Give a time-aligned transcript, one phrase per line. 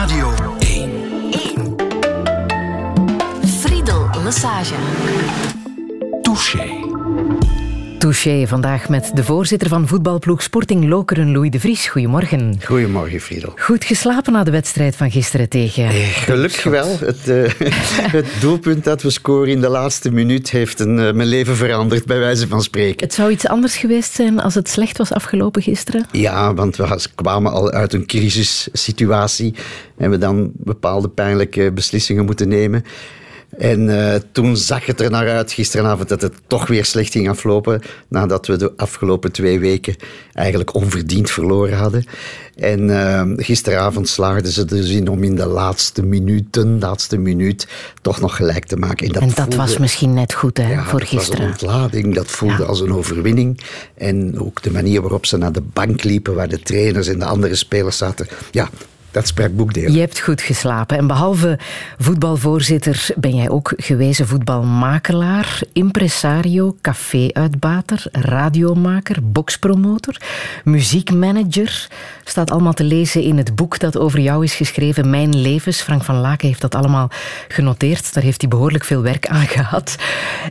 [0.00, 0.28] Radio
[0.62, 0.98] 1.
[1.30, 1.76] 1.
[3.60, 4.74] Friedel Lassage.
[6.22, 6.79] Touché.
[8.00, 11.88] Touché vandaag met de voorzitter van voetbalploeg Sporting Lokeren, Louis de Vries.
[11.88, 12.58] Goedemorgen.
[12.64, 13.52] Goedemorgen, Friedel.
[13.56, 15.84] Goed geslapen na de wedstrijd van gisteren tegen...
[15.84, 16.98] Eh, gelukkig wel.
[16.98, 17.48] Het, uh,
[18.18, 22.04] het, doelpunt dat we scoren in de laatste minuut heeft een, uh, mijn leven veranderd,
[22.04, 23.06] bij wijze van spreken.
[23.06, 26.06] Het zou iets anders geweest zijn als het slecht was afgelopen gisteren?
[26.12, 29.54] Ja, want we kwamen al uit een crisissituatie
[29.96, 32.84] en we dan bepaalde pijnlijke beslissingen moeten nemen.
[33.58, 37.28] En uh, toen zag het er naar uit gisteravond dat het toch weer slecht ging
[37.28, 37.82] aflopen.
[38.08, 39.96] Nadat we de afgelopen twee weken
[40.32, 42.04] eigenlijk onverdiend verloren hadden.
[42.56, 47.66] En uh, gisteravond slaagden ze dus in om in de laatste minuten, laatste minuut,
[48.02, 49.06] toch nog gelijk te maken.
[49.06, 51.46] En dat, en dat voelde, was misschien net goed hè, ja, voor gisteren.
[51.46, 52.68] Dat was een ontlading, dat voelde ja.
[52.68, 53.60] als een overwinning.
[53.94, 57.24] En ook de manier waarop ze naar de bank liepen, waar de trainers en de
[57.24, 58.26] andere spelers zaten.
[58.50, 58.68] Ja,
[59.10, 59.92] dat sprak boekdeel.
[59.92, 60.96] Je hebt goed geslapen.
[60.96, 61.58] En behalve
[61.98, 70.16] voetbalvoorzitter ben jij ook gewezen voetbalmakelaar, impresario, café-uitbater, radiomaker, boxpromotor,
[70.64, 71.88] muziekmanager.
[72.24, 75.80] Staat allemaal te lezen in het boek dat over jou is geschreven, Mijn Levens.
[75.80, 77.10] Frank van Laken heeft dat allemaal
[77.48, 78.14] genoteerd.
[78.14, 79.96] Daar heeft hij behoorlijk veel werk aan gehad.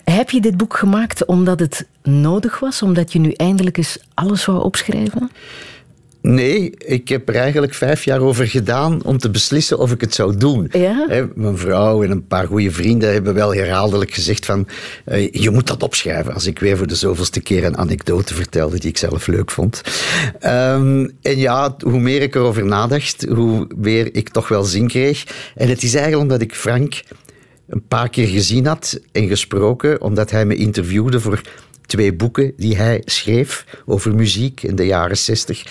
[0.03, 2.81] Heb je dit boek gemaakt omdat het nodig was?
[2.81, 5.31] Omdat je nu eindelijk eens alles wou opschrijven?
[6.30, 10.13] Nee, ik heb er eigenlijk vijf jaar over gedaan om te beslissen of ik het
[10.13, 10.69] zou doen.
[10.72, 11.05] Ja?
[11.09, 14.67] He, mijn vrouw en een paar goede vrienden hebben wel herhaaldelijk gezegd van
[15.07, 16.33] uh, je moet dat opschrijven.
[16.33, 19.81] Als ik weer voor de zoveelste keer een anekdote vertelde die ik zelf leuk vond.
[20.45, 25.23] Um, en ja, hoe meer ik erover nadacht, hoe meer ik toch wel zin kreeg.
[25.55, 27.02] En het is eigenlijk omdat ik Frank
[27.67, 31.41] een paar keer gezien had en gesproken, omdat hij me interviewde voor
[31.90, 35.64] twee boeken die hij schreef over muziek in de jaren zestig.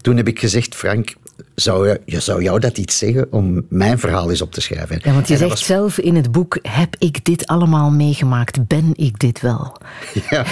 [0.00, 1.14] Toen heb ik gezegd, Frank,
[1.54, 5.00] zou, je, zou jou dat iets zeggen om mijn verhaal eens op te schrijven?
[5.02, 5.64] Ja, want je zegt was...
[5.64, 8.66] zelf in het boek, heb ik dit allemaal meegemaakt?
[8.66, 9.76] Ben ik dit wel?
[10.30, 10.44] Ja,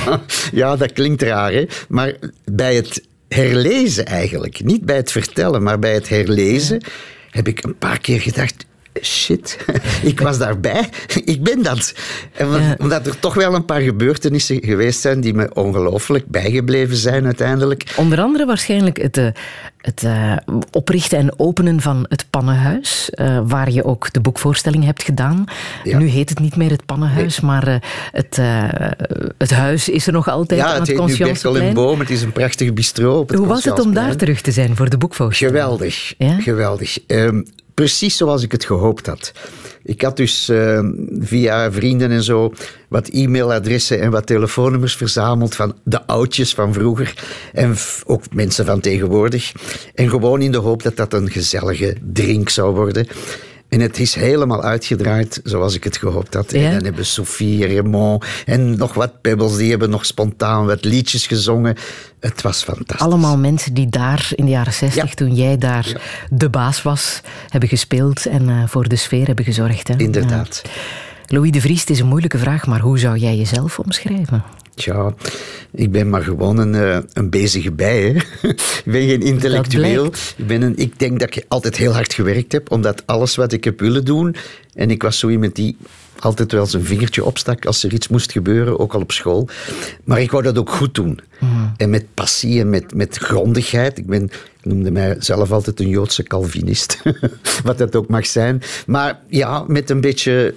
[0.52, 1.66] ja dat klinkt raar, hè?
[1.88, 6.88] maar bij het herlezen eigenlijk, niet bij het vertellen, maar bij het herlezen, ja.
[7.30, 8.64] heb ik een paar keer gedacht,
[9.02, 9.58] shit,
[10.02, 10.88] ik was daarbij.
[11.24, 11.94] Ik ben dat.
[12.32, 12.76] En ja.
[12.78, 17.94] Omdat er toch wel een paar gebeurtenissen geweest zijn die me ongelooflijk bijgebleven zijn uiteindelijk.
[17.96, 19.28] Onder andere waarschijnlijk het, uh,
[19.80, 20.36] het uh,
[20.70, 25.44] oprichten en openen van het Pannenhuis, uh, waar je ook de boekvoorstelling hebt gedaan.
[25.84, 25.98] Ja.
[25.98, 27.50] Nu heet het niet meer het Pannenhuis, nee.
[27.50, 28.40] maar het,
[29.38, 31.98] het huis is er nog altijd ja, aan het, het heet nu Berkel en Boom.
[31.98, 34.76] Het is een prachtig bistro op het Hoe was het om daar terug te zijn
[34.76, 35.56] voor de boekvoorstelling?
[35.56, 36.40] Geweldig, ja?
[36.40, 36.98] geweldig.
[37.06, 39.32] Um, precies zoals ik het gehoopt had.
[39.82, 40.80] Ik had dus uh,
[41.18, 42.52] via vrienden en zo
[42.88, 47.14] wat e-mailadressen en wat telefoonnummers verzameld van de oudjes van vroeger
[47.52, 47.76] en
[48.06, 49.52] ook mensen van tegenwoordig.
[49.94, 53.06] En gewoon in de hoop dat dat een gezellige drink zou worden.
[53.74, 56.52] En het is helemaal uitgedraaid zoals ik het gehoopt had.
[56.52, 56.58] Ja?
[56.58, 61.26] En dan hebben Sophie, Raymond en nog wat pebbels, die hebben nog spontaan wat liedjes
[61.26, 61.76] gezongen.
[62.20, 63.06] Het was fantastisch.
[63.06, 65.14] Allemaal mensen die daar in de jaren zestig, ja.
[65.14, 65.98] toen jij daar ja.
[66.30, 69.88] de baas was, hebben gespeeld en uh, voor de sfeer hebben gezorgd.
[69.88, 69.94] Hè?
[69.96, 70.62] Inderdaad.
[71.26, 74.44] Louis de Vries, het is een moeilijke vraag, maar hoe zou jij jezelf omschrijven?
[74.74, 75.14] Tja,
[75.70, 78.02] ik ben maar gewoon een, uh, een bezige bij.
[78.02, 78.08] Hè.
[78.48, 80.04] ik ben geen intellectueel.
[80.36, 83.52] Ik, ben een, ik denk dat ik altijd heel hard gewerkt heb, omdat alles wat
[83.52, 84.36] ik heb willen doen.
[84.74, 85.76] En ik was zo iemand die
[86.18, 89.48] altijd wel zijn vingertje opstak als er iets moest gebeuren, ook al op school.
[90.04, 91.20] Maar ik wou dat ook goed doen.
[91.40, 91.72] Mm.
[91.76, 93.98] En met passie en met, met grondigheid.
[93.98, 97.02] Ik, ben, ik noemde mij zelf altijd een Joodse Calvinist.
[97.64, 98.62] wat dat ook mag zijn.
[98.86, 100.54] Maar ja, met een beetje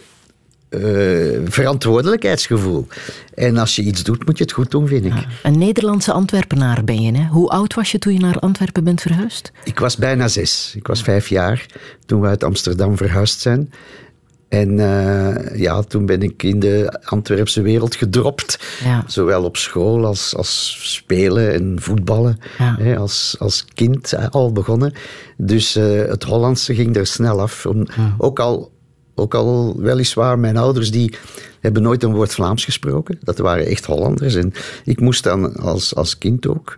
[0.69, 2.87] uh, verantwoordelijkheidsgevoel.
[3.33, 5.13] En als je iets doet, moet je het goed doen, vind ik.
[5.13, 5.25] Ja.
[5.43, 7.25] Een Nederlandse Antwerpenaar ben je, hè?
[7.25, 9.51] Hoe oud was je toen je naar Antwerpen bent verhuisd?
[9.63, 10.73] Ik was bijna zes.
[10.75, 11.65] Ik was vijf jaar
[12.05, 13.71] toen we uit Amsterdam verhuisd zijn.
[14.49, 18.59] En uh, ja, toen ben ik in de Antwerpse wereld gedropt.
[18.83, 19.03] Ja.
[19.07, 22.39] Zowel op school als, als spelen en voetballen.
[22.57, 22.75] Ja.
[22.79, 24.93] Hè, als, als kind al begonnen.
[25.37, 27.65] Dus uh, het Hollandse ging er snel af.
[27.65, 28.15] Om, ja.
[28.17, 28.71] Ook al
[29.17, 31.13] ook al weliswaar, mijn ouders die
[31.59, 33.17] hebben nooit een woord Vlaams gesproken.
[33.21, 34.35] Dat waren echt Hollanders.
[34.35, 34.53] En
[34.83, 36.77] ik moest dan als, als kind ook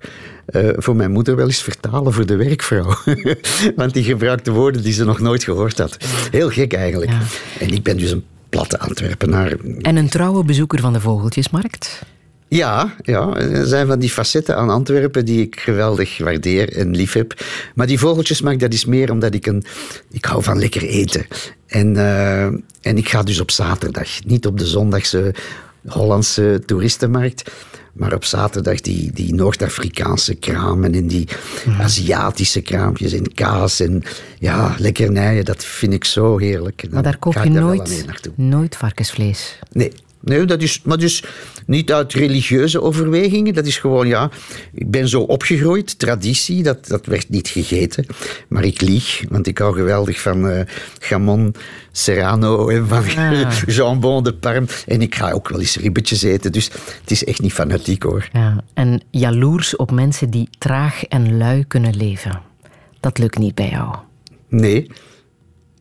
[0.52, 2.96] uh, voor mijn moeder wel eens vertalen voor de werkvrouw.
[3.76, 5.98] Want die gebruikte woorden die ze nog nooit gehoord had.
[6.32, 7.12] Heel gek eigenlijk.
[7.12, 7.22] Ja.
[7.60, 9.56] En ik ben dus een platte Antwerpenaar.
[9.82, 12.02] En een trouwe bezoeker van de Vogeltjesmarkt?
[12.50, 17.14] Ja, ja, er zijn van die facetten aan Antwerpen die ik geweldig waardeer en lief
[17.14, 17.34] heb.
[17.76, 19.64] Maar die vogeltjesmarkt, dat is meer omdat ik een...
[20.12, 21.26] Ik hou van lekker eten.
[21.68, 22.44] En, uh,
[22.82, 25.34] en ik ga dus op zaterdag, niet op de zondagse
[25.88, 27.52] Hollandse toeristenmarkt.
[27.94, 31.28] Maar op zaterdag die, die Noord-Afrikaanse kramen en die
[31.66, 31.82] Mhm.
[31.82, 34.04] Aziatische kraampjes en kaas en
[34.40, 36.84] ja, lekkernijen, dat vind ik zo heerlijk.
[36.90, 38.06] Maar daar koop je nooit,
[38.36, 39.60] nooit varkensvlees.
[39.72, 39.92] Nee.
[40.22, 41.24] Nee, dat is, maar dus
[41.66, 43.54] niet uit religieuze overwegingen.
[43.54, 44.30] Dat is gewoon, ja,
[44.74, 48.06] ik ben zo opgegroeid, traditie, dat, dat werd niet gegeten.
[48.48, 50.66] Maar ik lieg, want ik hou geweldig van eh
[51.00, 51.56] gamon
[51.92, 53.52] serrano en van Ah.
[53.78, 54.68] jambon de parme.
[54.88, 56.66] En ik ga ook wel eens ribbetjes eten, dus
[57.02, 58.30] het is echt niet fanatiek hoor.
[58.34, 62.42] Ja, en jaloers op mensen die traag en lui kunnen leven.
[63.00, 63.96] Dat lukt niet bij jou.
[64.48, 64.92] Nee.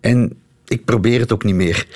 [0.01, 0.33] En
[0.69, 1.87] ik probeer het ook niet meer.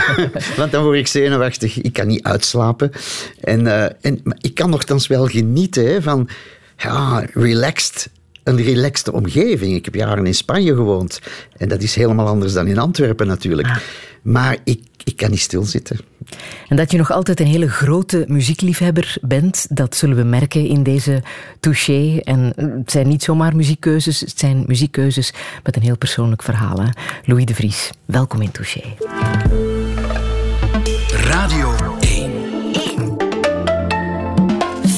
[0.56, 1.80] Want dan word ik zenuwachtig.
[1.80, 2.92] Ik kan niet uitslapen.
[3.40, 6.28] En, eh, en, maar ik kan nogthans wel genieten hè, van
[6.76, 8.10] ja, relaxed.
[8.42, 9.74] Een relaxte omgeving.
[9.74, 11.20] Ik heb jaren in Spanje gewoond.
[11.56, 13.68] En dat is helemaal anders dan in Antwerpen natuurlijk.
[14.22, 15.98] Maar ik, ik kan niet stilzitten.
[16.68, 20.82] En dat je nog altijd een hele grote muziekliefhebber bent, dat zullen we merken in
[20.82, 21.22] deze
[21.60, 22.20] touché.
[22.24, 25.32] En het zijn niet zomaar muziekkeuzes, het zijn muziekkeuzes
[25.62, 26.80] met een heel persoonlijk verhaal.
[26.80, 26.88] Hè?
[27.24, 28.82] Louis de Vries, welkom in touché.
[31.12, 32.30] Radio 1.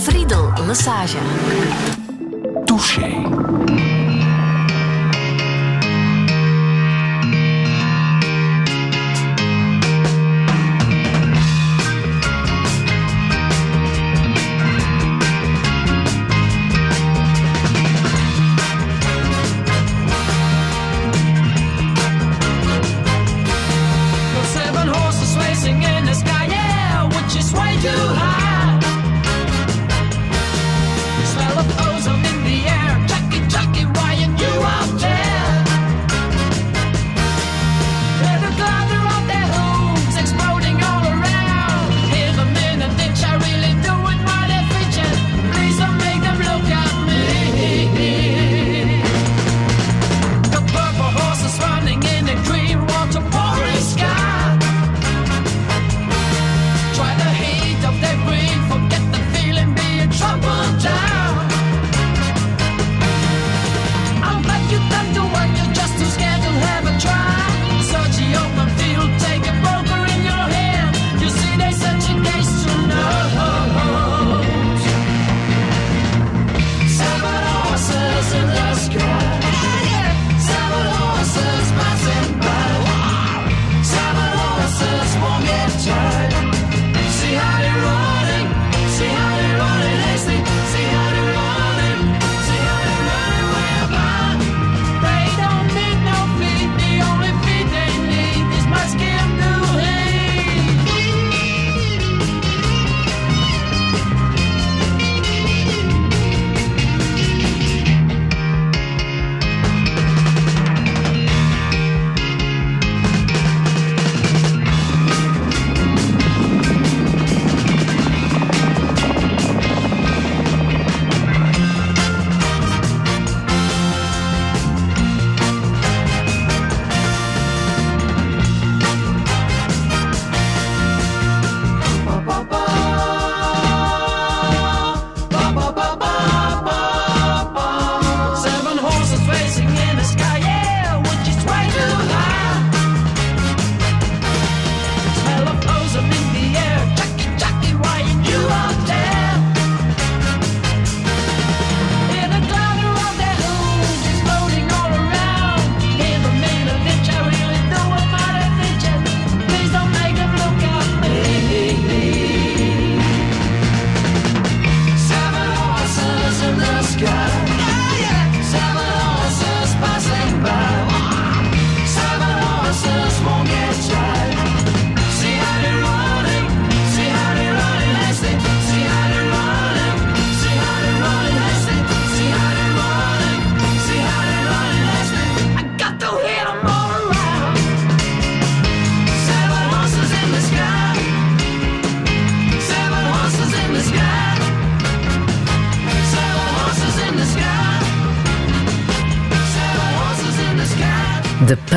[0.02, 1.18] Friedel Lesage.
[2.64, 4.03] Touché.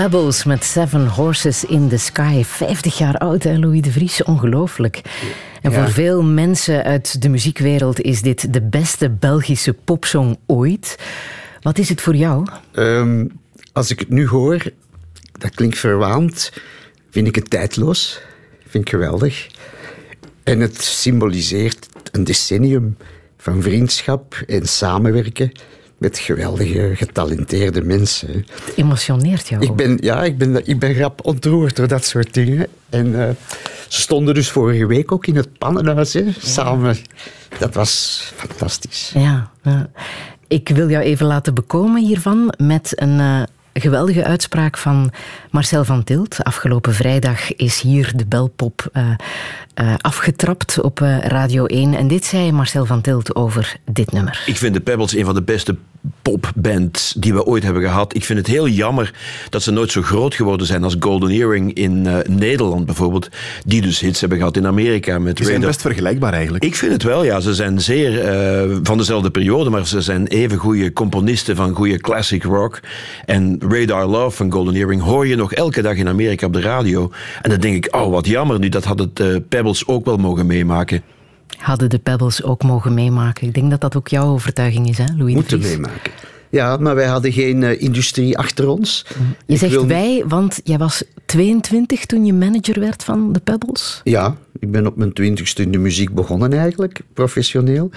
[0.10, 2.44] Pebbles met Seven Horses in the Sky.
[2.44, 4.24] 50 jaar oud, hè, Louis de Vries?
[4.24, 5.02] Ongelooflijk.
[5.62, 5.78] En Ja.
[5.84, 10.96] voor veel mensen uit de muziekwereld is dit de beste Belgische popsong ooit.
[11.62, 12.48] Wat is het voor jou?
[12.72, 13.26] Ehm,
[13.74, 14.64] als ik het nu hoor,
[15.32, 16.52] dat klinkt verwaand,
[17.10, 18.22] vind ik het tijdloos.
[18.68, 19.48] Vind ik geweldig.
[20.44, 22.98] En het symboliseert een decennium
[23.38, 25.52] van vriendschap en samenwerken
[25.98, 28.32] met geweldige, getalenteerde mensen.
[28.32, 28.42] hè.
[28.76, 32.68] Emotioneert jou Ik ben, ja, ik ben, ik ben grap ontroerd door dat soort dingen.
[32.90, 33.30] En eh,
[33.88, 36.98] ze stonden dus vorige week ook in het pannenhuis, hè, samen.
[37.60, 39.12] Dat was fantastisch.
[39.14, 39.90] Ja, ja.
[40.48, 43.42] Ik wil jou even laten bekomen hiervan met een eh,
[43.80, 45.12] geweldige uitspraak van
[45.52, 46.44] Marcel van Tilt.
[46.44, 49.10] Afgelopen vrijdag is hier de belpop eh,
[49.74, 51.94] eh, afgetrapt op eh, Radio 1.
[51.94, 54.44] En dit zei Marcel van Tilt over dit nummer.
[54.46, 55.76] Ik vind de Pebbles een van de beste
[56.22, 58.16] popbands die we ooit hebben gehad.
[58.16, 59.14] Ik vind het heel jammer
[59.50, 63.30] dat ze nooit zo groot geworden zijn als Golden Earring in eh, Nederland bijvoorbeeld.
[63.66, 65.70] Die dus hits hebben gehad in Amerika met Die zijn Radar.
[65.72, 66.64] best vergelijkbaar eigenlijk.
[66.64, 67.40] Ik vind het wel, ja.
[67.40, 71.98] Ze zijn zeer eh, van dezelfde periode, maar ze zijn even goede componisten van goede
[71.98, 72.80] classic rock.
[73.26, 76.62] En Radar Love van Golden Earring hoor je nog elke dag in Amerika op de
[76.62, 77.12] radio.
[77.42, 80.18] En dan denk ik, oh wat jammer nu, dat had het eh, Pebbles ook wel
[80.18, 81.02] mogen meemaken.
[81.58, 83.48] Hadden de Pebbles ook mogen meemaken.
[83.48, 86.12] Ik denk dat dat ook jouw overtuiging is, hè, Louis Moeten meemaken.
[86.50, 89.06] Ja, maar wij hadden geen eh, industrie achter ons.
[89.46, 93.40] Je Ik zegt wil- wij, want jij was 22 toen je manager werd van de
[93.40, 94.02] Pebbles.
[94.04, 97.90] Ja, ik ben op mijn twintigste in de muziek begonnen eigenlijk, professioneel.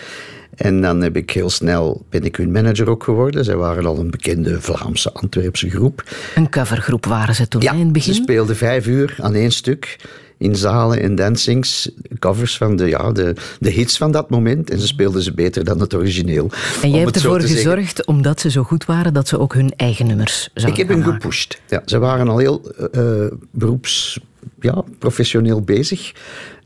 [0.56, 3.44] En dan heb ik heel snel, ben ik hun manager ook geworden.
[3.44, 6.04] Zij waren al een bekende Vlaamse Antwerpse groep.
[6.34, 8.14] Een covergroep waren ze toen Ja, in het begin.
[8.14, 9.96] ze speelden vijf uur aan één stuk
[10.40, 14.70] in zalen en dancings, covers van de, ja, de, de hits van dat moment.
[14.70, 16.50] En ze speelden ze beter dan het origineel.
[16.82, 20.06] En jij hebt ervoor gezorgd, omdat ze zo goed waren, dat ze ook hun eigen
[20.06, 21.60] nummers zouden Ik heb hen gepusht.
[21.68, 24.20] Ja, ze waren al heel eh, beroeps,
[24.60, 26.12] ja, professioneel bezig.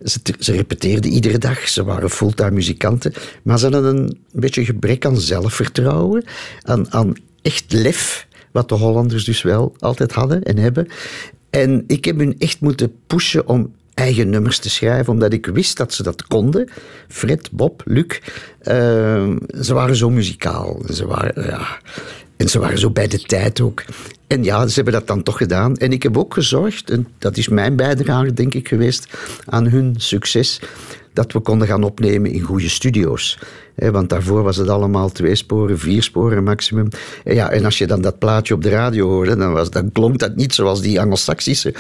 [0.05, 1.69] Ze, ze repeteerden iedere dag.
[1.69, 3.13] Ze waren fulltime muzikanten.
[3.43, 6.25] Maar ze hadden een beetje gebrek aan zelfvertrouwen,
[6.63, 7.13] aan, aan
[7.43, 10.89] echt lef, wat de Hollanders dus wel altijd hadden en hebben.
[11.55, 15.77] En ik heb hun echt moeten pushen om eigen nummers te schrijven, omdat ik wist
[15.77, 16.69] dat ze dat konden.
[17.09, 18.21] Fred, Bob, Luc,
[18.59, 19.31] eh,
[19.61, 20.83] ze waren zo muzikaal.
[20.93, 21.79] Ze waren, ja,
[22.37, 23.85] en ze waren zo bij de tijd ook.
[24.27, 25.77] En ja, ze hebben dat dan toch gedaan.
[25.77, 29.09] En ik heb ook gezorgd, en dat is mijn bijdrage denk ik geweest
[29.45, 30.61] aan hun succes,
[31.13, 33.39] dat we konden gaan opnemen in goede studio's.
[33.75, 36.89] Want daarvoor was het allemaal twee sporen, vier sporen maximum.
[37.25, 39.93] En, ja, en als je dan dat plaatje op de radio hoorde, dan, was, dan
[39.93, 41.75] klonk dat niet zoals die Anglo-Saxische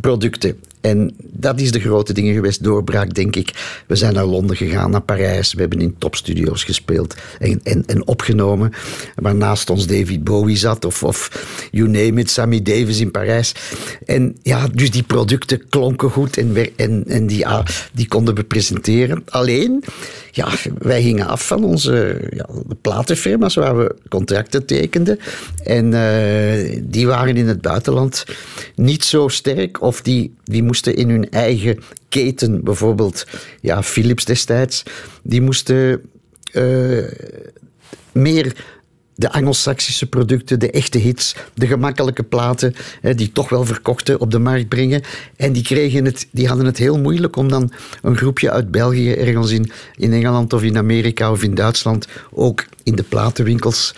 [0.00, 0.58] producten.
[0.80, 3.82] En dat is de grote dingen geweest, doorbraak denk ik.
[3.86, 5.54] We zijn naar Londen gegaan, naar Parijs.
[5.54, 8.72] We hebben in topstudio's gespeeld en, en, en opgenomen.
[9.14, 11.46] Waar naast ons David Bowie zat of, of
[11.86, 13.54] you name it, Sammy Davis in Parijs.
[14.04, 18.44] En ja, dus die producten klonken goed en, en, en die, ah, die konden we
[18.44, 19.22] presenteren.
[19.28, 19.84] Alleen,
[20.30, 22.48] ja, wij gingen af van onze ja,
[22.80, 25.18] platenfirma's waar we contracten tekenden.
[25.64, 28.24] En eh, die waren in het buitenland
[28.74, 31.78] niet zo sterk of die, die moesten in hun eigen
[32.08, 33.26] keten, bijvoorbeeld
[33.60, 34.82] ja, Philips destijds,
[35.22, 36.02] die moesten
[36.52, 37.04] eh,
[38.12, 38.54] meer
[39.16, 42.74] de Anglo-Saxische producten, de echte hits, de gemakkelijke platen,
[43.14, 45.02] die toch wel verkochten op de markt brengen.
[45.36, 49.12] En die, kregen het, die hadden het heel moeilijk om dan een groepje uit België
[49.12, 53.94] ergens in, in Engeland of in Amerika of in Duitsland ook in de platenwinkels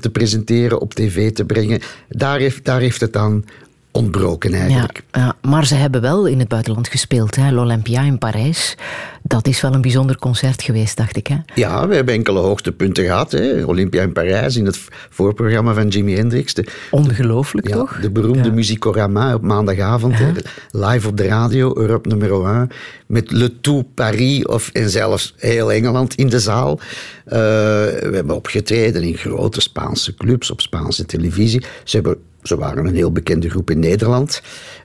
[0.00, 1.80] te presenteren, op tv te brengen.
[2.08, 3.44] Daar heeft, daar heeft het aan
[3.92, 5.02] ontbroken Ja, eigenlijk.
[5.12, 7.36] ja, maar ze hebben wel in het buitenland gespeeld.
[7.50, 8.76] L'Olympia in Parijs.
[9.22, 11.26] Dat is wel een bijzonder concert geweest, dacht ik.
[11.26, 11.36] Hè?
[11.54, 13.32] Ja, we hebben enkele hoogtepunten gehad.
[13.32, 13.64] Hè.
[13.64, 14.78] Olympia in Parijs, in het
[15.10, 16.54] voorprogramma van Jimi Hendrix.
[16.54, 17.98] De, Ongelooflijk, ja, toch?
[18.00, 20.14] de beroemde Musicorama op maandagavond.
[20.18, 20.30] hè,
[20.70, 22.68] live op de radio, Europe nummer 1.
[23.06, 26.80] Met Le Tout Paris of, en zelfs heel Engeland in de zaal.
[27.24, 31.62] Eh, we hebben opgetreden in grote Spaanse clubs, op Spaanse televisie.
[31.84, 34.42] Ze, hebben, ze waren een heel bekende groep in Nederland.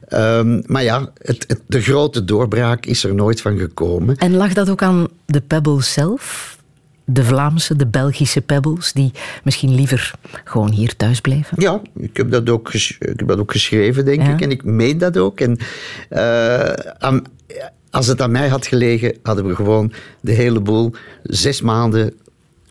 [0.08, 4.18] Ehm, maar ja, het, het- de grote doorbraak is er nooit van gekomen.
[4.18, 6.56] En lag dat ook aan de Pebbles zelf?
[7.10, 9.12] De Vlaamse, de Belgische Pebbles, die
[9.44, 10.12] misschien liever
[10.44, 11.62] gewoon hier thuis bleven?
[11.62, 14.34] Ja, ik heb dat ook, ik heb dat ook geschreven, denk Ja.
[14.34, 14.42] ik.
[14.42, 15.40] En ik meen dat ook.
[15.40, 15.58] En,
[16.10, 17.22] eh, aan-
[17.90, 22.14] als het aan mij had gelegen, hadden we gewoon de hele boel zes maanden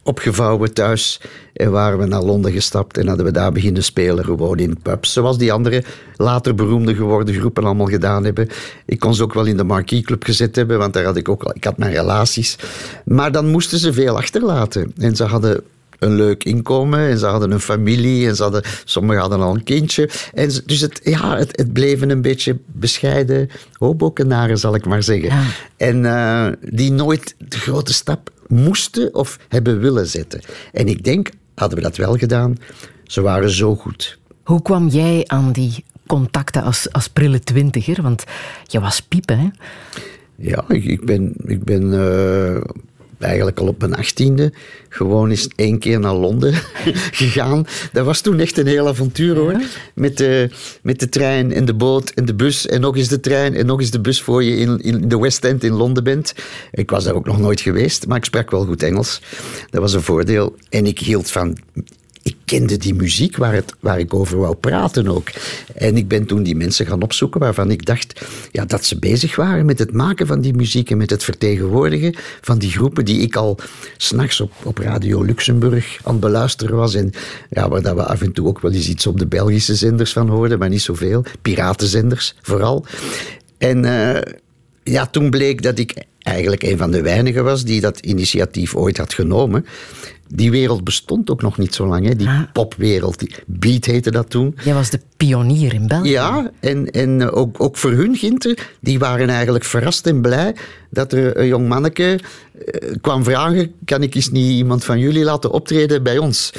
[0.07, 1.21] opgevouwen thuis.
[1.53, 5.13] En waren we naar Londen gestapt en hadden we daar beginnen spelen, gewoon in pubs.
[5.13, 5.85] Zoals die andere
[6.17, 8.49] later beroemde geworden groepen allemaal gedaan hebben.
[8.87, 11.29] Ik kon ze ook wel in de Marquis Club gezet hebben, want daar had ik
[11.29, 12.57] ook al, ik had mijn relaties.
[13.05, 14.93] Maar dan moesten ze veel achterlaten.
[14.99, 15.63] En ze hadden
[15.99, 19.63] een leuk inkomen en ze hadden een familie en ze hadden, sommigen hadden al een
[19.65, 20.11] kindje.
[20.35, 25.03] En ze- dus het, ja, het, het bleven een beetje bescheiden hobokenaren, zal ik maar
[25.03, 25.29] zeggen.
[25.29, 25.43] Ja.
[25.77, 30.41] En eh, die nooit de grote stap moesten of hebben willen zetten.
[30.73, 32.57] En ik denk, hadden we dat wel gedaan,
[33.05, 34.19] ze waren zo goed.
[34.43, 38.03] Hoe kwam jij aan die contacten als, als prille twintiger?
[38.03, 38.25] Want
[38.65, 39.49] je was piepen, hè?
[40.37, 42.61] Ja, ik, ik ben, ik ben eh,
[43.19, 44.53] eigenlijk al op mijn achttiende
[44.89, 46.55] gewoon eens één keer naar Londen
[47.21, 47.67] gegaan.
[47.93, 49.61] Dat was toen echt een heel avontuur hoor.
[49.95, 50.51] Met de,
[50.83, 53.67] met de trein en de boot en de bus en nog eens de trein en
[53.67, 56.35] nog eens de bus voor je in, in de West End in Londen bent.
[56.73, 59.21] Ik was daar ook nog nooit geweest, maar ik sprak wel goed Engels.
[59.71, 60.57] Dat was een voordeel.
[60.69, 61.57] En ik hield van
[62.47, 65.29] kende die muziek waar, het, waar ik over wou praten ook.
[65.75, 69.37] En ik ben toen die mensen gaan opzoeken waarvan ik dacht ja, dat ze bezig
[69.37, 73.21] waren met het maken van die muziek en met het vertegenwoordigen van die groepen die
[73.21, 73.59] ik al
[73.97, 76.95] s'nachts op, op Radio Luxemburg aan het beluisteren was.
[76.95, 77.11] En
[77.51, 80.13] ja, waar dat we af en toe ook wel eens iets op de Belgische zenders
[80.13, 81.25] van hoorden, maar niet zoveel.
[81.43, 82.85] Piratenzenders vooral.
[83.59, 84.19] En uh,
[84.93, 88.99] ja, toen bleek dat ik eigenlijk een van de weinigen was die dat initiatief ooit
[88.99, 89.65] had genomen
[90.29, 92.07] die wereld bestond ook nog niet zo lang.
[92.07, 92.17] Hè?
[92.17, 92.41] Die ah.
[92.53, 94.57] popwereld, die beat heette dat toen.
[94.65, 96.11] Jij was de pionier in België.
[96.11, 100.55] Ja, en, en ook, ook voor hun ginten, die waren eigenlijk verrast en blij
[100.91, 102.21] dat er een jong manneke
[102.67, 106.53] eh, kwam vragen, kan ik eens niet iemand van jullie laten optreden bij ons?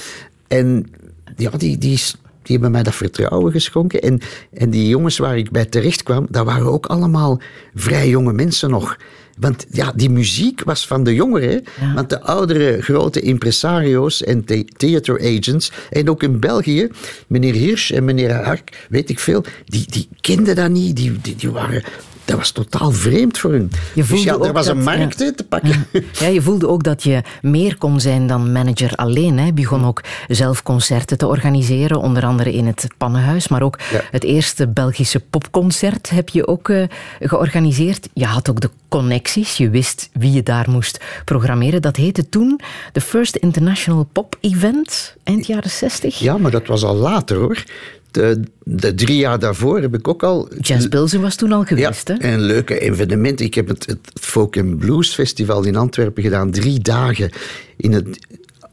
[0.48, 0.92] En
[1.36, 2.02] ja, die, die,
[2.48, 4.02] die hebben mij dat vertrouwen geschonken.
[4.02, 4.20] En,
[4.54, 7.42] en die jongens waar ik bij terecht kwam, dat waren ook allemaal
[7.74, 8.98] vrij jonge mensen nog.
[9.40, 11.64] Want ja, die muziek was van de jongeren.
[11.96, 16.88] Want de oudere grote impresario's en the theater agents, en ook in België,
[17.28, 20.96] meneer Hirsch en meneer Hark, weet ik veel, die, die kenden dat niet.
[20.96, 21.84] Die, die, die waren
[22.28, 23.72] dat was totaal vreemd voor hun.
[23.94, 25.88] Je dus ja, er was een markt te pakken.
[26.12, 26.28] Ja.
[26.28, 29.38] je voelde ook dat je meer kon zijn dan manager alleen.
[29.38, 29.46] Hè.
[29.46, 33.80] Je begon ook zelf concerten te organiseren, onder andere in het Pannenhuis, maar ook
[34.12, 36.84] het eerste Belgische popconcert heb je ook uh,
[37.20, 38.10] georganiseerd.
[38.14, 41.82] Je had ook de connecties, je wist wie je daar moest programmeren.
[41.82, 42.60] Dat heette toen
[42.92, 46.20] de First International Pop Event, eind jaren 60.
[46.20, 47.64] Ja, maar dat was al later hoor
[48.12, 50.50] de, de, drie jaar daarvoor heb ik ook al...
[50.60, 52.34] Jazz Pilsen was toen al geweest, ja, hè?
[52.34, 53.40] een leuke evenement.
[53.40, 56.52] Ik heb het, het Folk and Blues Festival in Antwerpen gedaan.
[56.52, 57.30] Drie dagen
[57.78, 58.20] in het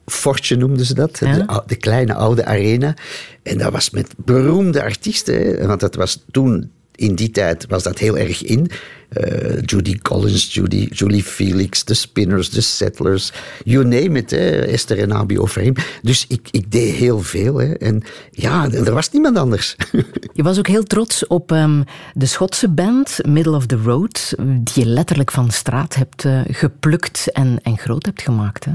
[0.07, 2.95] Fortje noemden ze dat, de, de, kleine oude arena.
[3.43, 7.99] En dat was met beroemde artiesten, want dat was toen in die tijd was dat
[7.99, 8.71] heel erg in.
[9.17, 13.33] Uh, Judy Collins, Judy, Julie Felix, de Spinners, de Settlers,
[13.65, 15.75] you name it, hè, Esther en Abi Overeem.
[16.03, 17.57] Dus ik, ik deed heel veel.
[17.57, 19.77] Hè, en ja, er was niemand anders.
[20.33, 24.85] Je was ook heel trots op um, de Schotse band Middle of the Road, die
[24.85, 28.65] je letterlijk van straat hebt uh, geplukt en, en groot hebt gemaakt.
[28.65, 28.73] Hè?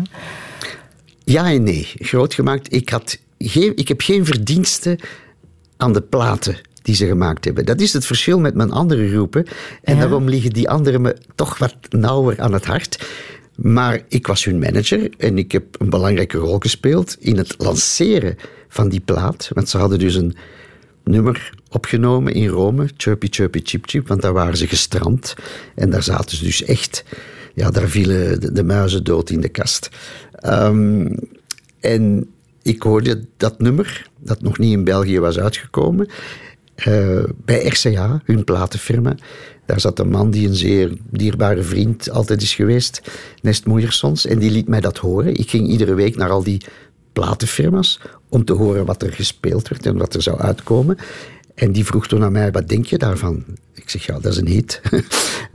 [1.24, 1.88] Ja en nee.
[1.96, 2.74] Groot gemaakt.
[2.74, 5.00] Ik, had geen, ik heb geen verdiensten
[5.78, 6.58] aan de platen
[6.90, 7.66] die ze gemaakt hebben.
[7.66, 9.46] Dat is het verschil met mijn andere groepen.
[9.84, 13.08] En daarom liggen die anderen me toch wat nauwer aan het hart.
[13.56, 18.38] Maar ik was hun manager en ik heb een belangrijke rol gespeeld in het lanceren
[18.68, 19.50] van die plaat.
[19.54, 20.36] Want ze hadden dus een
[21.04, 25.36] nummer opgenomen in Rome, Chirpy Chirpy Chip Chip, want daar waren ze gestrand.
[25.76, 27.04] En daar zaten ze dus echt,
[27.54, 29.90] ja, daar vielen de, muizen dood in de kast.
[30.46, 31.16] Um,
[31.80, 32.30] en
[32.62, 36.08] ik hoorde dat nummer, dat nog niet in België was uitgekomen.
[36.88, 39.16] Uh, bij RCA, hun platenfirma.
[39.66, 43.02] Daar zat een man die een zeer dierbare vriend altijd is geweest,
[43.42, 45.36] Nest Moeiersons, en die liet mij dat horen.
[45.36, 46.62] Ik ging iedere week naar al die
[47.14, 50.98] platenfirma's om te horen wat er gespeeld werd en wat er zou uitkomen.
[51.56, 53.44] En die vroeg toen aan mij, wat denk je daarvan?
[53.74, 54.82] Ik zeg, ja, dat is een hit.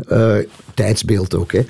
[0.09, 0.37] uh,
[0.75, 1.65] tijdsbeeld ook, hè.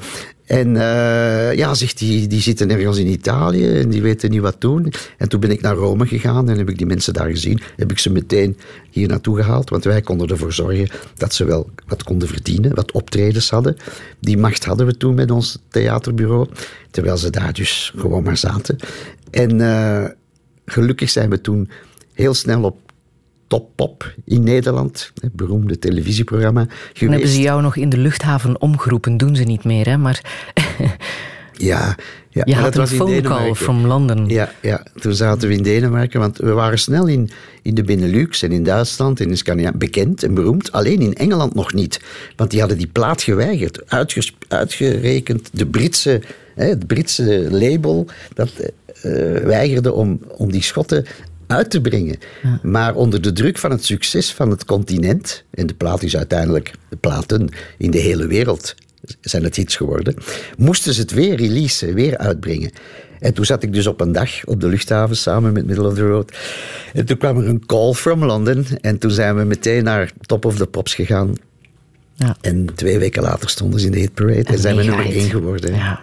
[0.44, 4.60] En uh, ja, zegt die, die zitten ergens in Italië en die weten niet wat
[4.60, 4.92] doen.
[5.18, 7.60] En toen ben ik naar Rome gegaan en heb ik die mensen daar gezien.
[7.76, 8.56] Heb ik ze meteen
[8.90, 12.92] hier naartoe gehaald, want wij konden ervoor zorgen dat ze wel wat konden verdienen, wat
[12.92, 13.76] optredens hadden.
[14.20, 16.48] Die macht hadden we toen met ons theaterbureau,
[16.90, 18.76] terwijl ze daar dus gewoon maar zaten.
[19.30, 20.04] En uh,
[20.66, 21.70] gelukkig zijn we toen
[22.12, 22.83] heel snel op
[23.46, 26.64] Top Pop in Nederland, het beroemde televisieprogramma.
[26.64, 27.00] Geweest.
[27.00, 29.96] Dan hebben ze jou nog in de luchthaven omgeroepen, doen ze niet meer, hè?
[29.96, 30.20] Maar
[31.52, 31.96] ja,
[32.34, 34.28] ja, je had een phone call from London.
[34.28, 37.30] Ja, ja, toen zaten we in Denemarken, want we waren snel in,
[37.62, 40.72] in de Benelux en in Duitsland en in Scandinavië bekend en beroemd.
[40.72, 42.00] Alleen in Engeland nog niet,
[42.36, 43.82] want die hadden die plaat geweigerd.
[44.48, 46.22] uitgerekend de Britse,
[46.54, 51.06] hè, het Britse label, dat uh, weigerde om, om die Schotten
[51.46, 52.18] uit te brengen.
[52.62, 56.72] Maar onder de druk van het succes van het continent, en de plaat is uiteindelijk,
[56.88, 58.74] de platen in de hele wereld
[59.20, 60.14] zijn het hits geworden,
[60.56, 62.70] moesten ze het weer releasen, weer uitbrengen.
[63.18, 65.94] En toen zat ik dus op een dag op de luchthaven samen met Middle of
[65.94, 66.36] the Road.
[66.92, 68.66] En toen kwam er een call from London.
[68.80, 71.34] En toen zijn we meteen naar Top of the Pops gegaan.
[72.14, 72.36] Ja.
[72.40, 75.06] En twee weken later stonden ze in de hit parade en, en zijn we nummer
[75.06, 75.74] één geworden.
[75.74, 76.02] Ja.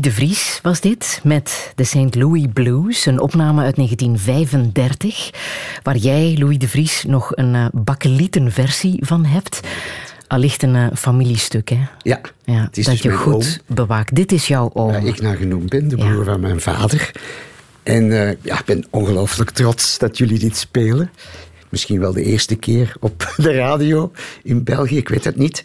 [0.00, 2.14] Louis de Vries was dit met de St.
[2.14, 5.30] Louis Blues, een opname uit 1935,
[5.82, 9.60] waar jij, Louis de Vries, nog een uh, bakkelietenversie van hebt.
[10.26, 11.80] Allicht een uh, familiestuk, hè?
[12.02, 14.14] Ja, ja dat dus je goed bewaakt.
[14.14, 14.92] Dit is jouw oom.
[14.92, 16.24] Waar ik naar genoemd ben, de broer Ja.
[16.24, 17.10] van mijn vader.
[17.82, 21.10] En eh, ja, ik ben ongelooflijk trots dat jullie dit spelen.
[21.68, 25.62] Misschien wel de eerste keer op de radio in België, ik weet het niet.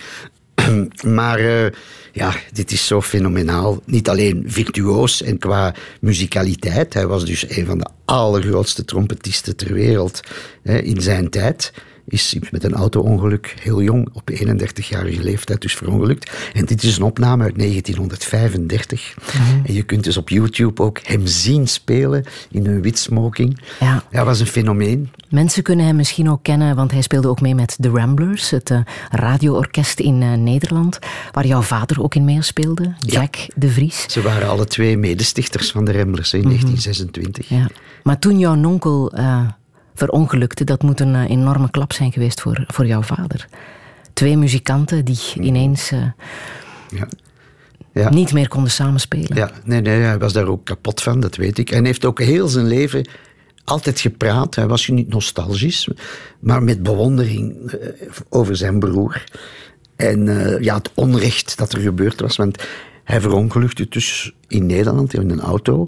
[1.20, 1.72] Maar eh,
[2.12, 3.82] ja, dit is zo fenomenaal.
[3.86, 6.94] Niet alleen virtuoos en qua muzikaliteit.
[6.94, 10.20] Hij was dus een van de allergrootste trompetisten ter wereld
[10.64, 11.74] hè, in zijn tijd.
[12.08, 16.32] Is met een auto-ongeluk heel jong, op 31-jarige leeftijd dus verongelukt.
[16.54, 19.16] En dit is een opname uit 1935.
[19.66, 23.60] En je kunt dus op YouTube ook hem zien spelen in een wit smoking.
[23.80, 24.04] Ja.
[24.10, 25.10] Hij was een fenomeen.
[25.30, 28.70] Mensen kunnen hem misschien ook kennen, want hij speelde ook mee met The Ramblers, het
[28.70, 28.80] eh,
[29.12, 31.00] radioorkest in eh, Nederland,
[31.32, 34.06] waar jouw vader ook in meespeelde, Jack de Vries.
[34.08, 37.50] Ze waren alle twee medestichters van de Ramblers in 1926.
[37.50, 37.68] Ja.
[38.04, 39.40] Maar toen jouw nonkel eh,
[39.96, 43.48] verongelukte, dat moet een eh, enorme klap zijn geweest voor, voor jouw vader.
[44.14, 46.00] Twee muzikanten die ineens eh,
[46.90, 47.08] Ja.
[47.94, 48.10] Ja.
[48.10, 49.38] niet meer konden samenspelen.
[49.38, 51.70] Ja, nee, nee, hij was daar ook kapot van, dat weet ik.
[51.70, 53.08] En hij heeft ook heel zijn leven
[53.64, 54.56] altijd gepraat.
[54.56, 55.90] Hij was niet nostalgisch,
[56.40, 57.90] maar met bewondering eh,
[58.30, 59.24] over zijn broer.
[59.96, 60.26] En
[60.62, 62.36] ja, het onrecht dat er gebeurd was.
[62.36, 62.64] Want
[63.04, 65.86] hij verongelukte dus in Nederland in een auto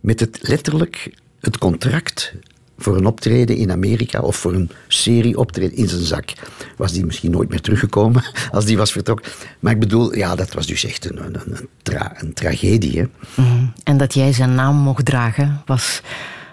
[0.00, 2.34] met het letterlijk het contract
[2.82, 6.32] voor een optreden in Amerika of voor een serie optreden in zijn zak.
[6.76, 9.32] Was die misschien nooit meer teruggekomen als die was vertrokken.
[9.60, 12.98] Maar ik bedoel, ja, dat was dus echt een, een, een, tra- een tragedie.
[12.98, 13.04] Hè?
[13.42, 13.64] Mhm.
[13.84, 16.02] En dat jij zijn naam mocht dragen, was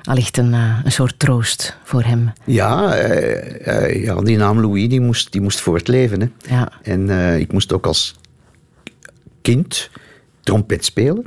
[0.04, 2.32] allicht een, eh, een soort troost voor hem.
[2.46, 6.22] Ja, eh, eh, ja, die naam Louis die moest, die moest voortleven.
[6.22, 6.56] Hè.
[6.56, 6.72] Ja.
[6.84, 8.16] En eh, ik moest ook als
[9.42, 9.90] kind
[10.44, 11.26] trompet spelen.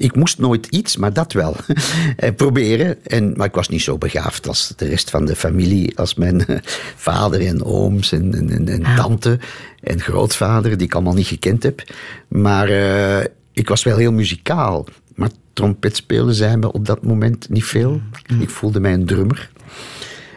[0.00, 1.56] Ik moest nooit iets, maar dat wel.
[2.16, 3.06] Eh, proberen.
[3.06, 5.98] En, maar ik was niet zo begaafd als de rest van de familie.
[5.98, 6.56] Als mijn eh,
[6.96, 8.94] vader en ooms en, en, en, Ja.
[8.94, 9.38] tante
[9.82, 11.82] en grootvader, die ik allemaal niet gekend heb.
[12.28, 14.86] Maar eh, ik was wel heel muzikaal.
[15.14, 18.00] Maar trompet spelen zijn me op dat moment niet veel.
[18.40, 19.50] Ik voelde mij een drummer.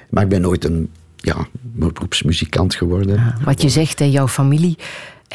[0.10, 3.36] Maar ik ben nooit een ja, beroepsmuzikant geworden.
[3.46, 4.78] Wat je zegt, hè, jouw familie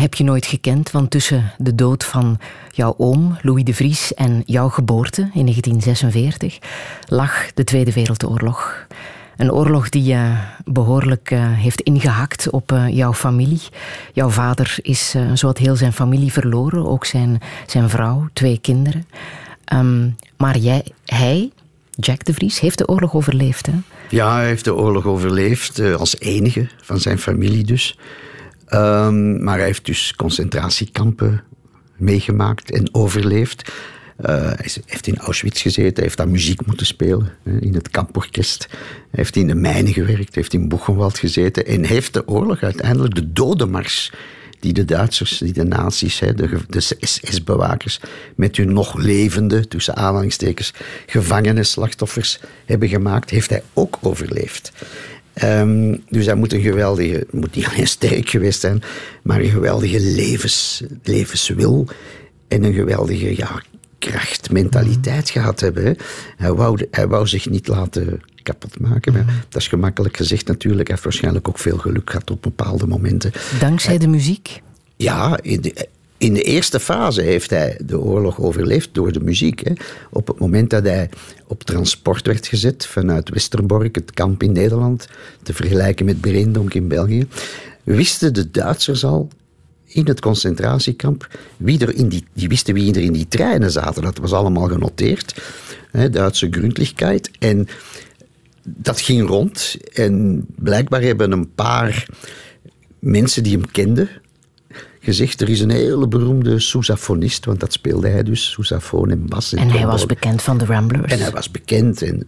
[0.00, 2.38] heb je nooit gekend, want tussen de dood van
[2.70, 6.58] jouw oom, Louis de Vries, en jouw geboorte in 1946
[7.06, 8.86] lag de Tweede Wereldoorlog.
[9.36, 13.60] Een oorlog die uh, behoorlijk uh, heeft ingehakt op uh, jouw familie.
[14.12, 19.06] Jouw vader is uh, zowat heel zijn familie verloren, ook zijn, zijn vrouw, twee kinderen.
[19.74, 21.50] Um, maar jij, hij,
[21.90, 23.66] Jack de Vries, heeft de oorlog overleefd.
[23.66, 23.72] Hè?
[24.08, 27.96] Ja, hij heeft de oorlog overleefd, als enige van zijn familie dus.
[28.74, 31.42] Um, maar hij heeft dus concentratiekampen
[31.96, 33.72] meegemaakt en overleefd.
[34.20, 38.66] Uh, hij heeft in Auschwitz gezeten, hij heeft daar muziek moeten spelen in het kamporkest.
[38.70, 38.78] Hij
[39.10, 43.32] heeft in de mijnen gewerkt, heeft in Buchenwald gezeten en heeft de oorlog uiteindelijk, de
[43.32, 44.12] dodenmars
[44.60, 48.00] die de Duitsers, die de nazi's, de, SS-bewakers,
[48.34, 50.72] met hun nog levende, tussen aanhalingstekens,
[51.06, 54.72] gevangene slachtoffers hebben gemaakt, heeft hij ook overleefd.
[55.44, 58.82] Um, dus hij moet een geweldige, moet niet alleen sterk geweest zijn,
[59.22, 61.86] maar een geweldige levens, levenswil
[62.48, 63.62] en een geweldige ja,
[63.98, 65.84] kracht, mentaliteit gehad hebben.
[65.84, 65.92] Hè.
[66.36, 69.12] Hij, wou, hij wou zich niet laten kapot maken.
[69.12, 70.88] Maar dat is gemakkelijk gezegd natuurlijk.
[70.88, 73.32] Hij heeft waarschijnlijk ook veel geluk gehad op bepaalde momenten.
[73.60, 74.62] Dankzij de muziek?
[74.96, 75.38] Ja,
[76.18, 79.62] in de, eerste fase heeft hij de oorlog overleefd door de muziek.
[80.10, 81.10] Op het moment dat hij
[81.46, 85.08] op transport werd gezet vanuit Westerbork, het kamp in Nederland,
[85.42, 87.26] te vergelijken met Berendonk in België,
[87.82, 89.28] wisten de Duitsers al
[89.84, 94.02] in het concentratiekamp wie er in die, die wisten wie er in die treinen zaten.
[94.02, 95.42] Dat was allemaal genoteerd.
[95.90, 97.30] Hè, Duitse Grundlichkeit.
[97.38, 97.68] En
[98.62, 99.76] dat ging rond.
[99.92, 102.06] En blijkbaar hebben een paar
[102.98, 104.08] mensen die hem kenden
[105.08, 109.54] gezegd, er is een hele beroemde sousafonist, want dat speelde hij dus, sousafoon en bas.
[109.54, 111.12] En, en hij was bekend van de Ramblers.
[111.12, 112.02] En hij was bekend.
[112.02, 112.24] En,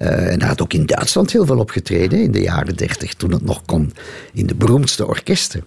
[0.00, 3.32] uh, en hij had ook in Duitsland heel veel opgetreden in de jaren dertig, toen
[3.32, 3.92] het nog kon,
[4.32, 5.64] in de beroemdste orkesten.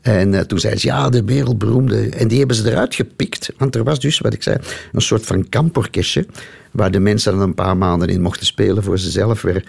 [0.00, 2.08] En uh, toen zeiden ze, ja, de wereldberoemde.
[2.08, 3.52] En die hebben ze eruit gepikt.
[3.58, 4.58] Want er was dus, wat ik zei,
[4.92, 6.26] een soort van kamporkestje.
[6.70, 9.64] Waar de mensen dan een paar maanden in mochten spelen voor ze zelf weer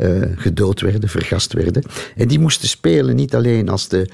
[0.00, 1.82] uh, gedood werden, vergast werden.
[2.16, 4.08] En die moesten spelen niet alleen als de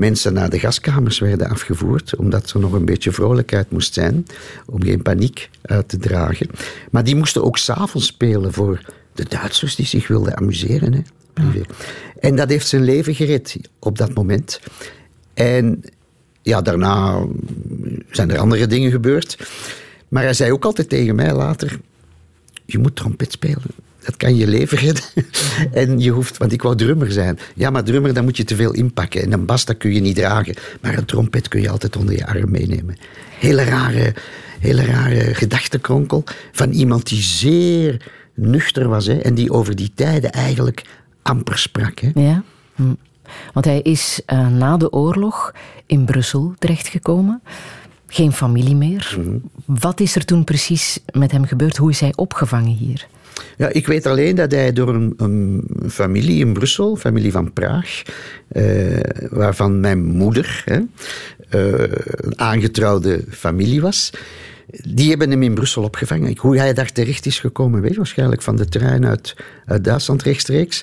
[0.00, 4.26] mensen naar de gaskamers werden afgevoerd, omdat er nog een beetje vrolijkheid moest zijn,
[4.66, 6.48] om geen paniek uit te dragen.
[6.90, 8.80] Maar die moesten ook s'avonds spelen voor
[9.12, 10.92] de Duitsers die zich wilden amuseren.
[10.92, 11.00] Hè.
[12.20, 14.60] En dat heeft zijn leven gered op dat moment.
[15.34, 15.82] En
[16.42, 17.26] ja, daarna
[18.10, 19.48] zijn er andere dingen gebeurd.
[20.08, 21.80] Maar hij zei ook altijd tegen mij later:
[22.64, 23.70] Je moet trompet spelen.
[24.04, 25.04] Dat kan je leven redden.
[25.72, 27.38] en je hoeft, want ik wou drummer zijn.
[27.54, 29.22] Ja, maar drummer, dan moet je te veel inpakken.
[29.22, 30.54] En een bas, dat kun je niet dragen.
[30.80, 32.96] Maar een trompet kun je altijd onder je arm meenemen.
[33.38, 34.14] Hele rare,
[34.60, 39.06] hele rare gedachtenkronkel van iemand die zeer nuchter was.
[39.06, 40.84] Hè, en die over die tijden eigenlijk
[41.22, 41.98] amper sprak.
[41.98, 42.10] Hè.
[42.14, 42.42] Ja.
[42.74, 42.94] Hm.
[43.52, 45.54] Want hij is uh, na de oorlog
[45.86, 47.42] in Brussel terechtgekomen.
[48.06, 49.12] Geen familie meer.
[49.14, 49.42] -hmm.
[49.64, 51.76] Wat is er toen precies met hem gebeurd?
[51.76, 53.06] Hoe is hij opgevangen hier?
[53.56, 58.02] Ja, ik weet alleen dat hij door een, een familie in Brussel, familie van Praag,
[58.52, 59.00] uh,
[59.30, 64.10] waarvan mijn moeder hè, uh, een aangetrouwde familie was,
[64.88, 66.36] die hebben hem in Brussel opgevangen.
[66.38, 70.22] Hoe hij daar terecht is gekomen, weet je, waarschijnlijk van de trein uit, uit Duitsland
[70.22, 70.82] rechtstreeks.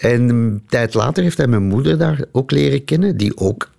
[0.00, 3.70] En een tijd later heeft hij mijn moeder daar ook leren kennen, die ook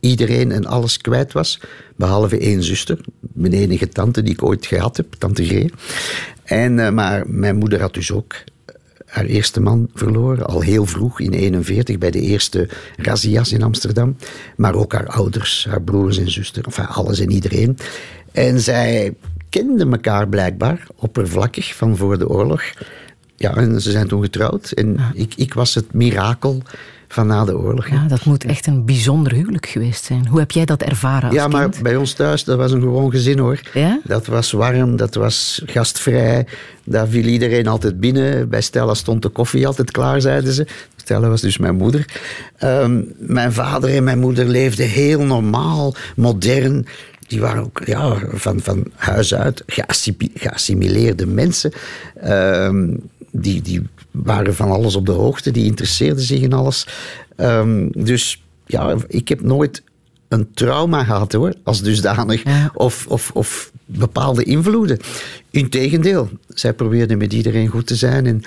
[0.00, 1.60] iedereen en alles kwijt was,
[1.96, 2.98] behalve één zuster,
[3.32, 5.64] mijn enige tante die ik ooit gehad heb, tante G.
[6.50, 8.34] En, uh, maar mijn moeder had dus ook
[9.06, 14.16] haar eerste man verloren, al heel vroeg in 41 bij de eerste razzia's in Amsterdam.
[14.56, 17.78] Maar ook haar ouders, haar broers en zusters, enfin alles en iedereen.
[18.32, 19.14] En zij
[19.48, 22.62] kenden elkaar blijkbaar oppervlakkig van voor de oorlog.
[23.36, 24.70] Ja, en ze zijn toen getrouwd.
[24.70, 26.62] En ik, ik was het mirakel
[27.12, 27.88] van na de oorlog.
[27.88, 30.26] Ja, dat moet echt een bijzonder huwelijk geweest zijn.
[30.26, 31.82] Hoe heb jij dat ervaren als Ja, maar kind?
[31.82, 33.60] bij ons thuis, dat was een gewoon gezin hoor.
[33.74, 34.00] Ja?
[34.04, 36.46] Dat was warm, dat was gastvrij.
[36.84, 38.48] Daar viel iedereen altijd binnen.
[38.48, 40.66] Bij Stella stond de koffie altijd klaar, zeiden ze.
[40.96, 42.04] Stella was dus mijn moeder.
[42.64, 46.86] Um, mijn vader en mijn moeder leefden heel normaal, modern
[47.26, 51.72] die waren ook ja, van, van huis uit geassimileerde mensen.
[52.24, 56.86] Um, die, die waren van alles op de hoogte, die interesseerden zich in alles.
[57.36, 59.82] Um, dus ja, ik heb nooit
[60.28, 62.44] een trauma gehad hoor, als dusdanig.
[62.44, 62.70] Ja.
[62.74, 64.98] Of, of, of bepaalde invloeden.
[65.50, 68.42] Integendeel, zij probeerden met iedereen goed te zijn en,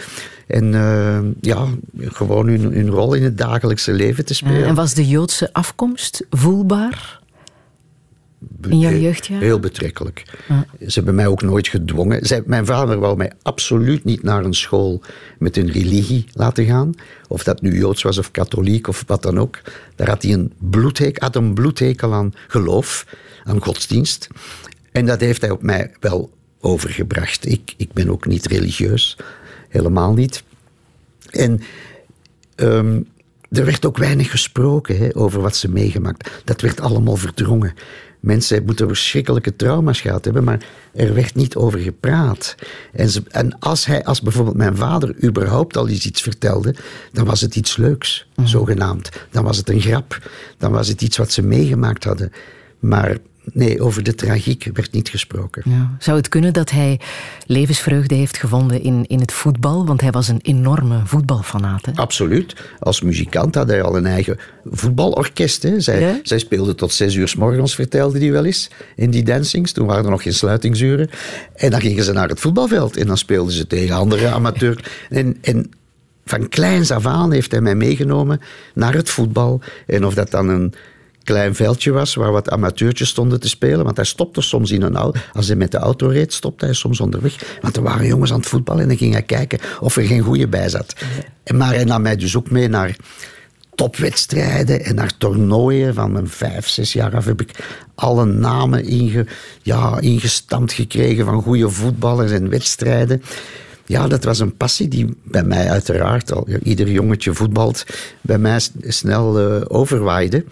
[0.47, 1.67] en uh, ja,
[1.97, 4.65] gewoon hun, hun rol in het dagelijkse leven te spelen.
[4.65, 7.21] En was de Joodse afkomst voelbaar?
[8.69, 9.43] In jouw heel- jeugdjaren?
[9.43, 10.23] Heel betrekkelijk.
[10.79, 12.25] Ze hebben mij ook nooit gedwongen.
[12.25, 15.01] Zij, mijn vader wou mij absoluut niet naar een school
[15.39, 16.93] met een religie laten gaan.
[17.27, 19.61] Of dat nu Joods was of katholiek of wat dan ook.
[19.95, 23.05] Daar had hij een bloedhekel, had een bloedhekel aan geloof,
[23.43, 24.27] aan godsdienst.
[24.91, 27.45] En dat heeft hij op mij wel overgebracht.
[27.45, 29.17] Ik, ik ben ook niet religieus.
[29.69, 30.43] Helemaal niet.
[31.29, 31.61] En
[32.55, 33.01] ehm,
[33.51, 36.29] er werd ook weinig gesproken hè, over wat ze meegemaakt.
[36.43, 37.73] Dat werd allemaal verdrongen.
[38.23, 42.55] Mensen moeten verschrikkelijke trauma's gehad hebben, maar er werd niet over gepraat.
[42.91, 46.75] En, ze, en als, hij, als bijvoorbeeld mijn vader überhaupt al eens iets vertelde,
[47.11, 49.09] dan was het iets leuks, zogenaamd.
[49.31, 50.29] Dan was het een grap.
[50.57, 52.31] Dan was het iets wat ze meegemaakt hadden.
[52.79, 53.17] Maar
[53.51, 55.61] nee, over de tragiek werd niet gesproken.
[55.65, 55.95] Ja.
[55.99, 56.99] Zou het kunnen dat hij
[57.45, 59.85] levensvreugde heeft gevonden in, in het voetbal?
[59.85, 61.85] Want hij was een enorme voetbalfanaat.
[61.85, 61.91] Hè?
[61.95, 62.55] Absoluut.
[62.79, 65.63] Als muzikant had hij al een eigen voetbalorkest.
[65.63, 65.79] Hè.
[65.79, 66.19] Zij, Ja?
[66.23, 69.71] zij speelde tot zes uur s morgens, vertelde hij wel eens, in die dancings.
[69.71, 71.09] Toen waren er nog geen sluitingsuren.
[71.55, 74.83] En dan gingen ze naar het voetbalveld en dan speelden ze tegen andere amateurs.
[75.09, 75.71] En, en
[76.25, 78.41] van kleins af aan heeft hij mij meegenomen
[78.73, 79.61] naar het voetbal.
[79.87, 80.73] En of dat dan een
[81.23, 83.83] klein veldje was waar wat amateurtjes stonden te spelen.
[83.83, 85.19] Want hij stopte soms in een auto.
[85.33, 87.57] Als hij met de auto reed, stopte hij soms onderweg.
[87.61, 90.21] Want er waren jongens aan het voetballen en dan ging hij kijken of er geen
[90.21, 90.95] goeie bij zat.
[91.55, 92.95] Maar hij nam mij dus ook mee naar
[93.75, 95.93] topwedstrijden en naar toernooien.
[95.93, 97.51] Van mijn vijf, zes jaar af heb ik
[97.95, 99.25] alle namen inge,
[99.61, 103.21] ja, ingestampt gekregen van goede voetballers en wedstrijden.
[103.85, 107.85] Ja, dat was een passie die bij mij uiteraard, al ieder jongetje voetbalt,
[108.21, 110.45] bij mij snel eh, overwaaide.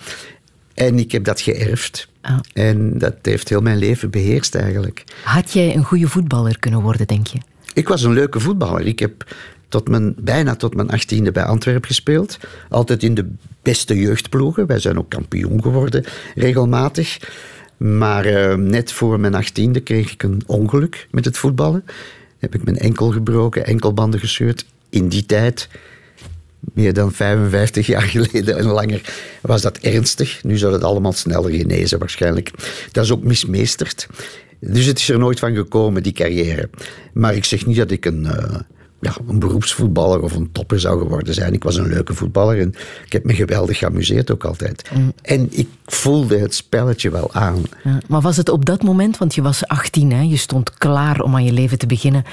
[0.86, 2.08] En ik heb dat geërfd.
[2.22, 2.40] Ah.
[2.54, 5.04] En dat heeft heel mijn leven beheerst eigenlijk.
[5.24, 7.38] Had jij een goede voetballer kunnen worden, denk je?
[7.74, 8.86] Ik was een leuke voetballer.
[8.86, 9.36] Ik heb
[9.68, 12.38] tot mijn, bijna tot mijn achttiende bij Antwerpen gespeeld.
[12.70, 13.30] Altijd in de
[13.62, 14.68] beste jeugdploegen.
[14.68, 17.20] Wij zijn ook kampioen geworden, regelmatig.
[17.78, 21.86] Maar eh, net voor mijn achttiende kreeg ik een ongeluk met het voetballen.
[22.40, 24.66] Heb ik mijn enkel gebroken, enkelbanden gescheurd.
[24.90, 25.70] In die tijd,
[26.74, 29.02] meer dan 55 jaar geleden en langer,
[29.42, 30.44] was dat ernstig.
[30.44, 32.52] Nu zou het allemaal sneller genezen waarschijnlijk.
[32.92, 34.08] Dat is ook mismeesterd.
[34.60, 36.70] Dus het is er nooit van gekomen, die carrière.
[37.14, 38.60] Maar ik zeg niet dat ik een, eh,
[39.02, 41.54] ja, een beroepsvoetballer of een topper zou geworden zijn.
[41.54, 42.74] Ik was een leuke voetballer en
[43.06, 44.90] ik heb me geweldig geamuseerd ook altijd.
[45.22, 47.62] En ik voelde het spelletje wel aan.
[47.84, 51.22] Ja, maar was het op dat moment, want je was 18, hè, je stond klaar
[51.22, 52.24] om aan je leven te beginnen,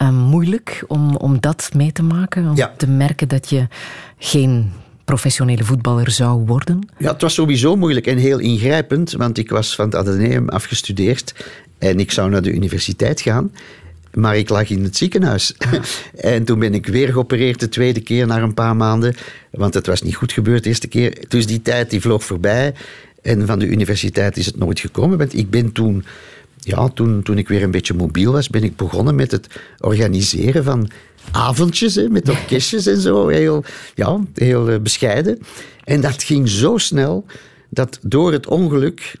[0.00, 2.48] eh, moeilijk om, om dat mee te maken?
[2.48, 2.74] Om Ja.
[2.76, 3.66] te merken dat je
[4.18, 4.72] geen
[5.04, 6.88] professionele voetballer zou worden?
[6.98, 11.34] Ja, het was sowieso moeilijk en heel ingrijpend, want ik was van het Atheneum afgestudeerd
[11.78, 13.52] en ik zou naar de universiteit gaan.
[14.14, 15.54] Maar ik lag in het ziekenhuis.
[16.20, 19.14] en toen ben ik weer geopereerd de tweede keer na een paar maanden.
[19.50, 21.24] Want het was niet goed gebeurd de eerste keer.
[21.28, 22.74] Dus die tijd die vloog voorbij.
[23.22, 25.18] En van de universiteit is het nooit gekomen.
[25.18, 26.04] Want ik ben toen,
[26.60, 29.46] ja, toen, toen ik weer een beetje mobiel was, ben ik begonnen met het
[29.78, 30.90] organiseren van
[31.30, 33.28] avondjes hè, met orkestjes en zo.
[33.28, 35.38] Heel, ja, heel eh, bescheiden.
[35.84, 37.24] En dat ging zo snel
[37.68, 39.16] dat door het ongeluk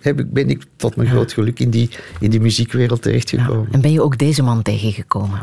[0.00, 3.10] heb ik, ben ik tot mijn groot geluk in die, in die muziekwereld Ja.
[3.10, 3.68] terechtgekomen.
[3.72, 5.38] En ben je ook deze man tegengekomen?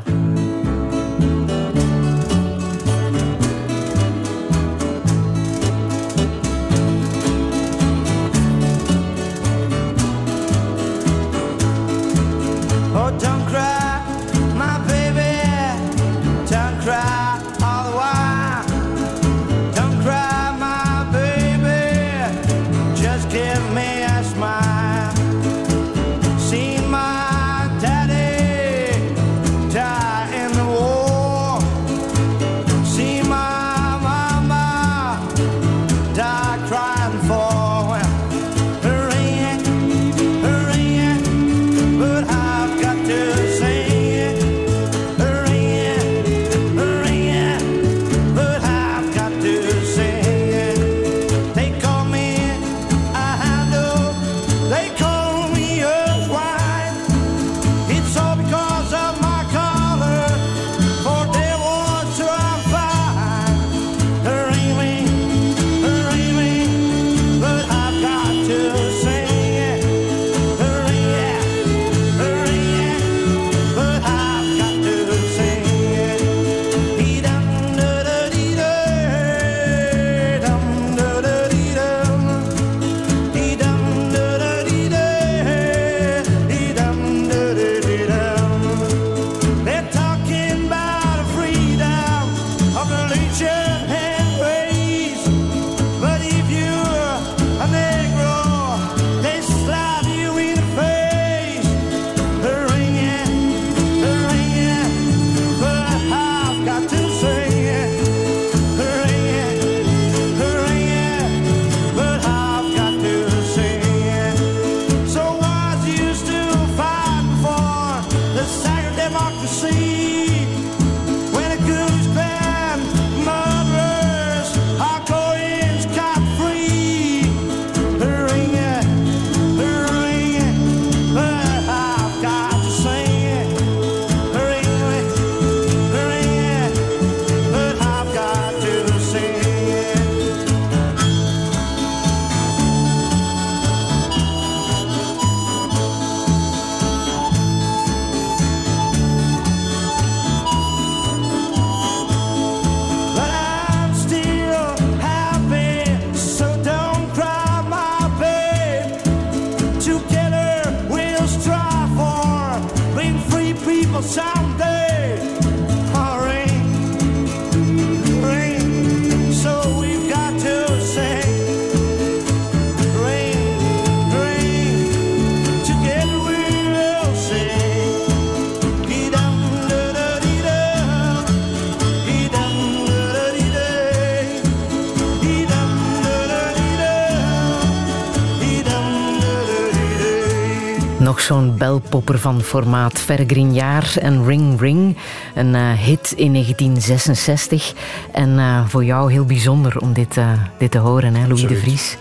[191.28, 193.00] Zo'n belpopper van formaat.
[193.00, 194.98] Vergrignard en Ring Ring.
[195.36, 197.74] Een eh, hit in 1966.
[198.12, 201.56] En eh, voor jou heel bijzonder om dit, eh, dit te horen, hè, Louis de.
[201.56, 201.98] Vries.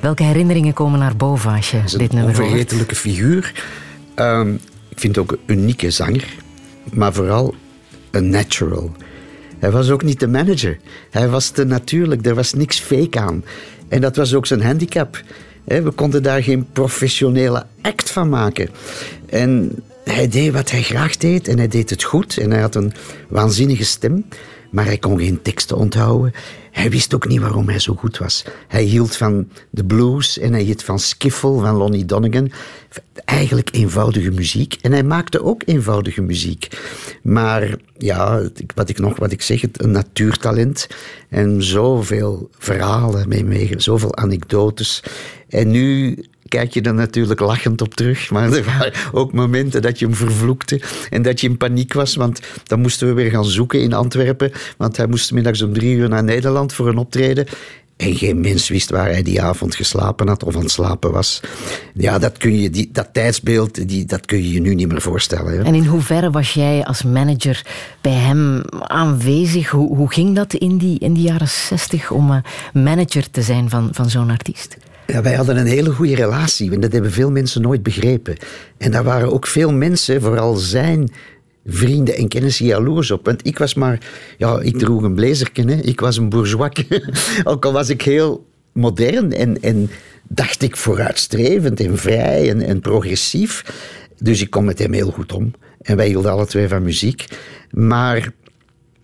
[0.00, 2.38] Welke herinneringen komen naar boven als je dit een nummer hoort?
[2.38, 3.64] onvergetelijke figuur.
[4.14, 4.54] Ehm,
[4.88, 6.34] ik vind ook een unieke zanger,
[6.92, 7.54] maar vooral
[8.10, 8.92] een natural.
[9.58, 10.78] Hij was ook niet de manager.
[11.10, 13.44] Hij was te natuurlijk, er was niks fake aan.
[13.88, 15.22] En dat was ook zijn handicap.
[15.64, 18.68] We konden daar geen professionele act van maken.
[19.26, 22.38] En hij deed wat hij graag deed en hij deed het goed.
[22.38, 22.92] En hij had een
[23.28, 24.24] waanzinnige stem,
[24.70, 26.32] maar hij kon geen teksten onthouden.
[26.72, 28.44] Hij wist ook niet waarom hij zo goed was.
[28.68, 32.50] Hij hield van de blues en hij hield van skiffle, van Lonnie Donegan.
[33.24, 34.76] Eigenlijk eenvoudige muziek.
[34.80, 36.68] En hij maakte ook eenvoudige muziek.
[37.22, 40.86] Maar ja, wat ik nog, wat ik zeg, een natuurtalent.
[41.28, 45.02] En zoveel verhalen mee meege, zoveel anekdotes.
[45.48, 46.18] En nu
[46.52, 48.30] kijk je er natuurlijk lachend op terug.
[48.30, 50.80] Maar er waren ook momenten dat je hem vervloekte
[51.10, 52.14] en dat je in paniek was.
[52.14, 54.52] Want dan moesten we weer gaan zoeken in Antwerpen.
[54.76, 57.46] Want hij moest middags om drie uur naar Nederland voor een optreden.
[57.96, 61.40] En geen mens wist waar hij die avond geslapen had of aan het slapen was.
[61.94, 65.00] Ja, dat, kun je, die, dat tijdsbeeld, die, dat kun je je nu niet meer
[65.00, 65.52] voorstellen.
[65.52, 65.62] Hè?
[65.62, 67.66] En in hoeverre was jij als manager
[68.00, 69.68] bij hem aanwezig?
[69.70, 72.38] Hoe, hoe ging dat in die, in die jaren zestig om eh,
[72.72, 74.76] manager te zijn van, van zo'n artiest?
[75.06, 76.72] Ja, wij hadden een hele goede relatie.
[76.72, 78.36] En dat hebben veel mensen nooit begrepen.
[78.78, 81.10] En daar waren ook veel mensen, vooral zijn
[81.66, 83.24] vrienden en kennissen, jaloers op.
[83.24, 83.98] Want ik was maar...
[84.38, 85.80] Ja, ik droeg een blazerken, hè.
[85.80, 86.84] Ik was een bourgeois.
[87.44, 89.90] ook al was ik heel modern en, en
[90.28, 93.64] dacht ik vooruitstrevend en vrij en, en progressief.
[94.18, 95.52] Dus ik kon met hem heel goed om.
[95.82, 97.24] En wij hielden alle twee van muziek.
[97.70, 98.32] Maar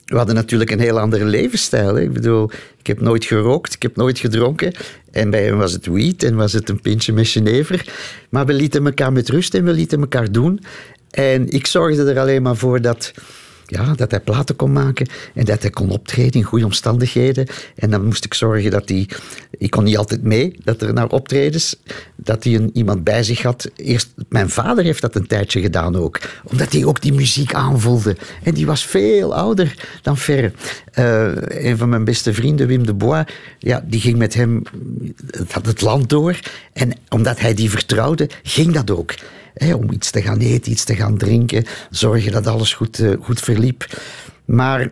[0.08, 1.94] we hadden natuurlijk een heel andere levensstijl.
[1.94, 2.00] Hè.
[2.00, 4.72] Ik bedoel, ik heb nooit gerookt, ik heb nooit gedronken.
[5.10, 7.92] En bij hem was het weed en was het een pintje met Genever.
[8.28, 10.60] Maar we lieten elkaar met rust en we lieten elkaar doen.
[11.10, 13.12] En ik zorgde er alleen maar voor dat,
[13.70, 17.46] ja, dat hij platen kon maken en dat hij kon optreden in goede omstandigheden.
[17.76, 19.08] En dan moest ik zorgen dat hij...
[19.50, 21.76] Ik kon niet altijd mee, dat er naar optredens...
[22.16, 23.70] Dat hij een, iemand bij zich had.
[23.76, 26.20] Eerst, mijn vader heeft dat een tijdje gedaan ook.
[26.44, 28.16] Omdat hij ook die muziek aanvoelde.
[28.42, 30.52] En die was veel ouder dan Ferre.
[30.92, 33.24] Eh, een van mijn beste vrienden, Wim de Bois...
[33.58, 34.62] Ja, die ging met hem
[35.62, 36.38] het, land door.
[36.72, 39.14] En omdat hij die vertrouwde, ging dat ook.
[39.74, 41.64] Om iets te gaan eten, iets te gaan drinken.
[41.90, 43.86] Zorgen dat alles goed, eh, goed verliep.
[44.44, 44.90] Maar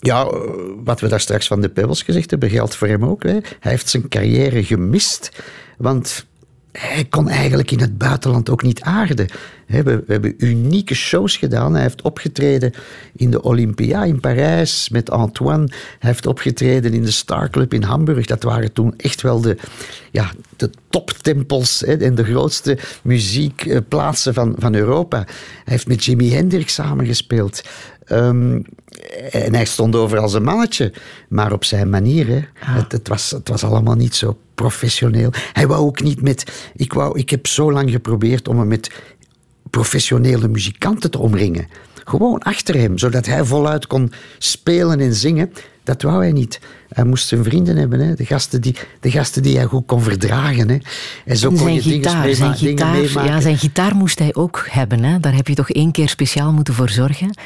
[0.00, 0.40] ja, eh,
[0.84, 3.22] wat we daar straks van de Pebbles gezegd hebben, geldt voor hem ook.
[3.22, 3.38] Hè.
[3.60, 5.42] Hij heeft zijn carrière gemist.
[5.78, 6.26] Want
[6.72, 9.28] hij kon eigenlijk in het buitenland ook niet aarden.
[9.72, 11.72] We, we hebben unieke shows gedaan.
[11.72, 12.72] Hij heeft opgetreden
[13.16, 15.66] in de Olympia in Parijs met Antoine.
[15.98, 18.26] Hij heeft opgetreden in de Star Club in Hamburg.
[18.26, 19.56] Dat waren toen echt wel de,
[20.10, 25.16] ja, de toptempels hè, en de grootste muziekplaatsen van, van Europa.
[25.16, 25.26] Hij
[25.64, 27.62] heeft met Jimi Hendrix samengespeeld.
[28.04, 28.60] Ehm,
[29.30, 30.92] en hij stond over als een mannetje,
[31.28, 32.26] maar op zijn manier.
[32.26, 32.40] Hè.
[32.54, 35.30] Het, het, was, het was allemaal niet zo professioneel.
[35.52, 36.70] Hij wou ook niet met.
[36.76, 38.90] Ik, wou, ik heb zo lang geprobeerd om hem met
[39.76, 41.66] professionele muzikanten te omringen.
[42.04, 45.52] Gewoon achter hem, zodat hij voluit kon spelen en zingen.
[45.84, 46.60] Dat wou hij niet.
[46.88, 48.14] Hij moest zijn vrienden hebben, hè.
[48.14, 50.68] De, gasten die, de gasten die hij goed kon verdragen.
[50.68, 50.76] Hè.
[51.24, 54.18] En zo kon zijn je dingen, gitaar, meema- zijn, dingen gitaar, ja, zijn gitaar moest
[54.18, 55.04] hij ook hebben.
[55.04, 55.20] Hè?
[55.20, 57.36] Daar heb je toch één keer speciaal moeten voor zorgen.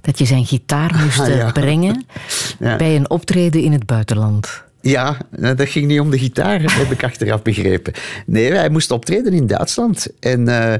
[0.00, 1.50] Dat je zijn gitaar moest Ah, eh, ja.
[1.52, 2.04] brengen
[2.58, 2.76] Ja.
[2.76, 4.62] bij een optreden in het buitenland.
[4.80, 7.92] Ja, nou, dat ging niet om de gitaar, heb ik achteraf begrepen.
[8.26, 10.06] Nee, hij moest optreden in Duitsland.
[10.20, 10.78] En eh,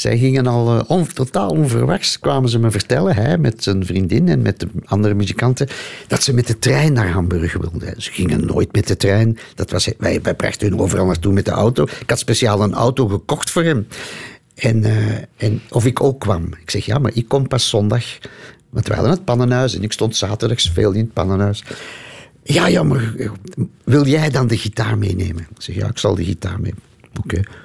[0.00, 4.42] zij gingen al eh, totaal onverwachts, kwamen ze me vertellen, hij met zijn vriendin en
[4.42, 5.68] met de andere muzikanten,
[6.06, 8.02] dat ze met de trein naar Hamburg wilden.
[8.02, 9.38] Ze gingen nooit met de trein.
[9.54, 11.82] Dat was, wij, brachten hun overal naartoe met de auto.
[11.82, 13.86] Ik had speciaal een auto gekocht voor hem.
[14.54, 16.44] En, eh, en of ik ook kwam.
[16.60, 18.04] Ik zeg, ja, maar ik kom pas zondag.
[18.70, 21.64] Want we hadden het pannenhuis en ik stond zaterdags veel in het pannenhuis.
[22.42, 23.30] Ja, ja, maar eh,
[23.84, 25.46] wil jij dan de gitaar meenemen?
[25.54, 26.87] Ik zeg, ja, ik zal de gitaar meenemen.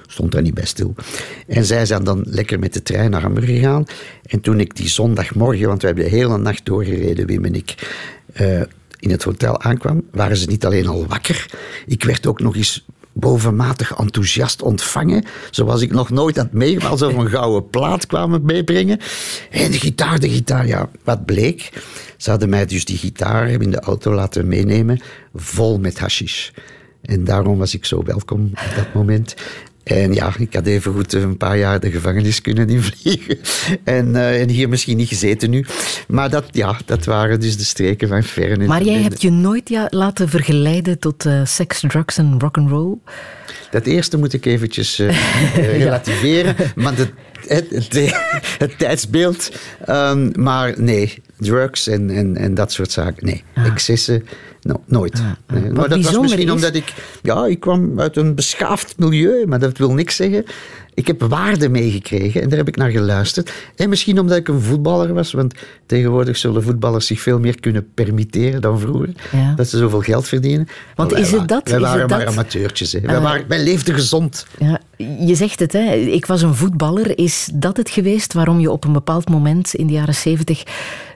[0.06, 0.94] Stond daar niet bij stil.
[1.46, 3.84] En zij zijn dan lekker met de trein naar Hamburg gegaan.
[4.26, 7.74] En toen ik die zondagmorgen, want we hebben de hele nacht doorgereden, Wim en ik,
[8.32, 8.60] eh,
[8.98, 11.46] in het hotel aankwam, waren ze niet alleen al wakker.
[11.86, 12.84] Ik werd ook nog eens
[13.14, 15.24] bovenmatig enthousiast ontvangen.
[15.50, 16.90] Zoals ik nog nooit had meegemaakt.
[16.90, 18.98] Alsof een gouden plaat kwamen meebrengen.
[19.50, 21.70] En de gitaar, de gitaar, ja, wat bleek.
[22.16, 25.00] Ze hadden mij dus die gitaar in de auto laten meenemen,
[25.34, 26.50] vol met hashish.
[27.04, 29.34] En daarom was ik zo welkom op dat moment.
[29.84, 33.38] En ja, ik had even goed een paar jaar de gevangenis kunnen invliegen.
[33.84, 35.64] En, eh, en hier misschien niet gezeten nu.
[36.08, 38.66] Maar dat, ja, dat waren dus de streken van Fern.
[38.66, 42.96] Maar jij hebt je nooit ja, laten vergeleiden tot uh, seks, drugs en rock'n'roll?
[43.70, 45.16] Dat eerste moet ik eventjes uh,
[45.54, 46.56] relativeren.
[46.56, 47.08] De,
[47.46, 48.14] het, het,
[48.58, 49.50] het, tijdsbeeld.
[49.88, 53.26] Um, maar nee, drugs en, en, en dat soort zaken.
[53.26, 53.66] Nee, ah.
[53.66, 54.26] excessen.
[54.64, 55.14] No, nooit.
[55.14, 55.70] Ah, nee.
[55.72, 56.52] Maar dat was misschien is...
[56.52, 56.94] omdat ik...
[57.22, 60.44] Ja, ik kwam uit een beschaafd milieu, maar dat wil niks zeggen.
[60.94, 63.52] Ik heb waarden meegekregen en daar heb ik naar geluisterd.
[63.76, 65.54] En misschien omdat ik een voetballer was, want
[65.86, 69.12] tegenwoordig zullen voetballers zich veel meer kunnen permitteren dan vroeger.
[69.32, 69.52] Ja.
[69.56, 70.68] Dat ze zoveel geld verdienen.
[70.94, 71.68] Want wij is het dat?
[71.68, 72.28] Wij is waren het maar dat?
[72.28, 72.92] amateurtjes.
[72.92, 73.00] Hè.
[73.00, 74.46] Wij, waren, wij leefden gezond.
[74.58, 74.80] Ja,
[75.26, 75.94] je zegt het, hè?
[75.94, 77.18] ik was een voetballer.
[77.18, 80.62] Is dat het geweest waarom je op een bepaald moment in de jaren zeventig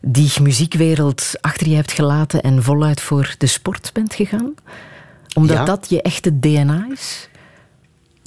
[0.03, 4.55] die muziekwereld achter je hebt gelaten en voluit voor de sport bent gegaan?
[5.35, 5.65] Omdat Ja.
[5.65, 7.28] dat je echte DNA is?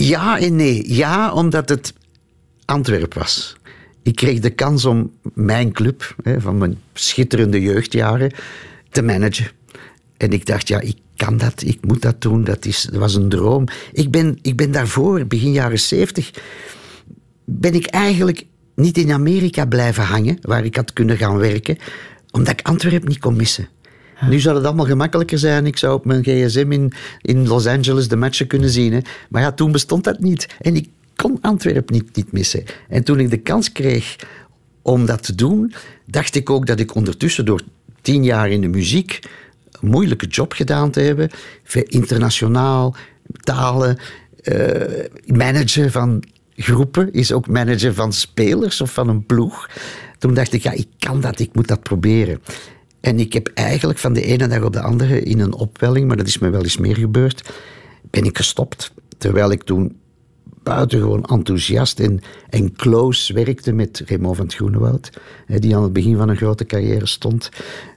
[0.08, 0.94] Ja en nee.
[0.94, 1.94] Ja, omdat het
[2.66, 3.56] Antwerp was.
[4.04, 8.32] Ik kreeg de kans om mijn club, hè, van mijn schitterende jeugdjaren,
[8.90, 9.52] te managen.
[10.18, 13.16] En ik dacht, ja, ik kan dat, ik moet dat doen, dat, is, dat was
[13.16, 13.66] een droom.
[13.92, 16.32] Ik ben, ik ben daarvoor, begin jaren zeventig,
[17.46, 18.46] ben ik eigenlijk
[18.76, 21.78] niet in Amerika blijven hangen, waar ik had kunnen gaan werken,
[22.32, 23.68] omdat ik Antwerpen niet kon missen.
[24.30, 25.66] Nu zou het allemaal gemakkelijker zijn.
[25.66, 28.94] Ik zou op mijn gsm in, in Los Angeles de matchen kunnen zien.
[28.94, 29.00] Hè.
[29.30, 30.48] Maar ja, toen bestond dat niet.
[30.60, 32.64] En ik kon Antwerpen niet, niet missen.
[32.90, 34.16] En toen ik de kans kreeg
[34.82, 35.74] om dat te doen,
[36.06, 37.62] dacht ik ook dat ik ondertussen door
[38.02, 39.20] tien jaar in de muziek
[39.72, 41.30] een moeilijke job gedaan te hebben.
[41.74, 42.96] Internationaal,
[43.40, 43.98] talen,
[44.44, 46.24] eh, managen van
[46.56, 49.70] groepen, is ook manager van spelers of van een ploeg.
[50.18, 52.42] Toen dacht ik, ja, ik kan dat, ik moet dat proberen.
[53.02, 56.18] En ik heb eigenlijk van de ene dag op de andere in een opwelling, maar
[56.18, 57.50] dat is me wel eens meer gebeurd,
[58.10, 58.92] ben ik gestopt.
[59.18, 60.00] Terwijl ik toen
[60.64, 65.10] buitengewoon enthousiast en, en close werkte met Raymond van het Groenewoud,
[65.46, 67.50] hè, die aan het begin van een grote carrière stond,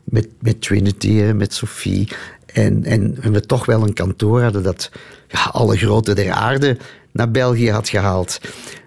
[0.05, 2.09] met, met Trinity, met Sophie.
[2.47, 4.91] En, en, en we toch wel een kantoor hadden dat
[5.29, 6.77] ja, alle grote der aarde
[7.13, 8.41] naar België had gehaald.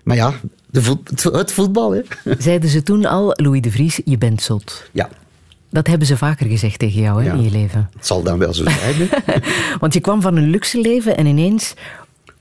[0.03, 0.33] Maar ja,
[0.69, 2.01] de voet, het voetbal, hè.
[2.37, 4.89] Zeiden ze toen al, Louis de Vries, je bent zot.
[4.91, 5.09] Ja,
[5.69, 7.33] Dat hebben ze vaker gezegd tegen jou hè, Ja.
[7.33, 7.89] in je leven.
[7.95, 9.09] het zal dan wel zo zijn.
[9.79, 11.73] Want je kwam van een luxe leven en ineens...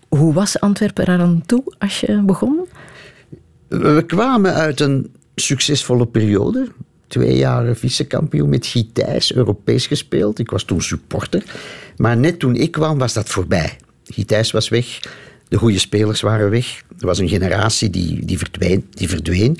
[0.08, 2.66] Hoe was Antwerpen eraan toe als je begon?
[3.68, 6.68] We kwamen uit een succesvolle periode.
[7.06, 10.38] Twee jaar vicekampioen met Gitijs, Europees gespeeld.
[10.38, 11.42] Ik was toen supporter.
[11.96, 13.76] Maar net toen ik kwam, was dat voorbij.
[14.04, 15.00] Gitijs was weg,
[15.48, 16.82] de goede spelers waren weg.
[16.98, 19.58] Er was een generatie die, die, verdween, die verdween.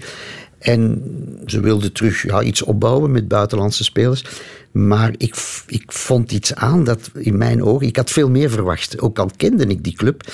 [0.58, 1.02] En
[1.46, 4.24] ze wilden terug ja, iets opbouwen met buitenlandse spelers.
[4.72, 5.34] Maar ik,
[5.66, 7.86] ik vond iets aan dat in mijn ogen...
[7.86, 10.24] Ik had veel meer verwacht, ook al kende ik die club.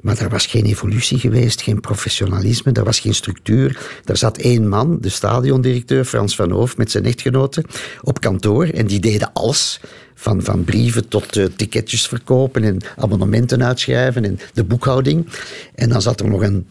[0.00, 3.78] Maar er was geen evolutie geweest, geen professionalisme, er was geen structuur.
[4.04, 7.64] Er zat één man, de stadiondirecteur Frans van Hoof, met zijn echtgenote
[8.02, 8.64] op kantoor.
[8.64, 9.80] En die deden alles.
[10.14, 15.26] Van, van brieven tot eh, ticketjes verkopen en abonnementen uitschrijven en de boekhouding.
[15.74, 16.66] En dan zat er nog een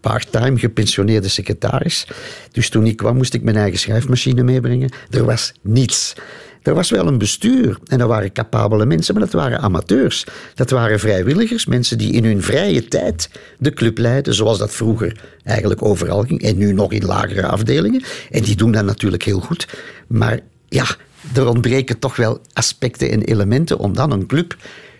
[0.00, 2.06] part-time gepensioneerde secretaris.
[2.52, 4.90] Dus toen ik kwam, moest ik mijn eigen schrijfmachine meebrengen.
[5.10, 6.14] Er was niets.
[6.62, 10.26] Er was wel een bestuur en er waren capabele mensen, maar dat waren amateurs.
[10.54, 15.20] Dat waren vrijwilligers, mensen die in hun vrije tijd de club leiden, zoals dat vroeger
[15.44, 18.02] eigenlijk overal ging en nu nog in lagere afdelingen.
[18.30, 19.68] En die doen dat natuurlijk heel goed.
[20.06, 20.86] Maar ja,
[21.34, 24.56] er ontbreken toch wel aspecten en elementen om dan een club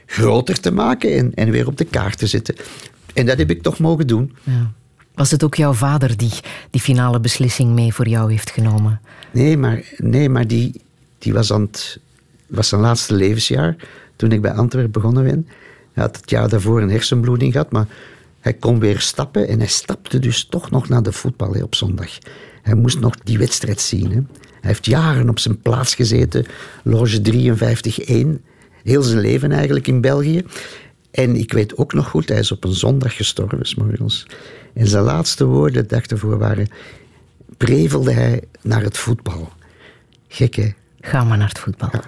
[0.06, 2.54] groter te maken en, en weer op de kaart te zetten.
[3.14, 4.36] En dat heb ik toch mogen doen.
[4.42, 4.72] Ja.
[5.14, 6.32] Was het ook jouw vader die
[6.70, 9.00] die finale beslissing mee voor jou heeft genomen?
[9.30, 10.80] Nee, maar, nee, maar die,
[11.18, 12.00] die was aan het
[12.50, 13.76] was zijn laatste levensjaar
[14.16, 15.46] toen ik bij Antwerpen begonnen ben.
[15.92, 17.86] Hij had het jaar daarvoor een hersenbloeding gehad, maar
[18.40, 22.18] hij kon weer stappen en hij stapte dus toch nog naar de voetbal op zondag.
[22.62, 24.10] Hij moest nog die wedstrijd zien.
[24.10, 24.20] Hè.
[24.60, 26.46] Hij heeft jaren op zijn plaats gezeten,
[26.84, 28.42] loge 53-1,
[28.82, 30.44] heel zijn leven eigenlijk in België.
[31.10, 34.26] En ik weet ook nog goed, hij is op een zondag gestorven, 's morgens.
[34.74, 36.68] En zijn laatste woorden, de dag ervoor, waren...
[37.56, 39.52] prevelde hij naar het voetbal.
[40.28, 40.68] Gek, hè?
[41.00, 41.88] Ga maar naar het voetbal.
[41.92, 42.02] Ja.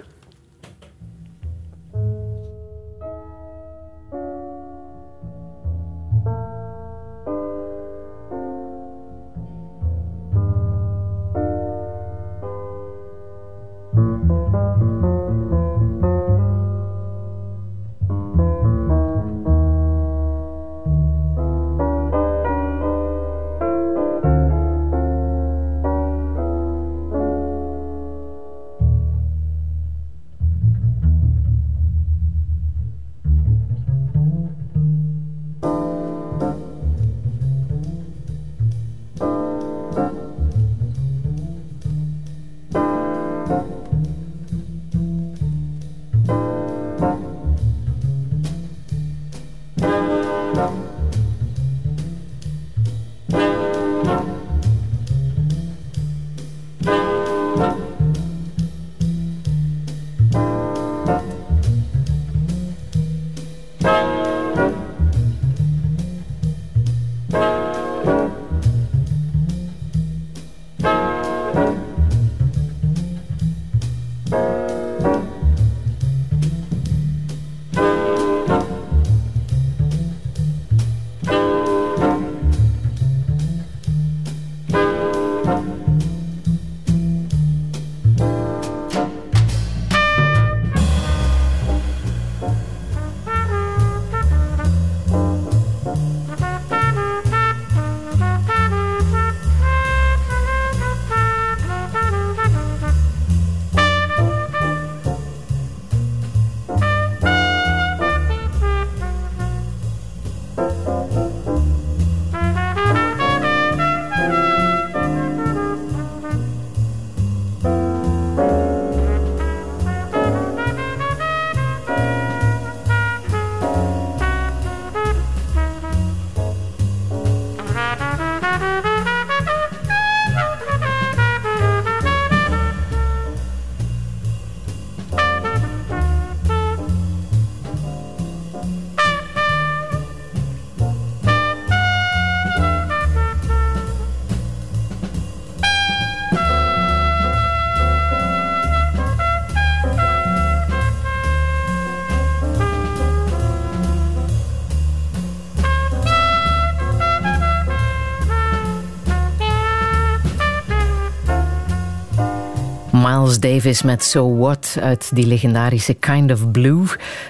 [163.22, 166.84] Miles Davis met So What uit die legendarische Kind of Blue.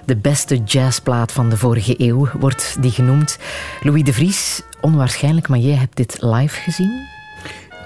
[0.04, 3.38] De beste jazzplaat van de vorige eeuw wordt die genoemd.
[3.82, 7.06] Louis de Vries, onwaarschijnlijk, maar jij hebt dit live gezien?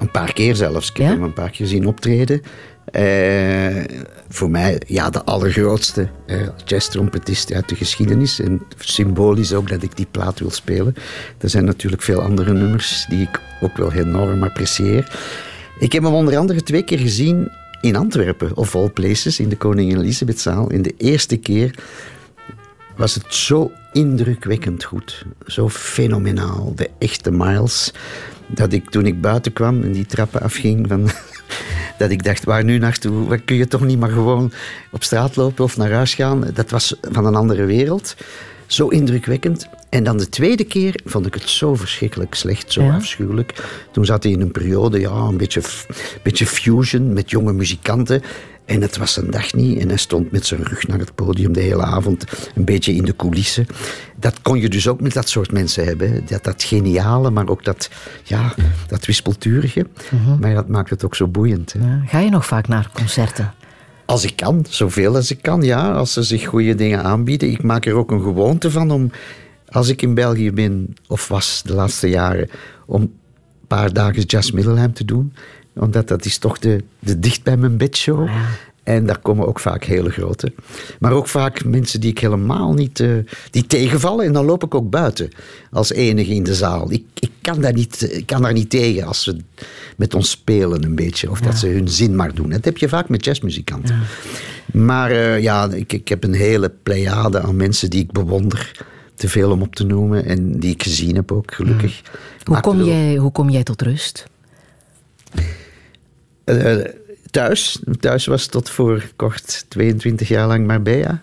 [0.01, 0.91] Een paar keer zelfs.
[0.91, 1.13] Ik heb Ja?
[1.13, 2.43] hem een paar keer zien optreden.
[2.85, 3.85] Eh,
[4.29, 8.41] voor mij ja, de allergrootste eh, jazztrompetist uit de geschiedenis.
[8.41, 10.95] En symbolisch ook dat ik die plaat wil spelen.
[11.39, 15.19] Er zijn natuurlijk veel andere nummers die ik ook wel enorm apprecieer.
[15.79, 17.51] Ik heb hem onder andere twee keer gezien
[17.87, 20.71] in Antwerpen, of all places, in de Koningin Elisabethzaal.
[20.71, 21.75] In de eerste keer
[22.97, 25.25] was het zo indrukwekkend goed.
[25.47, 26.73] Zo fenomenaal.
[26.75, 27.93] De echte Miles.
[28.47, 30.89] Dat ik toen ik buiten kwam en die trappen afging,
[31.99, 33.27] dat ik dacht, waar nu naartoe?
[33.27, 34.53] Waar kun je toch niet maar gewoon
[34.91, 36.51] op straat lopen of naar huis gaan?
[36.55, 38.15] Dat was van een andere wereld.
[38.67, 39.69] Zo indrukwekkend.
[39.89, 42.95] En dan de tweede keer vond ik het zo verschrikkelijk slecht, zo Ja?
[42.95, 43.65] afschuwelijk.
[43.93, 45.63] Toen zat hij in een periode, ja, een beetje,
[46.23, 48.23] beetje fusion met jonge muzikanten.
[48.65, 49.79] En het was een dag niet.
[49.79, 53.05] En hij stond met zijn rug naar het podium de hele avond, een beetje in
[53.05, 53.67] de coulissen.
[54.17, 56.23] Dat kon je dus ook met dat soort mensen hebben.
[56.27, 57.91] Dat, dat geniale, maar ook dat,
[58.23, 58.55] ja,
[58.87, 59.87] dat wispelturige.
[60.41, 61.75] Maar dat maakt het ook zo boeiend.
[61.81, 63.53] Ja, Ga je nog vaak naar concerten?
[64.07, 65.93] Als ik kan, zoveel als ik kan, ja.
[65.93, 67.51] Als ze zich goede dingen aanbieden.
[67.51, 69.11] Ik maak er ook een gewoonte van om,
[69.69, 72.51] als ik in België ben, of was de laatste jaren,
[72.87, 73.13] om een
[73.67, 75.33] paar dagen Jazz Middelheim te doen.
[75.75, 78.29] Omdat dat is toch de, dicht bij mijn bedshow.
[78.87, 80.53] En daar komen ook vaak hele grote.
[80.99, 83.01] Maar ook vaak mensen die ik helemaal niet...
[83.01, 83.11] eh,
[83.51, 84.25] die tegenvallen.
[84.27, 85.29] En dan loop ik ook buiten.
[85.71, 86.93] Als enige in de zaal.
[86.93, 89.37] Ik, ik, kan, daar niet, ik kan daar niet tegen als ze
[89.97, 91.31] met ons spelen een beetje.
[91.31, 92.51] Of dat ze hun zin maar doen.
[92.51, 94.01] Dat heb je vaak met jazzmuzikanten.
[94.73, 98.85] Maar eh, ja, ik, ik heb een hele pleiade aan mensen die ik bewonder.
[99.15, 100.25] Te veel om op te noemen.
[100.25, 102.03] En die ik gezien heb ook, gelukkig.
[102.45, 104.27] Hoe kom, jij, hoe kom jij tot rust?
[106.45, 106.77] Eh,
[107.37, 107.79] thuis.
[108.01, 111.23] Thuis was tot voor kort 22 jaar lang Marbella.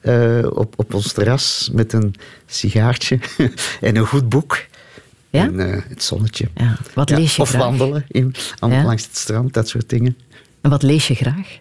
[0.00, 2.14] Eh, op, op ons terras met een
[2.46, 3.18] sigaartje
[3.80, 4.64] en een goed boek.
[5.30, 5.42] Ja?
[5.42, 6.48] En eh, het zonnetje.
[6.54, 6.76] Ja.
[6.94, 7.62] Wat Ja, lees je of graag?
[7.62, 10.16] wandelen in, langs het strand, dat soort dingen.
[10.60, 11.58] En wat lees je graag?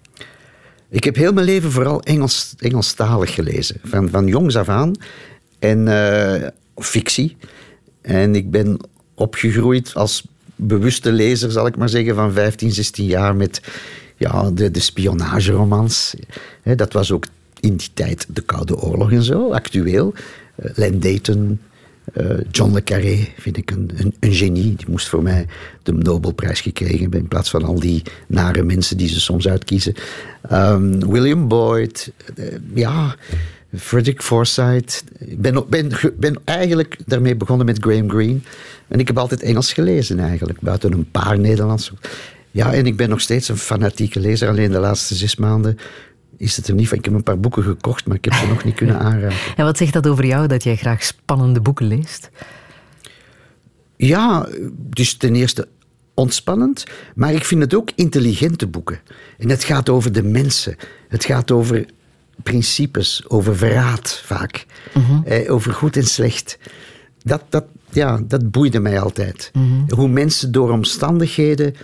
[0.90, 3.80] Ik heb heel mijn leven vooral Engels, Engelstalig gelezen.
[3.84, 4.92] Van, van jongs af aan.
[5.60, 7.38] En eh, fictie.
[8.02, 8.78] En ik ben
[9.16, 10.24] opgegroeid als
[10.56, 13.62] bewuste lezer, zal ik maar zeggen, van 15, 16 jaar met
[14.18, 16.16] ja, de, de spionageromans.
[16.76, 17.26] Dat was ook
[17.60, 20.14] in die tijd de Koude Oorlog en zo, actueel.
[20.56, 21.60] Eh, Len Dayton,
[22.14, 24.76] eh, John le Carré vind ik een, een, een genie.
[24.76, 25.48] Die moest voor mij
[25.84, 29.94] de Nobelprijs gekregen hebben in plaats van al die nare mensen die ze soms uitkiezen.
[30.42, 33.16] Ehm, William Boyd, eh, ja,
[33.80, 35.04] Frederick Forsyth.
[35.18, 38.40] Ik ben, ben, ben eigenlijk daarmee begonnen met Graham Greene.
[38.88, 41.92] En ik heb altijd Engels gelezen eigenlijk, buiten een paar Nederlands.
[42.52, 44.50] Ja, en ik ben nog steeds een fanatieke lezer.
[44.50, 45.78] Alleen de laatste zes maanden
[46.38, 46.98] is het er niet van.
[46.98, 49.38] Ik heb een paar boeken gekocht, maar ik heb ze nog niet kunnen aanraken.
[49.56, 52.30] En wat zegt dat over jou, dat jij graag spannende boeken leest?
[53.98, 55.68] Ja, dus ten eerste
[56.14, 56.84] ontspannend,
[57.16, 59.00] maar ik vind het ook intelligente boeken.
[59.38, 60.76] En het gaat over de mensen.
[61.08, 61.86] Het gaat over
[62.44, 64.66] principes, over verraad vaak.
[65.26, 66.58] eh, over goed en slecht.
[67.24, 69.52] Dat, dat, ja, dat boeide mij altijd.
[69.88, 71.76] Hoe mensen door omstandigheden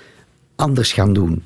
[0.55, 1.43] anders gaan doen.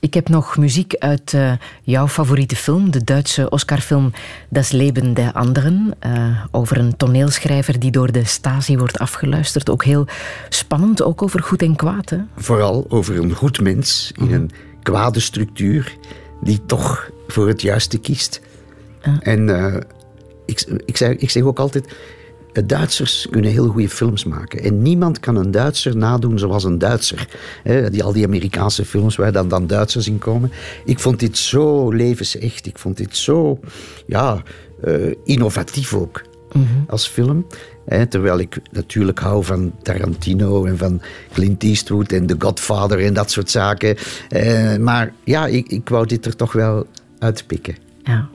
[0.00, 4.12] Ik heb nog muziek uit eh, jouw favoriete film, de Duitse Oscarfilm
[4.48, 5.94] Das Leben der Anderen.
[5.98, 9.70] eh, over een toneelschrijver die door de Stasi wordt afgeluisterd.
[9.70, 10.06] Ook heel
[10.48, 12.10] spannend, ook over goed en kwaad.
[12.10, 12.18] Hè?
[12.36, 14.50] Vooral over een goed mens in een
[14.82, 15.96] kwade structuur
[16.42, 18.40] die toch voor het juiste kiest.
[19.20, 19.74] En eh,
[20.46, 21.94] ik, ik, zeg, ik zeg ook altijd,
[22.52, 24.62] eh, Duitsers kunnen heel goede films maken.
[24.62, 27.28] En niemand kan een Duitser nadoen zoals een Duitser.
[27.90, 30.52] Die, al die Amerikaanse films waar dan, dan Duitsers in komen.
[30.84, 32.66] Ik vond dit zo levensecht.
[32.66, 33.60] Ik vond dit zo
[34.06, 34.42] ja,
[34.82, 36.22] eh, innovatief ook
[36.86, 37.46] als film.
[38.08, 41.00] Terwijl ik natuurlijk hou van Tarantino en van
[41.32, 43.96] Clint Eastwood en The Godfather en dat soort zaken.
[44.80, 46.86] Maar ja, ik, ik wou dit er toch wel
[47.18, 47.76] uitpikken.
[48.02, 48.28] Ja.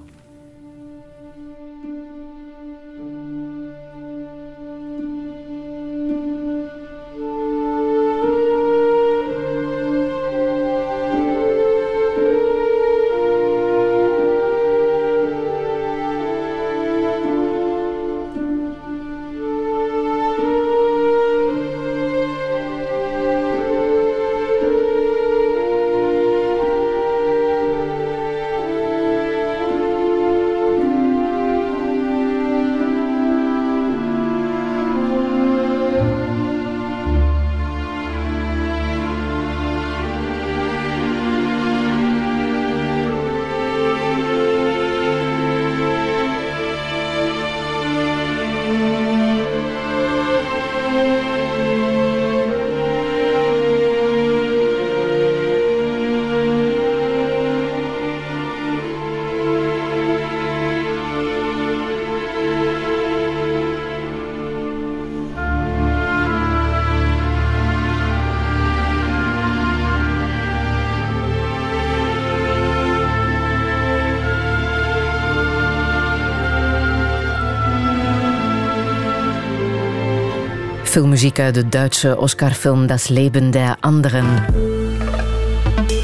[81.24, 84.26] Filmmuziek uit de Duitse Oscarfilm Das Leben der Anderen.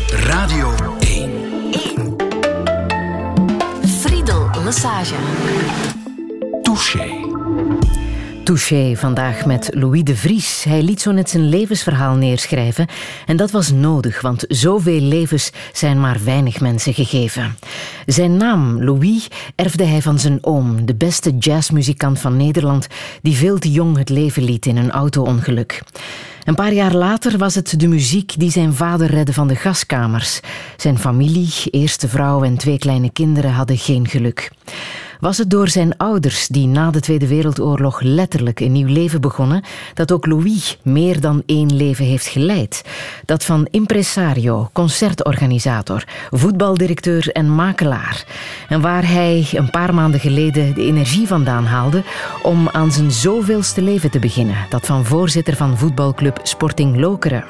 [0.10, 2.16] Radio 1.
[4.02, 5.16] Friedel Lassage.
[6.62, 7.30] Touché.
[8.44, 10.64] Touché vandaag met Louis de Vries.
[10.64, 12.88] Hij liet zo net zijn levensverhaal neerschrijven.
[13.26, 17.58] En dat was nodig, want zoveel levens zijn maar weinig mensen gegeven.
[18.10, 22.88] Zijn naam, Louis, erfde hij van zijn oom, de beste jazzmuzikant van Nederland,
[23.22, 25.82] die veel te jong het leven liet in een auto-ongeluk.
[26.44, 30.40] Een paar jaar later was het de muziek die zijn vader redde van de gaskamers.
[30.78, 34.52] Zijn familie, eerste vrouw en twee kleine kinderen hadden geen geluk.
[35.20, 39.64] Was het door zijn ouders, die na de Tweede Wereldoorlog letterlijk een nieuw leven begonnen,
[39.94, 42.84] dat ook Louis meer dan één leven heeft geleid?
[43.26, 48.26] Dat van impresario, concertorganisator, voetbaldirecteur en makelaar.
[48.70, 52.04] En waar hij een paar maanden geleden de energie vandaan haalde
[52.44, 57.46] om aan zijn zoveelste leven te beginnen, dat van voorzitter van voetbalclub Sporting Lokeren.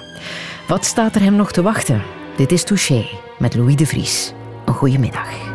[0.67, 2.01] Wat staat er hem nog te wachten?
[2.35, 3.05] Dit is Touché
[3.39, 4.33] met Louis de Vries.
[4.65, 5.48] Een goede middag.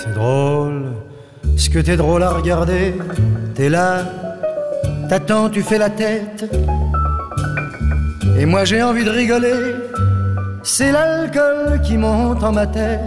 [0.00, 0.92] C'est drôle,
[1.56, 2.94] ce que t'es drôle à regarder.
[3.56, 4.04] T'es là,
[5.08, 6.44] t'attends, tu fais la tête.
[8.38, 9.74] Et moi j'ai envie de rigoler.
[10.62, 13.00] C'est l'alcool qui monte en ma tête.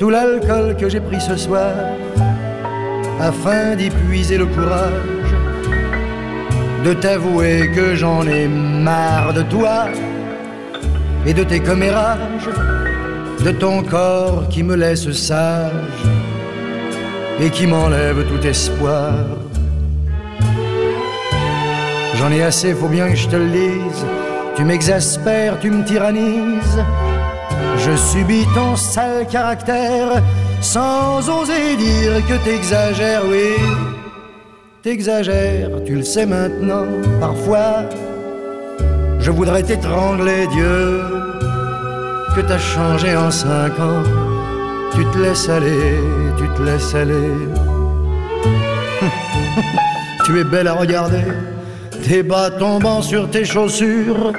[0.00, 1.74] Tout l'alcool que j'ai pris ce soir,
[3.20, 5.32] afin d'y puiser le courage
[6.84, 9.84] de t'avouer que j'en ai marre de toi
[11.24, 12.48] et de tes commérages
[13.44, 15.72] de ton corps qui me laisse sage
[17.40, 19.14] et qui m'enlève tout espoir.
[22.16, 24.04] J'en ai assez, faut bien que je te le dise.
[24.56, 26.84] Tu m'exaspères, tu me tyrannises.
[27.78, 30.22] Je subis ton sale caractère
[30.60, 33.54] sans oser dire que t'exagères, oui.
[34.82, 36.86] T'exagères, tu le sais maintenant,
[37.18, 37.84] parfois.
[39.18, 41.00] Je voudrais t'étrangler, Dieu
[42.34, 44.02] que t'as changé en cinq ans.
[44.94, 45.98] Tu te laisses aller,
[46.36, 47.32] tu te laisses aller.
[50.24, 51.24] tu es belle à regarder,
[52.06, 54.32] tes bas tombant sur tes chaussures,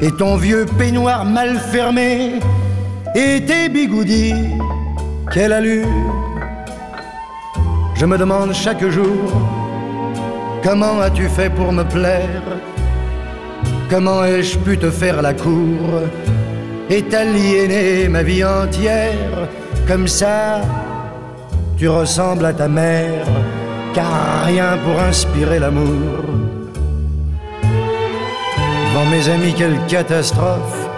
[0.00, 2.40] et ton vieux peignoir mal fermé,
[3.14, 4.34] et tes bigoudis,
[5.32, 5.86] quelle allure.
[7.94, 9.32] Je me demande chaque jour,
[10.62, 12.42] comment as-tu fait pour me plaire?
[13.90, 16.00] Comment ai-je pu te faire la cour?
[16.90, 19.48] Et t'aliéner ma vie entière.
[19.86, 20.60] Comme ça,
[21.76, 23.26] tu ressembles à ta mère,
[23.94, 26.24] car rien pour inspirer l'amour.
[27.62, 30.88] Devant mes amis, quelle catastrophe.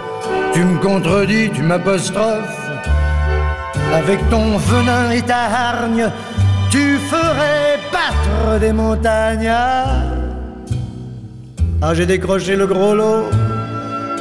[0.53, 2.61] Tu me contredis, tu m'apostrophes.
[3.93, 6.09] Avec ton venin et ta hargne,
[6.69, 9.51] tu ferais battre des montagnes.
[11.81, 13.29] Ah, j'ai décroché le gros lot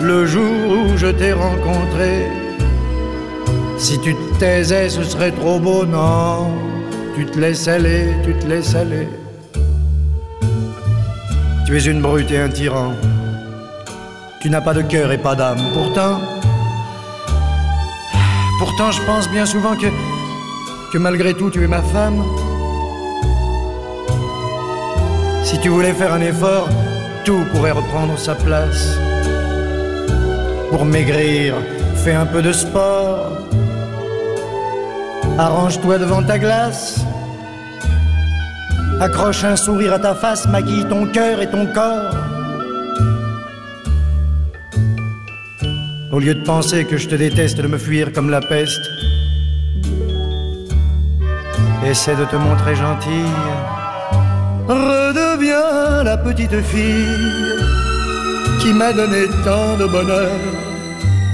[0.01, 2.27] le jour où je t'ai rencontré.
[3.79, 6.49] Si tu te taisais, ce serait trop beau, non?
[7.15, 9.09] Tu te laisses aller, tu te laisses aller.
[11.67, 12.93] Tu es une brute et un tyran.
[14.41, 15.61] Tu n'as pas de cœur et pas d'âme.
[15.73, 16.21] Pourtant,
[18.59, 19.87] pourtant, je pense bien souvent que,
[20.93, 22.23] que malgré tout, tu es ma femme.
[25.43, 26.69] Si tu voulais faire un effort,
[27.25, 28.99] tout pourrait reprendre sa place
[30.75, 31.55] pour maigrir,
[32.03, 33.31] fais un peu de sport.
[35.39, 36.99] Arrange-toi devant ta glace.
[39.01, 42.17] Accroche un sourire à ta face, maquille ton cœur et ton corps.
[46.11, 48.87] Au lieu de penser que je te déteste, de me fuir comme la peste,
[51.87, 53.39] essaie de te montrer gentille.
[54.67, 57.65] Redeviens la petite fille
[58.65, 60.54] qui m'a donné tant de bonheur.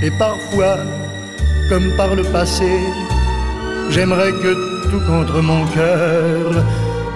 [0.03, 0.79] Et parfois,
[1.69, 2.71] comme par le passé,
[3.91, 4.55] j'aimerais que
[4.91, 6.65] tout contre mon cœur,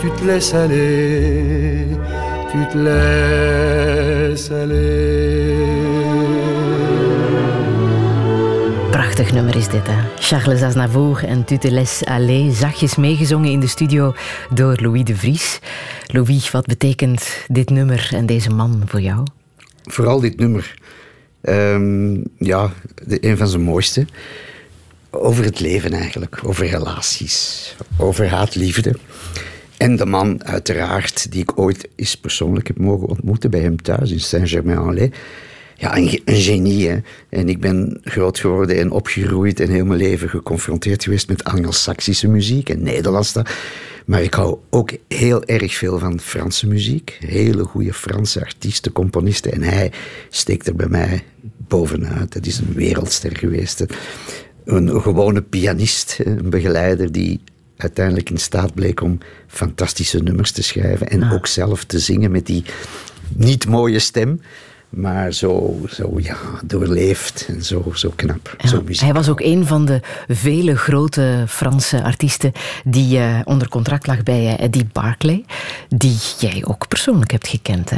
[0.01, 1.87] tu te laisses aller,
[2.53, 5.65] tu te laisses aller.
[8.91, 9.97] Prachtig nummer is dit, hè?
[10.19, 14.15] Charles Aznavour en Tu te laisses aller, zachtjes meegezongen in de studio
[14.51, 15.61] door Louis de Vries.
[16.07, 19.23] Louis, wat betekent dit nummer en deze man voor jou?
[19.83, 20.75] Vooral dit nummer.
[21.45, 22.73] Ehm, ja,
[23.07, 24.07] een van zijn mooiste.
[25.11, 26.41] Over het leven eigenlijk.
[26.45, 27.77] Over relaties.
[27.97, 28.95] Over haat-liefde.
[29.77, 34.11] En de man, uiteraard, die ik ooit eens persoonlijk heb mogen ontmoeten bij hem thuis
[34.11, 35.11] in Saint-Germain-en-Laye.
[35.77, 37.03] Ja, een, een genie.
[37.29, 42.29] En ik ben groot geworden en opgegroeid en heel mijn leven geconfronteerd geweest met Anglo-Saxische
[42.29, 43.45] muziek en Nederlandse.
[44.05, 47.19] Maar ik hou ook heel erg veel van Franse muziek.
[47.21, 49.53] Hele goede Franse artiesten, componisten.
[49.53, 49.93] En hij
[50.31, 51.25] steekt er bij mij
[51.69, 52.33] bovenuit.
[52.33, 53.85] Dat is een wereldster geweest.
[54.65, 57.41] Een gewone pianist, een begeleider die
[57.77, 61.09] uiteindelijk in staat bleek om fantastische nummers te schrijven.
[61.09, 62.65] En ook zelf te zingen met die
[63.37, 64.41] niet mooie stem.
[64.95, 68.55] Maar zo, zo ja, doorleefd en zo, zo knap.
[68.59, 72.53] Ja, zo hij was ook een van de vele grote Franse artiesten
[72.85, 75.45] die eh, onder contract lag bij eh, Eddie Barclay,
[75.89, 77.91] die jij ook persoonlijk hebt gekend.
[77.91, 77.97] Hè?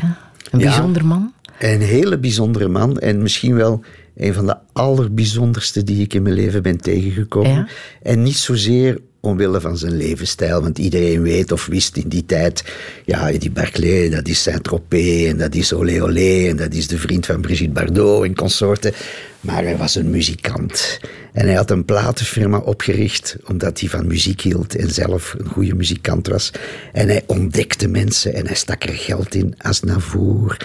[0.50, 0.66] Een Ja.
[0.66, 1.32] bijzonder man.
[1.58, 3.84] Een hele bijzondere man en misschien wel
[4.16, 7.50] een van de allerbijzonderste die ik in mijn leven ben tegengekomen.
[7.50, 7.68] Ja?
[8.02, 12.64] En niet zozeer omwille van zijn levensstijl, want iedereen weet of wist in die tijd,
[13.04, 16.98] ja, Eddie Barclay, dat is Saint-Tropez en dat is Olé Olé en dat is de
[16.98, 18.92] vriend van Brigitte Bardot en consorten.
[19.40, 21.00] Maar hij was een muzikant.
[21.32, 25.74] En hij had een platenfirma opgericht omdat hij van muziek hield en zelf een goede
[25.74, 26.50] muzikant was.
[26.92, 29.54] En hij ontdekte mensen en hij stak er geld in.
[29.58, 30.56] Asnavour,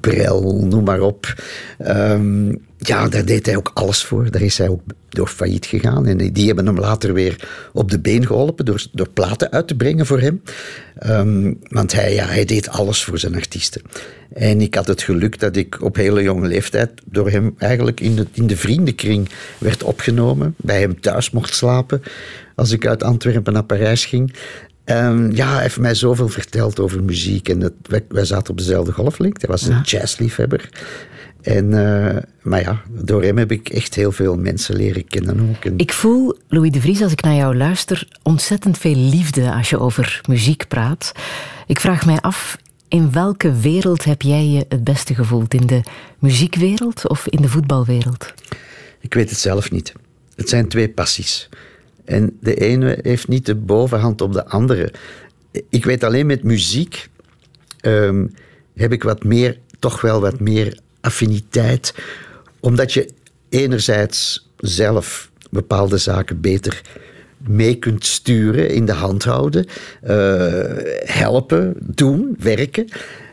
[0.00, 1.42] Brel, noem maar op.
[1.78, 2.52] Ehm,
[2.82, 4.30] ja, daar deed hij ook alles voor.
[4.30, 6.06] Daar is hij ook door failliet gegaan.
[6.06, 9.74] En die hebben hem later weer op de been geholpen door, door platen uit te
[9.74, 10.42] brengen voor hem.
[10.98, 13.82] Ehm, want hij, ja, hij deed alles voor zijn artiesten.
[14.32, 18.16] En ik had het geluk dat ik op hele jonge leeftijd door hem eigenlijk in
[18.16, 19.28] de, in de vriendenkring
[19.58, 20.54] werd opgenomen.
[20.56, 22.02] Bij hem thuis mocht slapen
[22.54, 24.34] als ik uit Antwerpen naar Parijs ging.
[24.84, 27.48] Ehm, ja, hij heeft mij zoveel verteld over muziek.
[27.48, 29.46] En dat, wij, wij zaten op dezelfde golflengte.
[29.46, 30.68] Hij was een jazzliefhebber.
[31.42, 35.64] En, eh, maar ja, door hem heb ik echt heel veel mensen leren kennen ook.
[35.64, 39.70] En Ik voel, Louis de Vries, als ik naar jou luister, ontzettend veel liefde als
[39.70, 41.12] je over muziek praat.
[41.66, 42.56] Ik vraag mij af,
[42.88, 45.54] in welke wereld heb jij je het beste gevoeld?
[45.54, 45.80] In de
[46.18, 48.34] muziekwereld of in de voetbalwereld?
[49.00, 49.92] Ik weet het zelf niet.
[50.34, 51.48] Het zijn twee passies.
[52.04, 54.92] En de ene heeft niet de bovenhand op de andere.
[55.68, 57.08] Ik weet alleen met muziek
[57.80, 58.26] ehm,
[58.74, 61.94] heb ik wat meer, toch wel wat meer affiniteit.
[62.60, 63.08] Omdat je
[63.48, 66.82] enerzijds zelf bepaalde zaken beter
[67.36, 69.66] mee kunt sturen, in de hand houden,
[70.02, 70.16] eh,
[71.04, 72.88] helpen, doen, werken.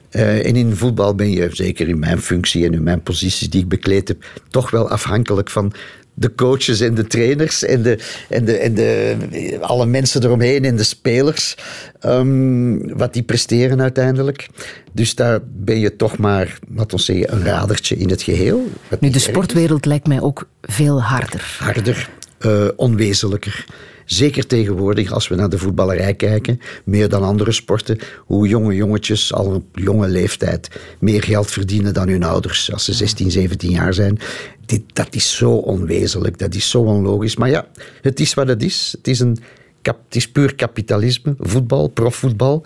[0.09, 3.61] Eh, en in voetbal ben je, zeker in mijn functie en in mijn posities die
[3.61, 5.73] ik bekleed heb, toch wel afhankelijk van
[6.19, 7.97] de coaches en de trainers en, de,
[8.29, 11.55] en, de, en de, alle mensen eromheen en de spelers.
[11.99, 14.49] ehm, wat die presteren uiteindelijk.
[14.91, 18.67] Dus daar ben je toch maar, laten we zeggen, een radertje in het geheel.
[18.89, 21.57] Wat Nu, de sportwereld lijkt mij ook veel harder.
[21.59, 22.09] harder,
[22.39, 23.65] eh, onwezenlijker.
[24.05, 29.33] Zeker tegenwoordig, als we naar de voetballerij kijken, meer dan andere sporten, hoe jonge jongetjes
[29.33, 30.69] al op jonge leeftijd
[30.99, 34.19] meer geld verdienen dan hun ouders als ze 16, 17 jaar zijn.
[34.65, 37.35] Dit, dat is zo onwezenlijk, dat is zo onlogisch.
[37.35, 37.67] Maar ja,
[38.01, 38.93] het is wat het is.
[38.97, 39.37] Het is, een,
[39.81, 42.65] het is puur kapitalisme, voetbal, profvoetbal.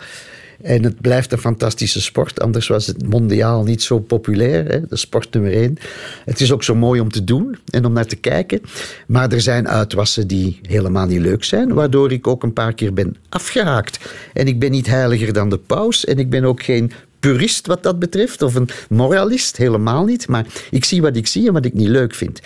[0.63, 4.65] En het blijft een fantastische sport, anders was het mondiaal niet zo populair.
[4.65, 4.79] Hè?
[4.87, 5.77] De sport nummer één.
[6.25, 8.61] Het is ook zo mooi om te doen en om naar te kijken.
[9.07, 12.93] Maar er zijn uitwassen die helemaal niet leuk zijn, waardoor ik ook een paar keer
[12.93, 14.13] ben afgehaakt.
[14.33, 17.83] En ik ben niet heiliger dan de paus en ik ben ook geen purist wat
[17.83, 20.27] dat betreft, of een moralist, helemaal niet.
[20.27, 22.41] Maar ik zie wat ik zie en wat ik niet leuk vind.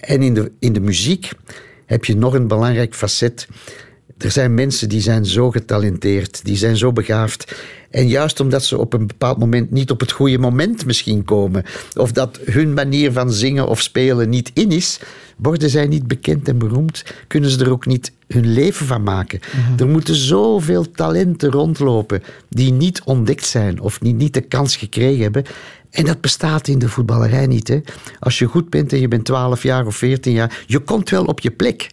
[0.00, 1.30] En in de, in de muziek
[1.86, 3.48] heb je nog een belangrijk facet.
[4.18, 7.56] Er zijn mensen die zijn zo getalenteerd, die zijn zo begaafd.
[7.90, 11.64] En juist omdat ze op een bepaald moment niet op het goede moment misschien komen,
[11.96, 15.00] of dat hun manier van zingen of spelen niet in is,
[15.36, 19.40] worden zij niet bekend en beroemd, kunnen ze er ook niet hun leven van maken.
[19.78, 25.22] Er moeten zoveel talenten rondlopen die niet ontdekt zijn of die niet de kans gekregen
[25.22, 25.44] hebben.
[25.90, 27.68] En dat bestaat in de voetballerij niet.
[27.68, 27.80] Hè?
[28.18, 31.24] Als je goed bent en je bent 12 jaar of 14 jaar, je komt wel
[31.24, 31.88] op je plek.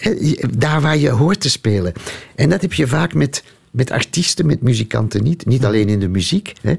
[0.00, 1.92] Eh, Daar waar je hoort te spelen.
[2.34, 5.46] En dat heb je vaak met, met artiesten, met muzikanten niet.
[5.46, 6.52] Niet alleen in de muziek.
[6.62, 6.74] Hè.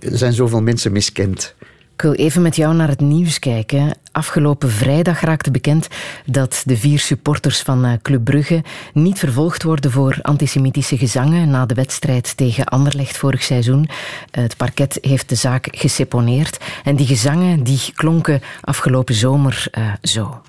[0.00, 1.54] Er zijn zoveel mensen miskend.
[1.98, 3.96] Ik wil even met jou naar het nieuws kijken.
[4.12, 5.88] Afgelopen vrijdag raakte bekend
[6.26, 8.62] dat de vier supporters van eh, Club Brugge
[8.92, 13.88] niet vervolgd worden voor antisemitische gezangen na de wedstrijd tegen Anderlecht vorig seizoen.
[14.30, 20.40] Het parket heeft de zaak geseponeerd en die gezangen die klonken afgelopen zomer eh, zo.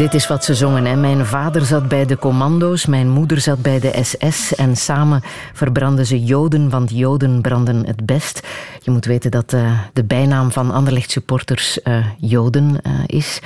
[0.00, 0.84] Dit is wat ze zongen.
[0.84, 0.96] Hè.
[0.96, 5.22] Mijn vader zat bij de commando's, mijn moeder zat bij de SS en samen
[5.52, 8.40] verbrandden ze Joden, want Joden branden het best.
[8.82, 13.40] Je moet weten dat eh, de bijnaam van Anderlecht supporters eh, Joden eh, is.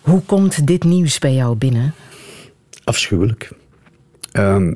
[0.00, 1.94] Hoe komt dit nieuws bij jou binnen?
[2.84, 3.50] Afschuwelijk.
[4.32, 4.74] Ehm,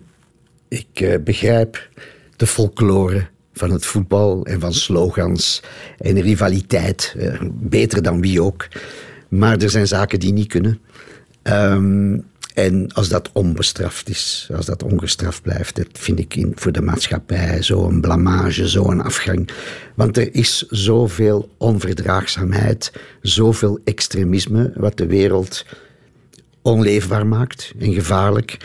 [0.68, 1.88] ik begrijp
[2.36, 5.62] de folklore van het voetbal en van slogans
[5.98, 7.16] en rivaliteit.
[7.52, 8.68] beter dan wie ook.
[9.30, 10.80] Maar er zijn zaken die niet kunnen.
[11.42, 12.18] Ehm,
[12.54, 16.82] en als dat onbestraft is, als dat ongestraft blijft, dat vind ik in, voor de
[16.82, 19.48] maatschappij zo'n blamage, zo'n afgang.
[19.94, 25.64] Want er is zoveel onverdraagzaamheid, zoveel extremisme, wat de wereld
[26.62, 28.56] onleefbaar maakt en gevaarlijk.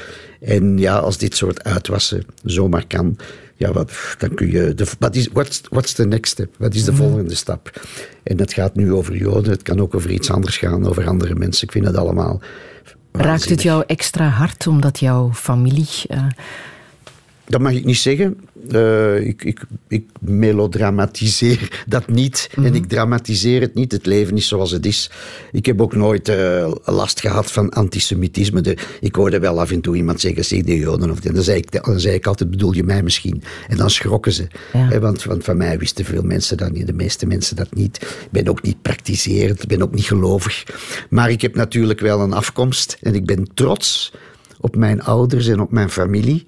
[0.42, 3.18] En ja, als dit soort uitwassen zomaar kan,
[3.56, 4.74] ja, wat, dan kun je.
[4.74, 6.56] De, wat is, what's, what's the next step?
[6.58, 7.82] Wat is de volgende stap?
[8.24, 11.36] En dat gaat nu over Joden, het kan ook over iets anders gaan, over andere
[11.36, 11.64] mensen.
[11.68, 12.42] Ik vind het allemaal.
[13.12, 15.88] Raakt het jou extra hard omdat jouw familie.
[16.08, 16.26] eh,
[17.48, 18.38] Dat mag ik niet zeggen.
[18.72, 22.50] Eh, ik, ik, ik melodramatiseer dat niet.
[22.56, 23.92] En ik dramatiseer het niet.
[23.92, 25.12] Het leven is zoals het is.
[25.52, 28.62] Ik heb ook nooit eh, last gehad van antisemitisme.
[28.62, 31.12] De, ik hoorde wel af en toe iemand zeggen, zeg de Joden.
[31.12, 33.44] Of, dan, zei ik, dan zei ik altijd, bedoel je mij misschien?
[33.68, 34.48] En dan schrokken ze.
[34.74, 34.88] Ja.
[34.88, 36.88] Hè, want, want van mij wisten veel mensen dat niet.
[36.88, 37.96] De meeste mensen dat niet.
[38.02, 39.62] Ik ben ook niet praktiserend.
[39.62, 40.64] Ik ben ook niet gelovig.
[41.10, 42.98] Maar ik heb natuurlijk wel een afkomst.
[43.02, 44.14] En ik ben trots
[44.60, 46.44] op mijn ouders en op mijn familie.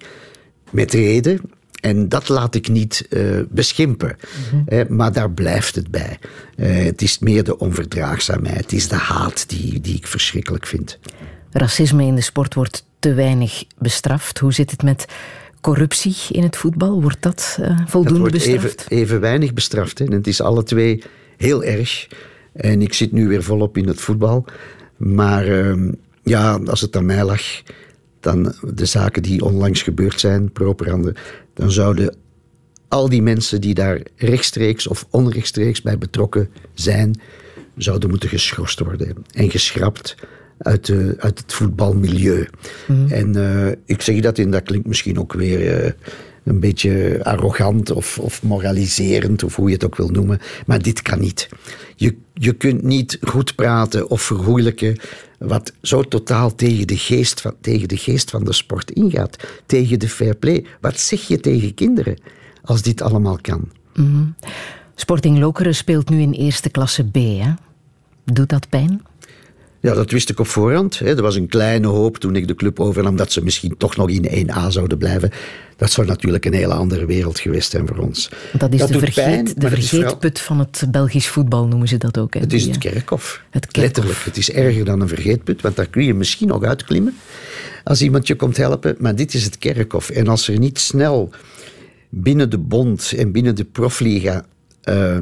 [0.70, 1.40] Met reden.
[1.80, 4.16] En dat laat ik niet eh, beschimpen.
[4.66, 6.18] Eh, maar daar blijft het bij.
[6.56, 8.60] Eh, het is meer de onverdraagzaamheid.
[8.60, 10.98] Het is de haat die, die ik verschrikkelijk vind.
[11.50, 14.38] racisme in de sport wordt te weinig bestraft.
[14.38, 15.06] Hoe zit het met
[15.60, 17.02] corruptie in het voetbal?
[17.02, 18.90] Wordt dat eh, Dat voldoende wordt even, bestraft?
[18.90, 19.98] even weinig bestraft.
[19.98, 20.04] Hè.
[20.04, 21.02] En het is alle twee
[21.36, 22.08] heel erg.
[22.52, 24.44] En ik zit nu weer volop in het voetbal.
[24.96, 25.92] Maar ehm,
[26.22, 27.42] ja, als het aan mij lag,
[28.28, 31.14] dan de zaken die onlangs gebeurd zijn, properande,
[31.54, 32.16] dan zouden
[32.88, 37.20] al die mensen die daar rechtstreeks of onrechtstreeks bij betrokken zijn,
[37.76, 40.14] zouden moeten geschorst worden en geschrapt
[40.58, 42.48] uit, de, uit het voetbalmilieu.
[43.08, 45.92] En eh, ik zeg dat en dat klinkt misschien ook weer eh,
[46.48, 51.02] een beetje arrogant of, of moraliserend, of hoe je het ook wil noemen, maar dit
[51.02, 51.48] kan niet.
[51.96, 54.96] Je, je kunt niet goed praten of vergoeilijken
[55.38, 59.36] wat zo totaal tegen de, geest van, tegen de geest van de sport ingaat,
[59.66, 60.64] tegen de fair play.
[60.80, 62.18] Wat zeg je tegen kinderen
[62.62, 63.68] als dit allemaal kan?
[64.94, 67.14] Sporting Lokeren speelt nu in eerste klasse B.
[67.14, 67.52] Hè?
[68.24, 69.02] Doet dat pijn?
[69.80, 71.00] Ja, dat wist ik op voorhand.
[71.00, 74.08] Er was een kleine hoop toen ik de club overnam dat ze misschien toch nog
[74.08, 75.30] in 1A zouden blijven.
[75.76, 78.30] Dat zou natuurlijk een hele andere wereld geweest zijn voor ons.
[78.52, 82.34] Dat is de, vergeet, pijn, de vergeetput van het Belgisch voetbal, noemen ze dat ook.
[82.34, 82.40] Hè?
[82.40, 83.42] Het is het eh, kerkhof.
[83.50, 83.82] Het kerkhof.
[83.82, 84.24] Letterlijk.
[84.24, 87.14] Het is erger dan een vergeetput, want daar kun je misschien nog uitklimmen
[87.84, 88.96] als iemand je komt helpen.
[88.98, 90.10] Maar dit is het kerkhof.
[90.10, 91.30] En als er niet snel
[92.08, 94.44] binnen de bond en binnen de profliga
[94.82, 95.18] eh,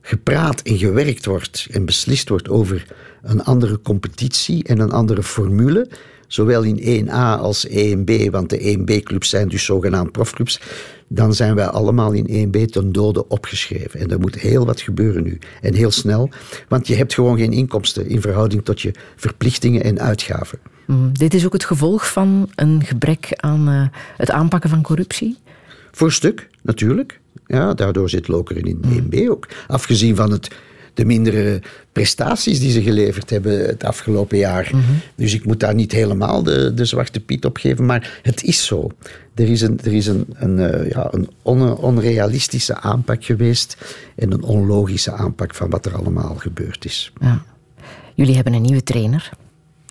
[0.00, 2.86] gepraat en gewerkt wordt en beslist wordt over
[3.22, 5.88] een andere competitie en een andere formule,
[6.26, 10.60] zowel in 1A als 1B, want de 1B-clubs zijn dus zogenaamd profclubs,
[11.08, 14.00] dan zijn wij allemaal in 1B ten dode opgeschreven.
[14.00, 15.38] En er moet heel wat gebeuren nu.
[15.60, 16.30] En heel snel,
[16.68, 20.58] want je hebt gewoon geen inkomsten in verhouding tot je verplichtingen en uitgaven.
[20.86, 25.38] mm, dit is ook het gevolg van een gebrek aan eh, het aanpakken van corruptie.
[25.90, 27.20] Voor een stuk, natuurlijk.
[27.46, 29.48] Ja, daardoor zit Lokeren in 1B ook.
[29.66, 30.50] Afgezien van het,
[30.94, 31.62] de mindere
[31.92, 34.70] prestaties die ze geleverd hebben het afgelopen jaar.
[35.14, 38.64] Dus ik moet daar niet helemaal de, de zwarte piet op geven, maar het is
[38.64, 38.88] zo.
[39.34, 43.76] Er is een, er is een, een, eh, ja, een on- onrealistische aanpak geweest
[44.16, 47.12] en een onlogische aanpak van wat er allemaal gebeurd is.
[47.20, 47.42] Ja.
[48.14, 49.30] Jullie hebben een nieuwe trainer.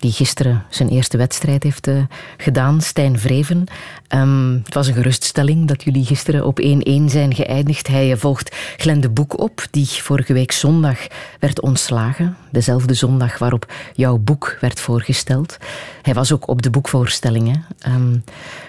[0.02, 2.02] Die gisteren zijn eerste wedstrijd heeft eh,
[2.36, 3.64] gedaan, Stijn Vreven.
[4.08, 7.86] Ehm, het was een geruststelling dat jullie gisteren op 1-1 zijn geëindigd.
[7.86, 10.98] Hij eh, volgt Glenn de Boek op, die vorige week zondag
[11.38, 12.36] werd ontslagen.
[12.50, 15.56] Dezelfde zondag waarop jouw boek werd voorgesteld.
[16.02, 17.48] Hij was ook op de boekvoorstelling.
[17.52, 17.90] hè.
[17.90, 18.16] Ehm,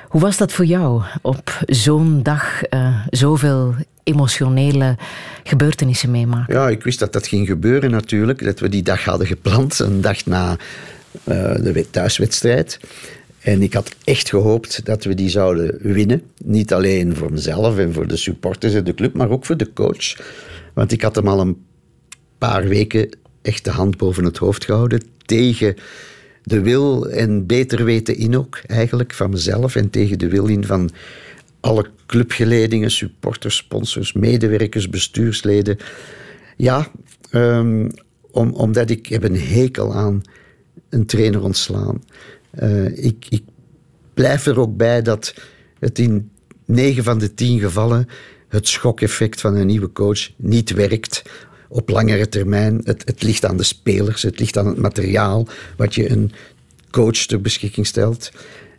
[0.07, 4.97] hoe was dat voor jou op zo'n dag eh, zoveel emotionele
[5.43, 6.53] gebeurtenissen meemaken?
[6.53, 8.43] Ja, ik wist dat dat ging gebeuren natuurlijk.
[8.43, 10.57] Dat we die dag hadden gepland, een dag na
[11.23, 12.79] de wed- thuiswedstrijd.
[13.39, 16.21] En ik had echt gehoopt dat we die zouden winnen.
[16.43, 19.73] Niet alleen voor mezelf en voor de supporters en de club, maar ook voor de
[19.73, 20.17] coach.
[20.73, 21.65] Want ik had hem al een
[22.37, 23.09] paar weken
[23.41, 25.75] echt de hand boven het hoofd gehouden tegen
[26.43, 30.65] de wil en beter weten in ook eigenlijk van mezelf en tegen de wil in
[30.65, 30.89] van
[31.59, 35.77] alle clubgeledingen, supporters, sponsors, medewerkers, bestuursleden.
[36.57, 36.87] Ja,
[37.29, 37.89] ehm,
[38.31, 40.21] om, omdat ik heb een hekel aan
[40.93, 42.03] een trainer ontslaan.
[42.51, 43.43] Eh, ik, ik
[44.13, 45.33] blijf er ook bij dat
[45.79, 46.31] het in
[46.65, 48.07] 9 van de 10 gevallen
[48.47, 51.21] het schokeffect van een nieuwe coach niet werkt
[51.69, 52.81] op langere termijn.
[52.83, 55.47] Het, het ligt aan de spelers, het ligt aan het materiaal
[55.77, 56.31] wat je een
[56.91, 58.31] coach ter beschikking stelt.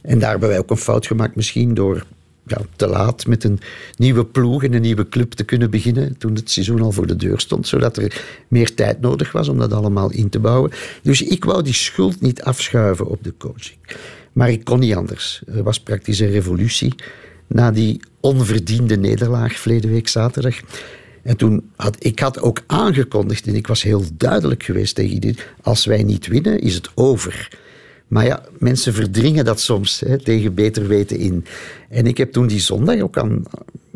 [0.03, 2.07] En daar hebben wij ook een fout gemaakt, misschien door
[2.47, 3.61] ja, te laat met een
[3.97, 6.19] nieuwe ploeg en een nieuwe club te kunnen beginnen.
[6.19, 9.59] Toen het seizoen al voor de deur stond, zodat er meer tijd nodig was om
[9.59, 10.71] dat allemaal in te bouwen.
[11.03, 13.79] Dus ik wou die schuld niet afschuiven op de coaching.
[14.33, 15.43] Maar ik kon niet anders.
[15.47, 16.95] Er was praktisch een revolutie
[17.47, 20.61] na die onverdiende nederlaag verleden week zaterdag.
[21.23, 25.39] En toen had ik had ook aangekondigd, en ik was heel duidelijk geweest tegen iedereen,
[25.62, 27.59] als wij niet winnen, is het over.
[28.15, 31.45] Maar ja, mensen verdringen dat soms hè, tegen beter weten in.
[31.89, 33.43] En ik heb toen die zondag ook aan,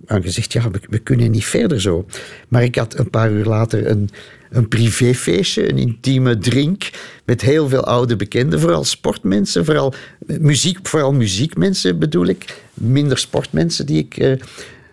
[0.07, 2.07] gezegd, ja, we, we kunnen niet verder zo.
[2.49, 4.09] Maar ik had een paar uur later een,
[4.51, 6.90] een privéfeestje, een intieme drink
[7.24, 9.95] met heel veel oude bekenden, vooral sportmensen, vooral
[10.27, 12.62] muziek, vooral muziekmensen bedoel ik.
[12.74, 14.32] Minder sportmensen die ik eh,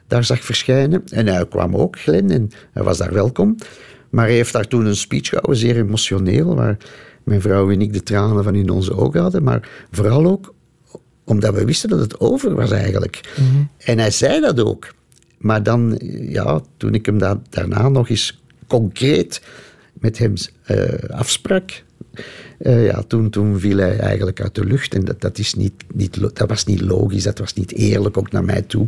[0.08, 1.04] daar zag verschijnen.
[1.10, 3.56] En hij kwam ook, Glenn, en hij was daar welkom.
[4.10, 6.78] Maar hij heeft daar toen een speech gehouden, zeer emotioneel, waar
[7.26, 9.44] mijn vrouw en ik de tranen van in onze ogen hadden.
[9.44, 10.54] Maar vooral ook
[11.24, 13.22] omdat we wisten dat het over was eigenlijk.
[13.78, 14.94] En hij zei dat ook.
[15.38, 16.00] Maar dan,
[16.30, 19.42] ja, toen ik hem da- daarna nog eens concreet
[19.94, 20.34] met hem
[20.64, 21.84] eh, afsprak,
[22.58, 24.94] eh, ja, toen, toen viel hij eigenlijk uit de lucht.
[24.94, 28.32] En dat, dat, is niet, niet, dat was niet logisch, dat was niet eerlijk, ook
[28.32, 28.88] naar mij toe.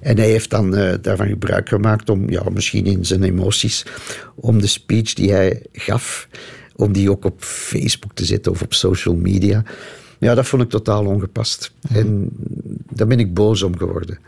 [0.00, 3.86] En hij heeft dan eh, daarvan gebruik gemaakt om, ja, misschien in zijn emoties,
[4.34, 6.28] om de speech die hij gaf,
[6.78, 9.62] om die ook op Facebook te zetten of op social media.
[10.18, 11.72] Ja, dat vond ik totaal ongepast.
[11.88, 12.28] En
[12.90, 14.18] daar ben ik boos om geworden.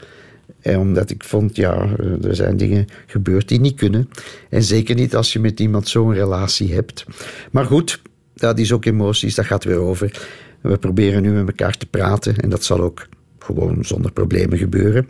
[0.60, 4.08] En omdat ik vond, ja, er zijn dingen gebeurd die niet kunnen.
[4.48, 7.04] En zeker niet als je met iemand zo'n relatie hebt.
[7.50, 8.00] Maar goed,
[8.34, 10.28] dat is ook emoties, dat gaat weer over.
[10.60, 13.06] We proberen nu met elkaar te praten en dat zal ook
[13.38, 15.08] gewoon zonder problemen gebeuren.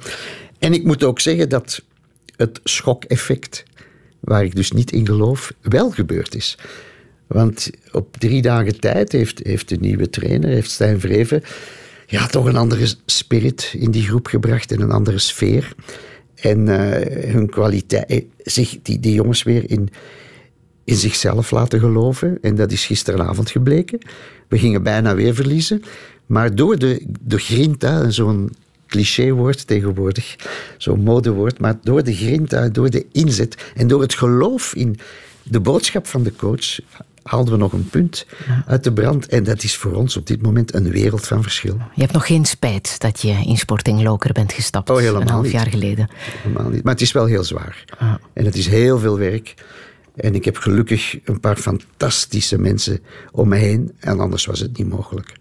[0.58, 1.82] En ik moet ook zeggen dat
[2.36, 3.64] het schokeffect,
[4.20, 6.58] waar ik dus niet in geloof, wel gebeurd is.
[7.32, 11.42] Want op drie dagen tijd heeft, heeft de nieuwe trainer, heeft Stijn Vreven,
[12.06, 15.74] ja, toch een andere spirit in die groep gebracht en een andere sfeer.
[16.34, 19.88] En eh, hun kwaliteit, eh, zich, die, die jongens weer in,
[20.84, 22.38] in zichzelf laten geloven.
[22.42, 23.98] En dat is gisteravond gebleken.
[24.48, 25.82] We gingen bijna weer verliezen.
[26.26, 28.50] Maar door de, de grinta, zo'n
[28.86, 30.36] clichéwoord tegenwoordig,
[30.78, 34.98] zo'n modewoord, maar door de grinta, door de inzet en door het geloof in
[35.42, 36.78] de boodschap van de coach
[37.22, 38.26] haalden we nog een punt
[38.66, 39.26] uit de brand.
[39.26, 41.76] En dat is voor ons op dit moment een wereld van verschil.
[41.94, 44.90] Je hebt nog geen spijt dat je in Sporting Loker bent gestapt.
[44.90, 45.52] Oh, een half niet.
[45.52, 46.08] jaar geleden.
[46.42, 46.82] Helemaal niet.
[46.82, 47.84] Maar het is wel heel zwaar.
[47.98, 48.14] Ah.
[48.32, 49.54] En het is heel veel werk.
[50.14, 53.00] En ik heb gelukkig een paar fantastische mensen
[53.32, 53.92] om me heen.
[53.98, 55.32] En anders was het niet mogelijk.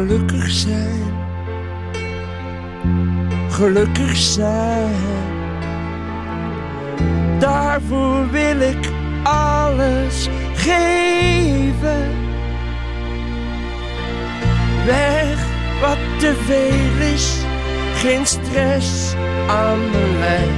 [0.00, 1.12] Gelukkig zijn.
[3.50, 4.94] Gelukkig zijn.
[7.38, 8.88] Daarvoor wil ik
[9.22, 12.08] alles geven.
[14.86, 15.38] Weg
[15.80, 17.36] wat te veel is.
[17.94, 19.14] Geen stress
[19.48, 19.78] aan
[20.18, 20.50] lijf.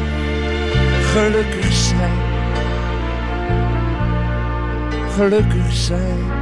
[1.13, 2.19] Gelukkig zijn.
[5.17, 6.42] Gelukkig zijn.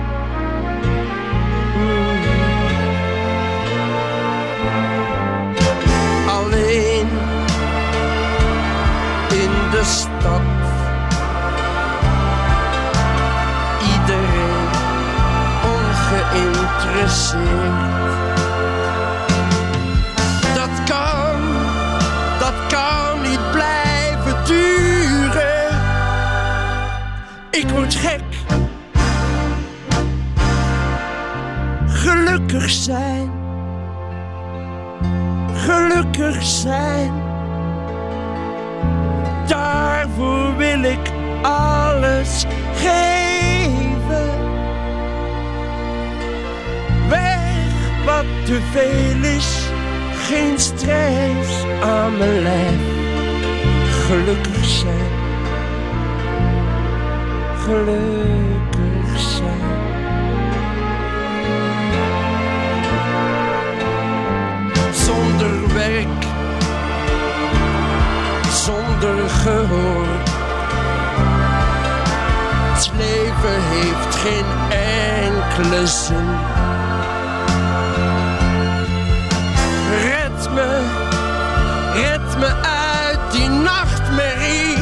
[9.83, 10.41] De.
[13.93, 14.69] Iedereen
[15.65, 17.39] ongeïnteresseerd.
[20.55, 21.41] Dat kan,
[22.39, 25.81] dat kan niet blijven duren.
[27.51, 28.23] Ik word gek.
[31.87, 33.41] Gelukkig zijn
[35.55, 37.20] gelukkig zijn.
[39.51, 41.13] Daarvoor wil ik
[41.43, 44.31] alles geven.
[47.09, 49.69] Weg wat te veel is,
[50.29, 52.81] geen stress aan mijn lijf.
[54.07, 55.11] Gelukkig zijn,
[57.65, 59.71] gelukkig zijn.
[64.93, 66.20] zonder werk,
[69.01, 70.07] zonder gehoor.
[72.73, 76.29] Het leven heeft geen enkele zin.
[80.03, 80.83] Red me,
[81.95, 84.77] red me uit die nachtmerrie.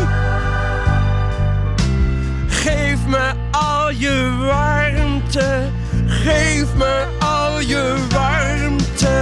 [2.49, 5.71] Geef me al je warmte,
[6.07, 9.17] geef me al je warmte.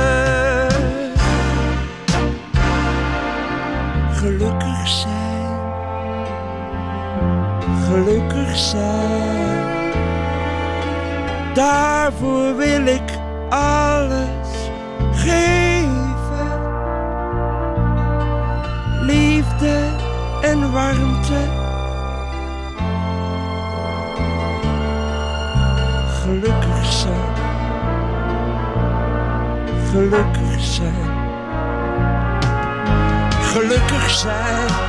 [4.13, 4.76] Gelukkig
[7.87, 9.65] gelukkig zijn.
[11.55, 13.19] Daarvoor wil ik
[13.49, 14.71] alles
[15.13, 16.61] geven.
[19.01, 19.89] Liefde
[20.43, 21.41] en warmte.
[26.23, 27.35] Gelukkig zijn.
[29.91, 31.15] Gelukkig zijn.
[33.43, 34.86] Gelukkig zijn.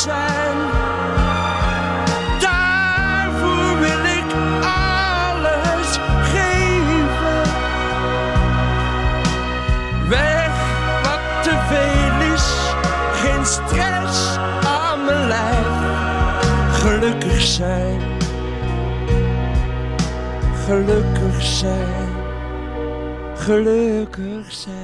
[0.00, 0.56] Zijn.
[2.40, 5.98] Daarvoor wil ik alles
[6.32, 7.42] geven.
[10.08, 10.52] Weg
[11.02, 12.46] wat te veel is.
[13.12, 15.66] Geen stress aan mijn lijf.
[16.72, 18.00] Gelukkig zijn.
[20.66, 22.08] Gelukkig zijn.
[23.36, 24.83] Gelukkig zijn.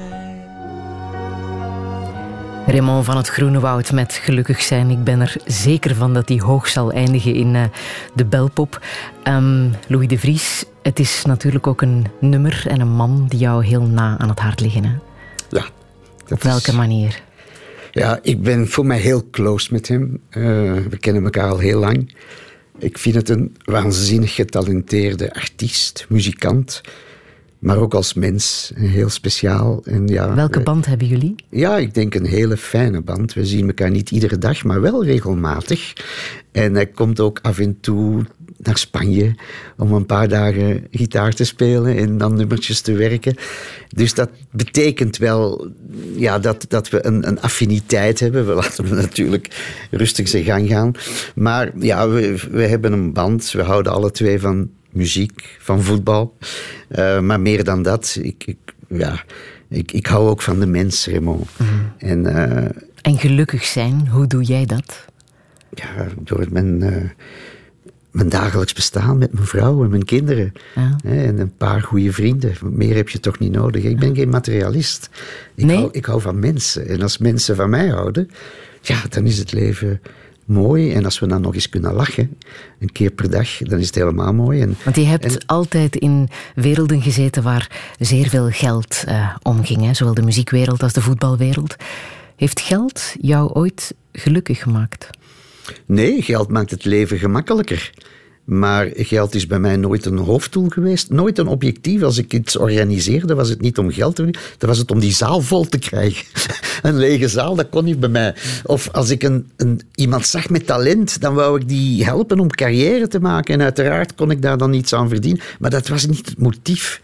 [2.71, 4.89] Raymond van het Groene Woud met Gelukkig zijn.
[4.89, 7.63] Ik ben er zeker van dat hij hoog zal eindigen in eh,
[8.13, 8.81] de belpop.
[9.23, 13.65] Ehm, Louis de Vries, het is natuurlijk ook een nummer en een man die jou
[13.65, 14.83] heel na aan het hart liggen.
[14.83, 14.91] Hè?
[15.49, 15.65] Ja.
[16.29, 17.21] Op welke is- manier?
[17.91, 20.21] Ja, ik ben voor mij heel close met hem.
[20.29, 20.41] Eh,
[20.89, 22.15] we kennen elkaar al heel lang.
[22.77, 26.81] Ik vind het een waanzinnig getalenteerde artiest, muzikant.
[27.61, 29.81] Maar ook als mens, heel speciaal.
[29.85, 31.35] En ja, Welke band hebben jullie?
[31.49, 33.33] Ja, ik denk een hele fijne band.
[33.33, 35.93] We zien elkaar niet iedere dag, maar wel regelmatig.
[36.51, 38.25] En hij komt ook af en toe
[38.57, 39.35] naar Spanje
[39.77, 43.35] om een paar dagen gitaar te spelen en dan nummertjes te werken.
[43.89, 45.71] Dus dat betekent wel
[46.15, 48.47] ja, dat, dat we een, een affiniteit hebben.
[48.47, 49.47] We laten hem natuurlijk
[49.91, 50.91] rustig zijn gang gaan.
[51.35, 53.51] Maar ja, we, we hebben een band.
[53.51, 56.37] We houden alle twee van muziek, van voetbal.
[56.87, 58.57] Eh, maar meer dan dat, ik, ik,
[58.87, 59.23] ja,
[59.69, 61.49] ik, ik hou ook van de mens, Raymond.
[61.97, 62.69] En eh,
[63.01, 65.05] En gelukkig zijn, hoe doe jij dat?
[65.73, 67.09] ja, door mijn, eh,
[68.11, 70.51] mijn dagelijks bestaan met mijn vrouw en mijn kinderen.
[70.75, 70.95] Ja.
[71.03, 72.53] Hè, en een paar goede vrienden.
[72.63, 73.83] Meer heb je toch niet nodig.
[73.83, 75.09] Ik ben geen materialist.
[75.55, 75.77] Ik, Nee?
[75.77, 76.87] hou, ik hou van mensen.
[76.87, 78.29] En als mensen van mij houden,
[78.81, 80.01] ja, dan is het leven
[80.51, 80.93] mooi.
[80.93, 82.37] En als we dan nog eens kunnen lachen,
[82.79, 84.61] een keer per dag, dan is het helemaal mooi.
[84.61, 89.81] En, Want je hebt en- altijd in werelden gezeten waar zeer veel geld eh, omging.
[89.85, 89.93] Hè?
[89.93, 91.75] Zowel de muziekwereld als de voetbalwereld.
[92.35, 95.09] Heeft geld jou ooit gelukkig gemaakt?
[95.85, 97.91] Nee, geld maakt het leven gemakkelijker.
[98.51, 101.09] Maar geld is bij mij nooit een hoofddoel geweest.
[101.09, 102.01] Nooit een objectief.
[102.01, 104.51] Als ik iets organiseerde, was het niet om geld te verdienen.
[104.57, 106.25] Dan was het om die zaal vol te krijgen.
[106.81, 108.35] een lege zaal, dat kon niet bij mij.
[108.63, 112.49] Of als ik een, een, iemand zag met talent, dan wou ik die helpen om
[112.49, 113.53] carrière te maken.
[113.53, 115.41] En uiteraard kon ik daar dan iets aan verdienen.
[115.59, 117.01] Maar dat was niet het motief.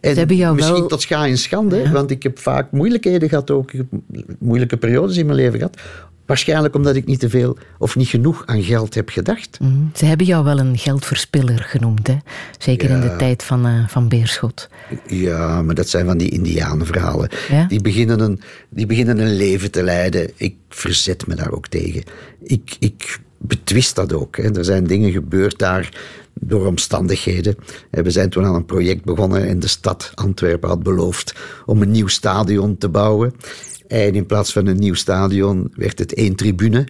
[0.00, 3.70] En misschien wel- tot scha en schande, want ik heb vaak moeilijkheden gehad ook.
[4.38, 5.76] Moeilijke periodes in mijn leven gehad.
[6.30, 9.58] Waarschijnlijk omdat ik niet te veel of niet genoeg aan geld heb gedacht.
[9.60, 9.72] Mhm.
[9.94, 12.06] Ze hebben jou wel een geldverspiller genoemd.
[12.06, 12.16] Hè?
[12.58, 14.68] Zeker in de tijd van, eh, van Beerschot.
[15.06, 17.28] Ja, maar dat zijn van die indianenverhalen.
[17.48, 17.66] Ja?
[17.66, 20.30] Die, beginnen een, die beginnen een leven te leiden.
[20.36, 22.02] Ik verzet me daar ook tegen.
[22.42, 24.36] Ik, ik betwist dat ook.
[24.36, 24.56] Hè.
[24.56, 25.88] Er zijn dingen gebeurd daar
[26.40, 27.56] door omstandigheden.
[27.90, 31.34] Eh, We zijn toen aan een project begonnen en de stad Antwerpen had beloofd
[31.66, 33.34] om een nieuw stadion te bouwen.
[33.90, 36.86] En in plaats van een nieuw stadion werd het één tribune.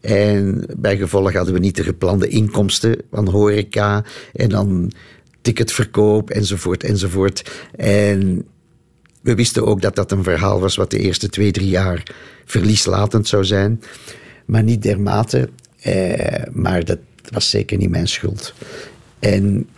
[0.00, 4.92] En bij gevolg hadden we niet de geplande inkomsten van horeca en dan
[5.40, 7.50] ticketverkoop enzovoort enzovoort.
[7.76, 8.44] En
[9.20, 12.02] we wisten ook dat dat een verhaal was wat de eerste twee, drie jaar
[12.44, 13.82] verlieslatend zou zijn.
[14.46, 15.48] Maar niet dermate.
[15.80, 16.98] Eh, maar dat
[17.30, 18.54] was zeker niet mijn schuld.
[19.18, 19.68] En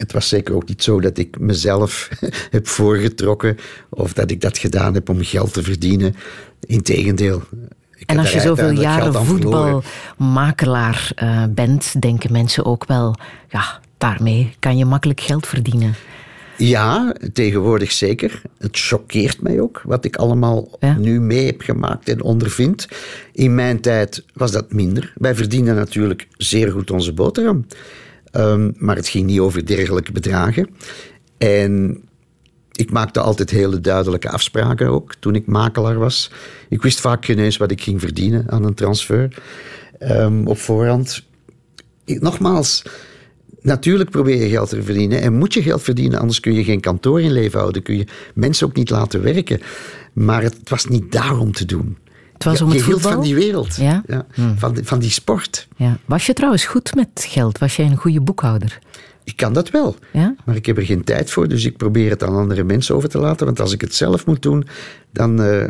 [0.00, 2.08] het was zeker ook niet zo dat ik mezelf
[2.56, 3.56] heb voorgetrokken
[3.88, 6.14] of dat ik dat gedaan heb om geld te verdienen.
[6.66, 7.42] Integendeel.
[7.96, 13.14] Ik En als je zoveel jaren voetbalmakelaar eh, bent, denken mensen ook wel,
[13.48, 15.94] ja, daarmee kan je makkelijk geld verdienen.
[16.56, 18.42] Ja, tegenwoordig zeker.
[18.58, 20.96] Het choqueert mij ook wat ik allemaal Ja.
[20.98, 22.88] nu mee heb gemaakt en ondervind.
[23.32, 25.12] In mijn tijd was dat minder.
[25.14, 27.66] Wij verdienden natuurlijk zeer goed onze boterham.
[28.30, 30.68] Ehm, maar het ging niet over dergelijke bedragen.
[31.38, 32.02] En
[32.72, 36.30] ik maakte altijd hele duidelijke afspraken ook toen ik makelaar was.
[36.68, 39.42] Ik wist vaak geen wat ik ging verdienen aan een transfer.
[39.98, 41.22] ehm, op voorhand.
[42.04, 42.82] Nogmaals,
[43.60, 45.20] natuurlijk probeer je geld te verdienen.
[45.20, 47.82] En moet je geld verdienen, anders kun je geen kantoor in leven houden.
[47.82, 49.60] Kun je mensen ook niet laten werken.
[50.12, 51.96] Maar het was niet daarom te doen.
[52.40, 53.18] Het was Ja, om het je hield voetbal?
[53.18, 53.76] van die wereld.
[53.76, 54.02] Ja?
[54.34, 54.58] Hmm.
[54.58, 55.68] van, die, van die sport.
[55.76, 55.98] Ja.
[56.04, 57.58] Was je trouwens goed met geld?
[57.58, 58.78] Was jij een goede boekhouder?
[59.24, 59.96] Ik kan dat wel.
[60.12, 60.34] Ja?
[60.44, 63.08] Maar ik heb er geen tijd voor, dus ik probeer het aan andere mensen over
[63.08, 63.46] te laten.
[63.46, 64.66] Want als ik het zelf moet doen,
[65.12, 65.68] dan, eh,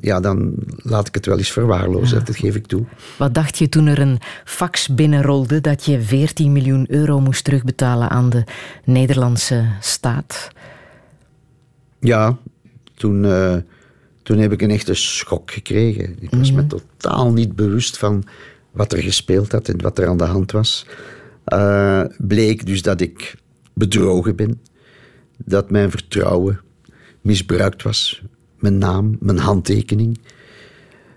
[0.00, 2.24] ja, dan laat ik het wel eens verwaarlozen.
[2.24, 2.84] Dat geef ik toe.
[3.16, 8.10] Wat dacht je toen er een fax binnenrolde dat je 14 miljoen euro moest terugbetalen
[8.10, 8.44] aan de
[8.84, 10.50] Nederlandse staat?
[12.00, 12.36] Ja,
[12.94, 13.56] toen, eh,
[14.30, 16.16] toen heb ik een echte schok gekregen.
[16.20, 18.24] Ik was me totaal niet bewust van
[18.70, 20.86] wat er gespeeld had en wat er aan de hand was.
[21.44, 23.34] Eh, bleek dus dat ik
[23.74, 24.60] bedrogen ben.
[25.36, 26.60] Dat mijn vertrouwen
[27.20, 28.22] misbruikt was.
[28.58, 30.18] Mijn naam, mijn handtekening.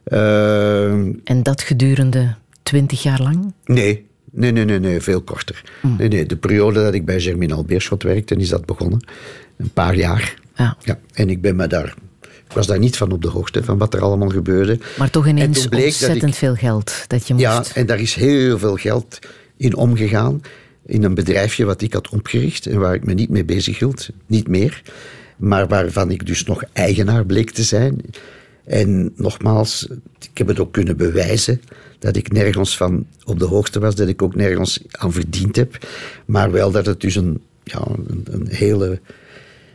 [0.04, 0.92] Eh,
[1.24, 3.54] En dat gedurende 20 jaar lang?
[3.66, 5.64] Nee, nee, nee, nee, nee veel korter.
[5.98, 9.08] Nee, nee, de periode dat ik bij Germinal Beerschot werkte, is dat begonnen.
[9.58, 10.34] Een paar jaar.
[10.56, 10.78] Ja.
[10.84, 11.94] Ja, en ik ben me daar...
[12.54, 14.80] Ik was daar niet van op de hoogte, van wat er allemaal gebeurde.
[14.98, 17.46] Maar toch En ineens ontzettend ik- veel geld dat je moest...
[17.46, 19.20] Ja, en daar is heel veel geld
[19.58, 20.42] in omgegaan.
[20.86, 24.08] In een bedrijfje wat ik had opgericht en waar ik me niet mee bezig hield.
[24.26, 24.82] Niet meer.
[25.38, 28.02] Maar waarvan ik dus nog eigenaar bleek te zijn.
[28.66, 29.88] En nogmaals,
[30.32, 31.62] ik heb het ook kunnen bewijzen
[32.00, 35.78] dat ik nergens van op de hoogte was, dat ik ook nergens aan verdiend heb.
[36.26, 39.00] Maar wel dat het dus een, ja, een, een hele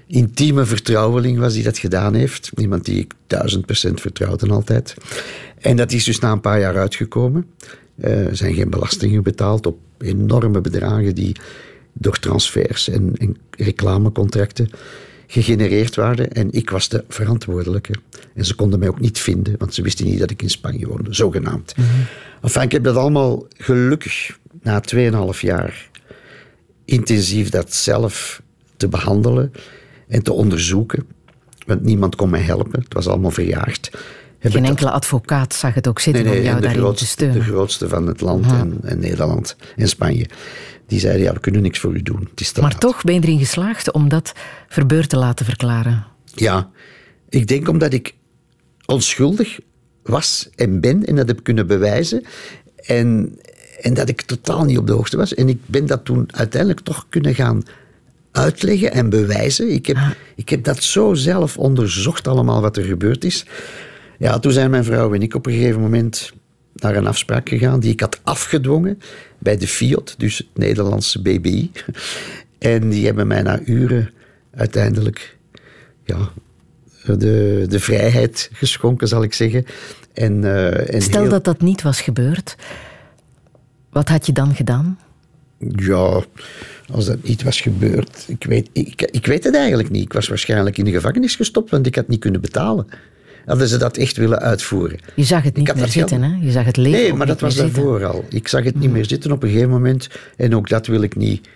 [0.09, 2.51] intieme vertrouweling was die dat gedaan heeft.
[2.57, 4.95] Iemand die ik duizend procent vertrouwde altijd.
[5.59, 7.47] En dat is dus na een paar jaar uitgekomen.
[8.01, 11.37] Eh, Er zijn geen belastingen betaald op enorme bedragen die
[11.93, 14.71] door transfers en, en reclamecontracten
[15.27, 16.33] gegenereerd waren.
[16.33, 17.95] En ik was de verantwoordelijke.
[18.35, 20.87] En ze konden mij ook niet vinden, want ze wisten niet dat ik in Spanje
[20.87, 21.75] woonde, zogenaamd.
[22.43, 24.83] Enfin, ik heb dat allemaal gelukkig na
[25.35, 25.91] 2,5 jaar
[26.85, 28.43] intensief dat zelf
[28.77, 29.53] te behandelen
[30.09, 31.07] en te onderzoeken.
[31.67, 32.81] Want niemand kon mij helpen.
[32.81, 33.89] Het was allemaal verjaagd.
[34.39, 36.85] Heb Geen dat- enkele advocaat zag het ook zitten Nee, nee, om jou daarin te
[36.85, 37.39] grootste, steunen.
[37.39, 40.27] de grootste van het land en, en Nederland en Spanje.
[40.87, 42.29] Die zeiden, ja, we kunnen niks voor u doen.
[42.31, 42.81] Het is te Maar laat.
[42.81, 44.33] toch ben je erin geslaagd om dat
[44.69, 46.05] verbeurd te laten verklaren.
[46.35, 46.71] Ja,
[47.29, 48.15] ik denk omdat ik
[48.87, 49.59] onschuldig
[50.03, 52.25] was en ben en dat heb kunnen bewijzen.
[52.87, 53.39] En,
[53.81, 55.35] en dat ik totaal niet op de hoogte was.
[55.35, 57.63] En ik ben dat toen uiteindelijk toch kunnen gaan
[58.39, 59.73] uitleggen en bewijzen.
[59.73, 59.97] Ik heb,
[60.35, 63.47] ik heb dat zo zelf onderzocht allemaal wat er gebeurd is.
[64.19, 66.33] Ja, toen zijn mijn vrouw en ik op een gegeven moment
[66.75, 68.99] naar een afspraak gegaan die ik had afgedwongen
[69.39, 71.71] bij de FIOD, dus het Nederlandse BBI.
[72.59, 74.11] En die hebben mij na uren
[74.55, 75.37] uiteindelijk
[76.05, 76.19] ja,
[77.17, 79.65] de, de vrijheid geschonken, zal ik zeggen.
[80.13, 82.57] En, eh, en Stel heel- dat dat niet was gebeurd,
[83.91, 84.99] wat had je dan gedaan?
[85.77, 86.23] Ja,
[86.93, 88.25] als dat niet was gebeurd.
[88.27, 90.03] Ik weet, ik, ik weet het eigenlijk niet.
[90.03, 92.87] Ik was waarschijnlijk in de gevangenis gestopt, want ik had niet kunnen betalen.
[93.45, 94.99] Hadden ze dat echt willen uitvoeren.
[95.15, 96.37] Je zag het niet meer zitten, hè?
[96.41, 98.25] Je zag het leven Nee, maar dat was daarvoor al.
[98.29, 100.09] Ik zag het niet meer zitten op een gegeven moment.
[100.37, 101.49] En ook dat wil ik niet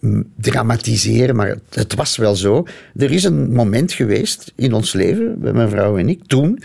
[0.00, 2.66] mm, dramatiseren, maar het, het was wel zo.
[2.96, 6.62] Er is een moment geweest in ons leven, bij mijn vrouw en ik, toen.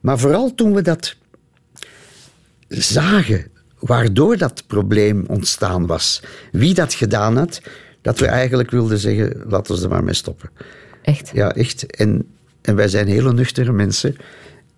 [0.00, 1.16] Maar vooral toen we dat
[2.68, 3.46] zagen,
[3.82, 6.22] waardoor dat probleem ontstaan was.
[6.52, 7.60] Wie dat gedaan had,
[8.02, 10.50] dat we eigenlijk wilden zeggen, laten we er maar mee stoppen.
[11.02, 11.30] Echt?
[11.34, 11.86] Ja, echt.
[11.86, 12.26] En,
[12.60, 14.16] en wij zijn hele nuchtere mensen.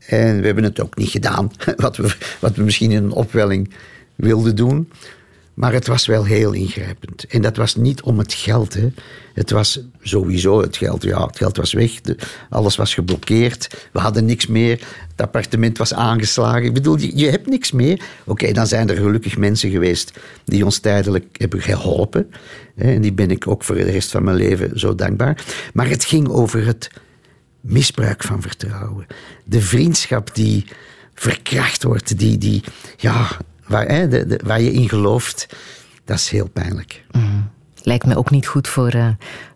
[0.06, 3.70] En we hebben het ook niet gedaan, wat we, wat we misschien in een opwelling
[4.14, 4.90] wilden doen.
[5.54, 7.26] Maar het was wel heel ingrijpend.
[7.26, 8.74] En dat was niet om het geld.
[8.74, 8.88] Hè.
[9.34, 11.02] Het was sowieso het geld.
[11.02, 12.00] Ja, het geld was weg.
[12.50, 13.88] Alles was geblokkeerd.
[13.92, 14.80] We hadden niks meer.
[15.10, 16.64] Het appartement was aangeslagen.
[16.64, 18.04] Ik bedoel, je, je hebt niks meer.
[18.24, 20.12] Oké, dan zijn er gelukkig mensen geweest
[20.44, 22.30] die ons tijdelijk hebben geholpen.
[22.74, 25.44] Hè, En die ben ik ook voor de rest van mijn leven zo dankbaar.
[25.72, 26.90] Maar het ging over het
[27.60, 29.06] misbruik van vertrouwen.
[29.44, 30.64] De vriendschap die
[31.14, 32.62] verkracht wordt, die, die,
[32.96, 33.28] ja,
[33.66, 35.46] waar, hè, de, de- waar je in gelooft,
[36.04, 37.04] dat is heel pijnlijk.
[37.82, 39.08] Lijkt me ook niet goed voor eh,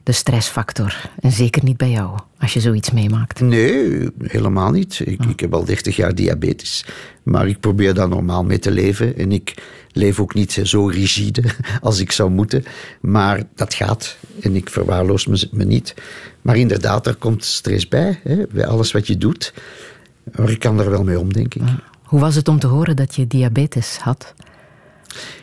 [0.03, 1.11] de stressfactor.
[1.21, 3.41] En zeker niet bij jou, als je zoiets meemaakt.
[3.41, 5.01] Nee, helemaal niet.
[5.05, 6.85] Ik, ik heb al 30 jaar diabetes.
[7.23, 9.17] Maar ik probeer daar normaal mee te leven.
[9.17, 9.55] En ik
[9.93, 11.43] leef ook niet zo rigide
[11.81, 12.65] als ik zou moeten.
[13.01, 14.17] Maar dat gaat.
[14.41, 15.95] En ik verwaarloos me, me niet.
[16.43, 18.21] Maar inderdaad, er komt stress bij.
[18.23, 19.55] Hè, bij alles wat je doet.
[20.37, 21.63] Maar ik kan er wel mee om, denk ik.
[22.09, 24.35] Hoe was het om te horen dat je diabetes had?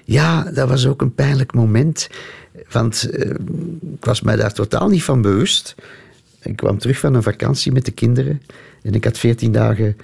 [0.03, 2.09] Ja, dat was ook een pijnlijk moment.
[2.71, 3.29] Want eh,
[3.93, 5.75] ik was mij daar totaal niet van bewust.
[6.41, 8.41] Ik kwam terug van een vakantie met de kinderen.
[8.81, 9.97] En ik had veertien dagen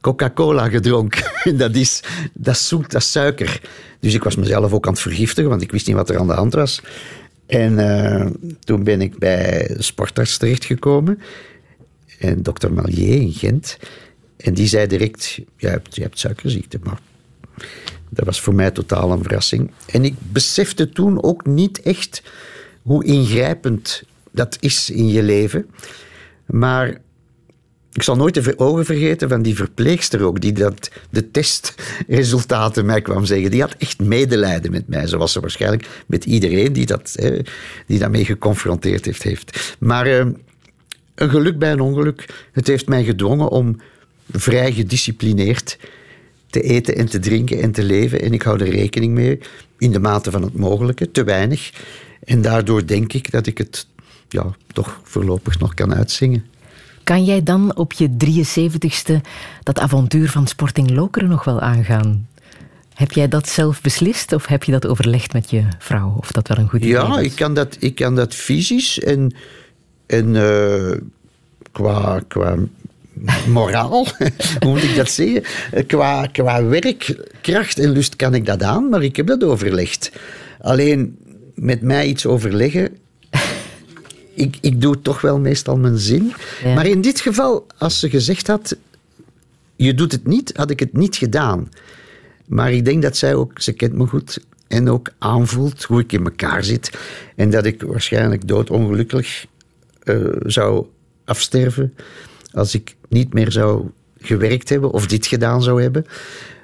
[0.00, 1.24] Coca-Cola gedronken.
[1.44, 2.02] En dat is,
[2.32, 3.60] dat zoet, dat suiker.
[4.00, 6.26] Dus ik was mezelf ook aan het vergiftigen, want ik wist niet wat er aan
[6.26, 6.82] de hand was.
[7.46, 8.26] En eh,
[8.60, 11.18] toen ben ik bij sportarts terechtgekomen.
[12.18, 13.78] En dokter Malier in Gent.
[14.36, 16.78] En die zei direct, je hebt, je hebt suikerziekte.
[16.82, 16.98] Maar
[18.08, 19.70] dat was voor mij totaal een verrassing.
[19.86, 22.22] En ik besefte toen ook niet echt
[22.82, 25.66] hoe ingrijpend dat is in je leven.
[26.46, 27.00] Maar
[27.92, 33.02] ik zal nooit de ogen vergeten van die verpleegster ook, die dat, de testresultaten mij
[33.02, 33.50] kwam zeggen.
[33.50, 37.38] Die had echt medelijden met mij, zoals ze waarschijnlijk met iedereen die, dat, hè,
[37.86, 39.22] die daarmee geconfronteerd heeft.
[39.22, 39.76] heeft.
[39.78, 40.26] Maar eh,
[41.14, 43.76] een geluk bij een ongeluk, het heeft mij gedwongen om
[44.30, 45.78] vrij gedisciplineerd
[46.50, 48.20] te eten en te drinken en te leven.
[48.20, 49.38] En ik hou er rekening mee,
[49.78, 51.72] in de mate van het mogelijke, te weinig.
[52.24, 53.86] En daardoor denk ik dat ik het
[54.28, 56.44] ja, toch voorlopig nog kan uitzingen.
[57.04, 59.20] Kan jij dan op je 73ste
[59.62, 62.28] dat avontuur van Sporting Lokeren nog wel aangaan?
[62.94, 66.14] Heb jij dat zelf beslist of heb je dat overlegd met je vrouw?
[66.18, 67.20] Of dat wel een goed idee Ja, was?
[67.20, 69.34] ik kan dat, ik kan dat fysisch en,
[70.06, 70.98] en eh,
[71.72, 72.56] qua, qua
[73.48, 74.06] moraal,
[74.60, 75.42] hoe moet ik dat zeggen?
[75.86, 80.12] Qua, qua werkkracht en lust kan ik dat aan, maar ik heb dat overlegd.
[80.60, 81.18] Alleen
[81.54, 82.98] met mij iets overleggen,
[84.34, 86.32] ik, ik doe toch wel meestal mijn zin.
[86.64, 86.74] Ja.
[86.74, 88.76] Maar in dit geval, als ze gezegd had,
[89.76, 91.68] je doet het niet, had ik het niet gedaan.
[92.46, 94.38] Maar ik denk dat zij ook, ze kent me goed
[94.68, 96.90] en ook aanvoelt hoe ik in elkaar zit.
[97.36, 99.46] En dat ik waarschijnlijk doodongelukkig
[100.02, 100.86] eh, zou
[101.24, 101.94] afsterven
[102.54, 106.04] als ik niet meer zou gewerkt hebben of dit gedaan zou hebben.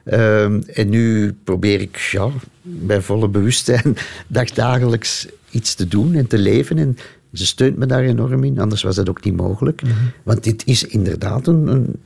[0.04, 2.28] Ehm, en nu probeer ik ja,
[2.62, 3.96] bij volle bewustzijn
[4.26, 6.78] dagdagelijks iets te doen en te leven.
[6.78, 6.96] En
[7.32, 9.82] ze steunt me daar enorm in, anders was dat ook niet mogelijk.
[10.22, 11.96] Want dit is inderdaad een, een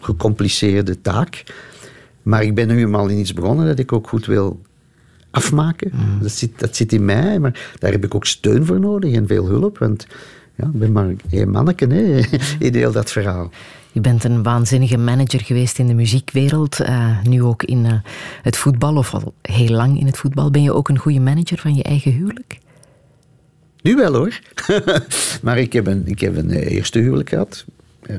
[0.00, 1.44] gecompliceerde taak.
[2.22, 4.60] Maar ik ben nu eenmaal in iets begonnen dat ik ook goed wil
[5.30, 5.92] afmaken.
[6.20, 9.26] Dat, zit, dat zit in mij, maar daar heb ik ook steun voor nodig en
[9.26, 9.78] veel hulp.
[9.78, 10.06] Want
[10.56, 12.20] ja, ik ben maar één manneke hè,
[12.66, 13.50] in heel dat verhaal.
[13.92, 16.80] Je bent een waanzinnige manager geweest in de muziekwereld.
[16.80, 17.92] eh, nu ook in eh,
[18.42, 20.50] het voetbal, of al heel lang in het voetbal.
[20.50, 22.58] Ben je ook een goede manager van je eigen huwelijk?
[23.82, 24.40] Nu wel hoor.
[25.42, 27.64] maar ik heb een, ik heb een eh, eerste huwelijk gehad.
[28.02, 28.16] eh,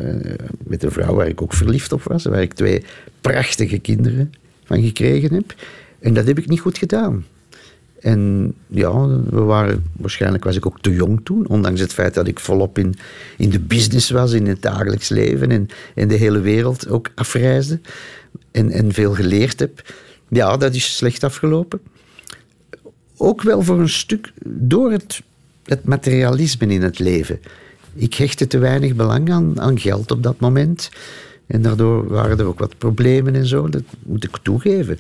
[0.58, 2.24] met een vrouw waar ik ook verliefd op was.
[2.24, 2.84] Waar ik twee
[3.22, 4.34] prachtige kinderen
[4.66, 5.56] van gekregen heb.
[6.00, 7.26] En dat heb ik niet goed gedaan.
[8.04, 11.48] En ja, we waren, waarschijnlijk was ik ook te jong toen.
[11.48, 12.96] Ondanks het feit dat ik volop in,
[13.38, 15.52] in de business was, in het dagelijks leven.
[15.52, 17.80] En, en de hele wereld ook afreisde.
[18.52, 19.94] En, en veel geleerd heb.
[20.28, 21.80] Ja, dat is slecht afgelopen
[23.24, 25.22] ook wel voor een stuk door het,
[25.66, 27.40] het materialisme in het leven.
[27.94, 30.90] Ik hechtte te weinig belang aan, aan geld op dat moment.
[31.48, 34.98] En daardoor waren er ook wat problemen en zo, dat moet ik toegeven.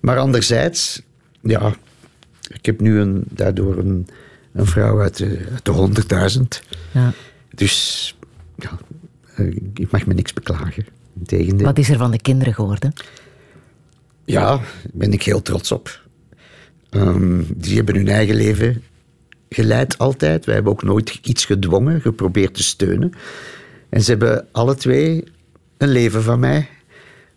[0.00, 1.02] Maar anderzijds,
[1.40, 1.74] ja,
[2.48, 4.06] ik heb nu een, daardoor een,
[4.52, 6.02] een vrouw uit de, uit de
[6.60, 6.66] 100.000.
[6.92, 7.12] Ja.
[7.54, 8.16] Dus
[8.56, 8.78] ja,
[9.34, 10.86] eh, ik mag me niks beklagen.
[11.18, 11.66] Integendeel.
[11.66, 12.92] Wat is er van de kinderen geworden?
[14.24, 16.02] Ja, daar ben ik heel trots op.
[16.90, 18.82] Ehm, die hebben hun eigen leven
[19.48, 20.44] geleid altijd.
[20.44, 23.12] Wij hebben ook nooit iets gedwongen, geprobeerd te steunen.
[23.88, 25.24] En ze hebben alle twee
[25.78, 26.68] een leven van mij.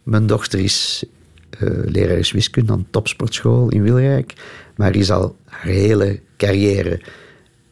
[0.04, 1.06] Mijn dochter is
[1.50, 4.34] eh lerares wiskunde aan topsportschool in Wilrijk.
[4.78, 7.02] Maar is al haar hele carrière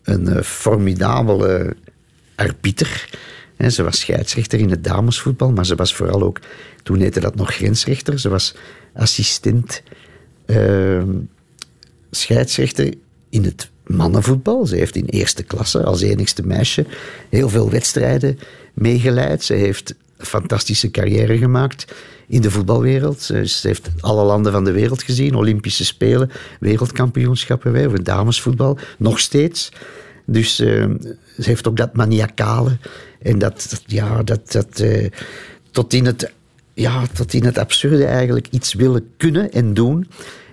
[0.04, 1.76] een eh, formidabele
[2.36, 3.10] arbiter.
[3.70, 6.40] Ze was scheidsrechter in het damesvoetbal, maar ze was vooral ook,
[6.84, 8.56] toen heette dat nog grensrechter, ze was
[8.94, 9.84] assistent
[10.46, 11.10] ehm,
[12.12, 12.94] scheidsrechter
[13.30, 14.66] in het mannenvoetbal.
[14.66, 16.86] Ze heeft in eerste klasse als enigste meisje
[17.30, 18.40] heel veel wedstrijden
[18.74, 19.44] meegeleid.
[19.44, 21.94] Ze heeft een fantastische carrière gemaakt
[22.28, 23.22] in de voetbalwereld.
[23.22, 29.20] Ze heeft alle landen van de wereld gezien, Olympische Spelen, wereldkampioenschappen wij, over damesvoetbal, nog
[29.20, 29.72] steeds.
[30.26, 30.68] Dus eh,
[31.38, 32.78] ze heeft ook dat maniacale
[33.22, 35.10] en dat, dat- ja, dat, dat eh,
[35.72, 36.32] tot, in het,
[36.74, 40.08] ja, tot in het absurde eigenlijk iets willen kunnen en doen.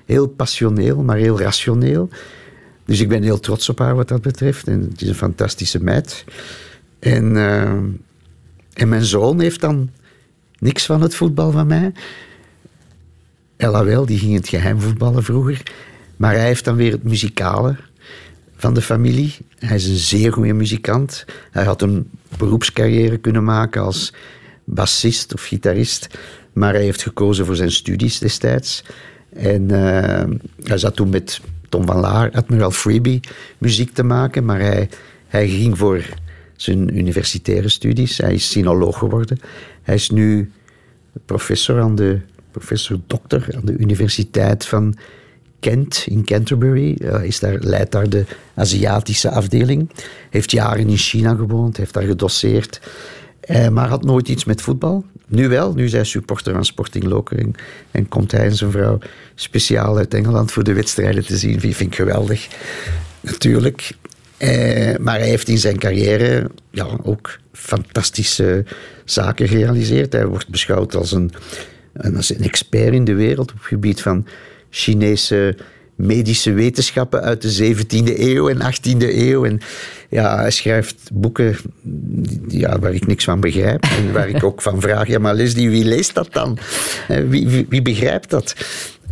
[0.06, 2.08] Heel passioneel, maar heel rationeel.
[2.84, 4.66] Dus ik ben heel trots op haar wat dat betreft.
[4.68, 6.24] En het is een fantastische meid.
[6.98, 7.62] En, eh,
[8.72, 9.90] en mijn zoon heeft dan
[10.62, 11.92] niks van het voetbal van mij.
[13.56, 15.62] Ella wel, die ging in het geheim voetballen vroeger.
[16.16, 17.76] Maar hij heeft dan weer het muzikale
[18.56, 19.36] van de familie.
[19.58, 21.24] Hij is een zeer goede muzikant.
[21.50, 24.12] Hij had een beroepscarrière kunnen maken als
[24.64, 26.18] bassist of gitarist.
[26.52, 28.84] Maar hij heeft gekozen voor zijn studies destijds.
[29.32, 30.30] En eh,
[30.62, 33.20] hij zat toen met Tom van Laar, Admiral Freebie,
[33.58, 34.44] muziek te maken.
[34.44, 34.88] Maar hij,
[35.26, 36.04] hij ging voor
[36.56, 38.18] zijn universitaire studies.
[38.18, 39.38] Hij is sinoloog geworden.
[39.82, 40.50] Hij is nu
[41.26, 44.94] professor aan de professor dokter aan de Universiteit van
[45.60, 46.96] Kent in Canterbury.
[47.02, 49.90] Hij is daar, leidt daar de Aziatische afdeling.
[50.30, 52.80] Heeft jaren in China gewoond, heeft daar gedoseerd.
[53.40, 55.04] Eh, maar had nooit iets met voetbal.
[55.26, 57.52] Nu wel, nu is hij supporter van Sporting Lokeren.
[57.90, 58.98] En komt hij en zijn vrouw
[59.34, 61.58] speciaal uit Engeland voor de wedstrijden te zien.
[61.58, 62.48] Die vind ik geweldig,
[63.20, 63.92] natuurlijk.
[64.42, 68.64] Eh, maar hij heeft in zijn carrière ja, ook fantastische
[69.04, 70.12] zaken gerealiseerd.
[70.12, 71.30] Hij wordt beschouwd als een,
[72.16, 74.26] als een expert in de wereld op het gebied van
[74.70, 75.56] Chinese
[75.94, 79.44] medische wetenschappen uit de 17e eeuw en 18e eeuw.
[79.44, 79.60] En
[80.08, 81.56] ja, hij schrijft boeken
[82.48, 83.84] ja, waar ik niks van begrijp.
[83.84, 86.58] En waar ik ook van vraag, ja, maar Leslie, wie leest dat dan?
[87.08, 88.54] Eh, Wie, wie, wie begrijpt dat?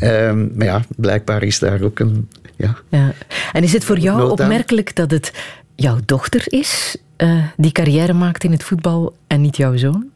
[0.01, 2.29] Ehm, maar ja, blijkbaar is daar ook een...
[2.57, 3.13] Ja, Ja.
[3.53, 5.33] En is het voor jou opmerkelijk dat het
[5.75, 10.11] jouw dochter is eh, die carrière maakt in het voetbal en niet jouw zoon?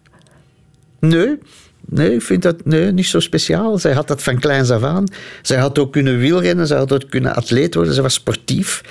[0.99, 1.39] Nee,
[1.81, 3.79] nee, ik vind dat nee, niet zo speciaal.
[3.79, 5.05] Zij had dat van kleins af aan.
[5.43, 7.95] Zij had ook kunnen wielrennen, zij had ook kunnen atleet worden.
[7.95, 8.83] Ze was sportief.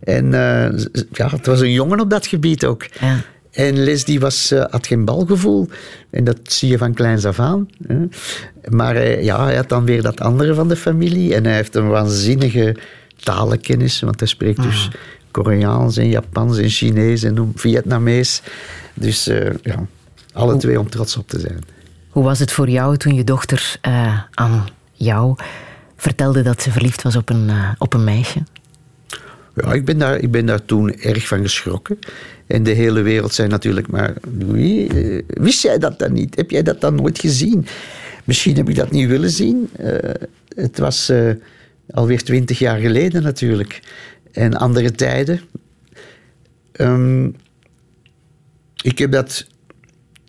[0.00, 2.86] En eh, ja, het was een jongen op dat gebied ook.
[3.00, 3.20] Ja.
[3.58, 5.68] En Leslie was, eh, had geen balgevoel.
[6.10, 7.68] En dat zie je van kleins af aan.
[7.86, 8.06] Hè.
[8.68, 11.34] Maar hij, ja, hij had dan weer dat andere van de familie.
[11.34, 12.76] En hij heeft een waanzinnige
[13.20, 14.00] talenkennis.
[14.00, 14.90] Want hij spreekt dus
[15.30, 18.42] Koreaans en Japans en Chinees en Vietnamees.
[18.94, 19.86] Dus eh, ja,
[20.32, 21.58] alle twee om trots op te zijn.
[22.08, 25.36] Hoe was het voor jou toen je dochter eh, aan jou
[25.96, 28.42] vertelde dat ze verliefd was op een, eh, op een meisje?
[29.62, 31.98] Ja, ik ben, daar, ik ben daar toen erg van geschrokken.
[32.46, 34.14] En de hele wereld zei natuurlijk maar...
[34.38, 36.36] Wie, eh, wist jij dat dan niet?
[36.36, 37.66] Heb jij dat dan nooit gezien?
[38.24, 39.68] Misschien heb ik dat niet willen zien.
[39.76, 39.94] Eh,
[40.54, 41.30] het was eh,
[41.90, 43.80] alweer twintig jaar geleden natuurlijk.
[44.32, 45.40] En andere tijden.
[46.72, 47.26] Ehm,
[48.82, 49.46] ik heb dat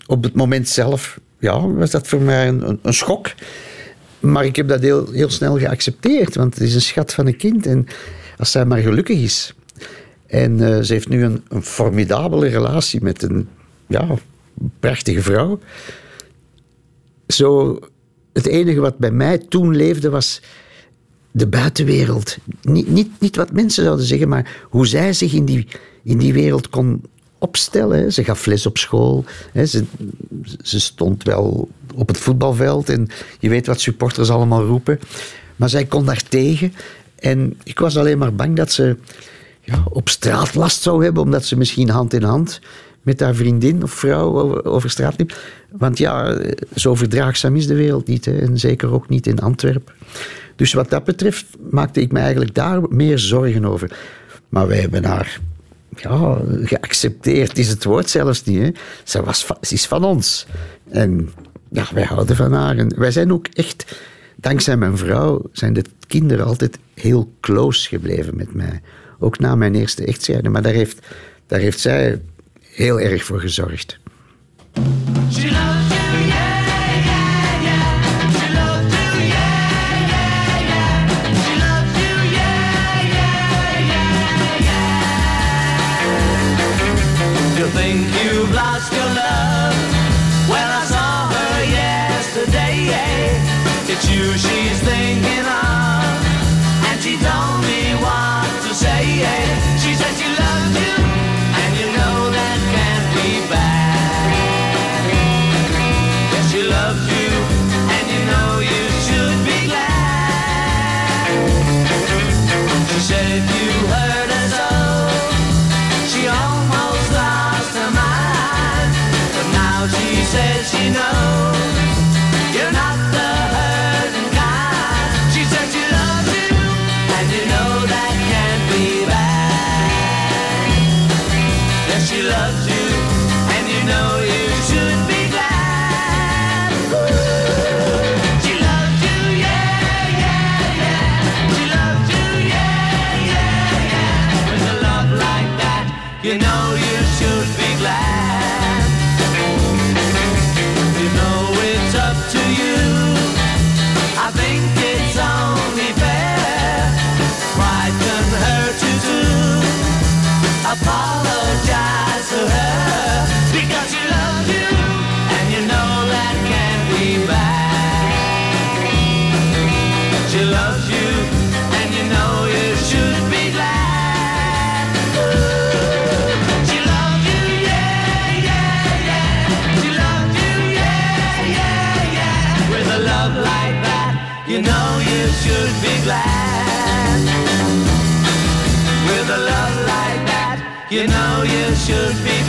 [0.06, 1.20] op het moment zelf...
[1.40, 3.32] Ja, was dat voor mij een, een, schok.
[4.20, 7.38] Maar ik heb dat heel, heel snel geaccepteerd, want het is een schat van een
[7.38, 7.66] kind.
[7.66, 7.88] En
[8.40, 9.54] als zij maar gelukkig is.
[10.28, 13.48] En eh, ze heeft nu een, een formidabele relatie met een
[13.88, 14.08] ja,
[14.80, 15.60] prachtige vrouw.
[17.28, 17.80] Zo,
[18.34, 20.42] het enige wat bij mij toen leefde was
[21.32, 22.38] de buitenwereld.
[22.62, 25.68] Niet, niet, niet wat mensen zouden zeggen, maar hoe zij zich in die,
[26.04, 27.02] in die wereld kon
[27.38, 28.14] opstellen.
[28.14, 29.26] Ze gaf les op school.
[29.54, 29.84] Ze,
[30.62, 32.90] ze stond wel op het voetbalveld.
[32.90, 33.08] En
[33.40, 35.00] je weet wat supporters allemaal roepen.
[35.56, 36.74] Maar zij kon daar tegen.
[37.20, 38.96] En ik was alleen maar bang dat ze
[39.62, 41.24] ja, op straat last zou hebben.
[41.24, 42.60] Omdat ze misschien hand in hand
[43.02, 45.38] met haar vriendin of vrouw over, straat liep.
[45.72, 46.42] Want ja,
[46.76, 48.26] zo verdraagzaam is de wereld niet.
[48.26, 48.38] Hè.
[48.38, 49.94] En zeker ook niet in Antwerpen.
[50.56, 53.98] Dus wat dat betreft maakte ik me eigenlijk daar meer zorgen over.
[54.50, 55.40] Maar wij hebben haar
[55.96, 58.62] ja, geaccepteerd, is het woord zelfs niet.
[58.62, 58.70] Hè.
[59.04, 60.48] Ze, was, ze is van ons.
[60.90, 61.30] En
[61.72, 62.78] ja, wij houden van haar.
[62.78, 64.00] En wij zijn ook echt,
[64.42, 68.82] dankzij mijn vrouw, zijn de kinderen altijd heel close gebleven met mij.
[69.20, 70.54] Ook na mijn eerste echtscheiding.
[70.54, 71.08] Maar daar heeft,
[71.48, 72.22] daar heeft zij
[72.62, 74.00] heel erg voor gezorgd.
[94.02, 94.59] It's you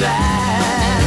[0.01, 1.03] glad.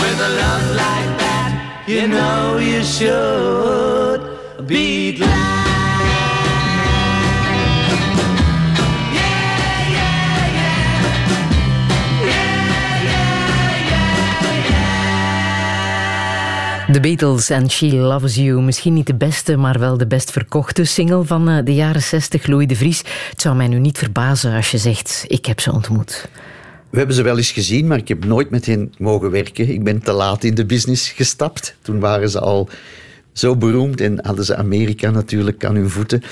[0.00, 1.50] With a love like that,
[1.86, 4.20] you know you should
[4.66, 4.90] be.
[16.92, 18.62] The Beatles en She Loves You.
[18.62, 22.46] Misschien niet de beste, maar wel de best verkochte single van eh, de jaren 60,
[22.46, 22.98] Louis de Vries.
[23.30, 26.28] Het zou mij nu niet verbazen als je zegt, ik heb ze ontmoet.
[26.90, 29.68] We hebben ze wel eens gezien, maar ik heb nooit met hen mogen werken.
[29.68, 31.76] Ik ben te laat in de business gestapt.
[31.82, 32.68] Toen waren ze al
[33.32, 36.22] zo beroemd en hadden ze Amerika natuurlijk aan hun voeten.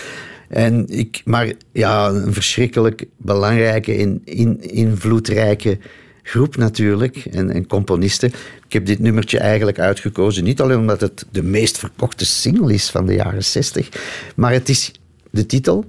[0.48, 5.78] En ik, maar ja, een verschrikkelijk belangrijke en in, invloedrijke
[6.22, 8.28] groep natuurlijk en, en componisten.
[8.66, 12.90] Ik heb dit nummertje eigenlijk uitgekozen, niet alleen omdat het de meest verkochte single is
[12.90, 13.88] van de jaren 60,
[14.36, 14.92] maar het is
[15.30, 15.84] de titel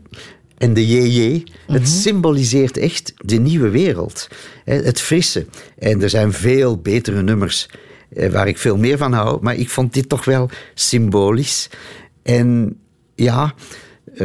[0.59, 1.43] en de JJ.
[1.67, 4.27] Het symboliseert echt de nieuwe wereld.
[4.63, 5.45] Het frisse.
[5.77, 7.69] En er zijn veel betere nummers
[8.15, 11.69] eh, waar ik veel meer van hou, maar ik vond dit toch wel symbolisch.
[12.23, 12.77] En
[13.15, 13.53] ja,
[14.13, 14.19] eh,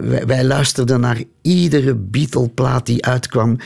[0.00, 3.58] wij, wij luisterden naar iedere Beatle-plaat die uitkwam,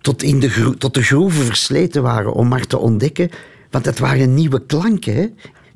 [0.00, 3.30] tot, in de tot de groeven versleten waren om maar te ontdekken.
[3.70, 5.26] Want het waren nieuwe klanken, hè?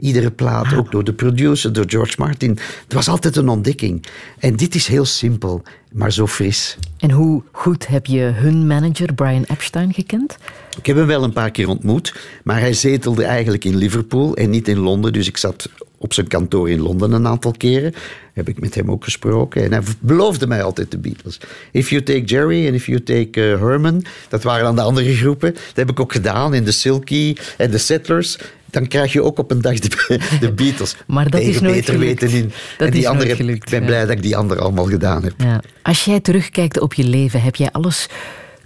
[0.02, 2.58] Iedere plaat, ook door de producer, door George Martin.
[2.82, 4.04] Het was altijd een ontdekking.
[4.38, 5.62] En dit is heel simpel,
[5.92, 6.76] maar zo fris.
[6.98, 10.36] En hoe goed heb je hun manager Brian Epstein gekend?
[10.78, 12.14] Ik heb hem wel een paar keer ontmoet,
[12.44, 15.12] maar hij zetelde eigenlijk in Liverpool en niet in Londen.
[15.12, 15.68] Dus ik zat
[15.98, 17.94] op zijn kantoor in Londen een aantal keren.
[18.32, 19.62] Heb ik met hem ook gesproken.
[19.64, 21.40] En hij beloofde mij altijd de Beatles.
[21.72, 25.14] If you take Jerry and if you take eh, Herman, dat waren dan de andere
[25.14, 25.52] groepen.
[25.52, 28.38] Dat heb ik ook gedaan in de Silky en de Settlers.
[28.72, 30.96] Dan krijg je ook op een dag de, de Beatles.
[31.06, 32.20] Maar dat is nooit beter gelukt.
[32.20, 32.52] weten in.
[32.78, 33.86] Dat en die is andere, nooit gelukt, ik ben ja.
[33.86, 35.34] blij dat ik die andere allemaal gedaan heb.
[35.36, 35.60] Ja.
[35.82, 38.08] Als jij terugkijkt op je leven, heb jij alles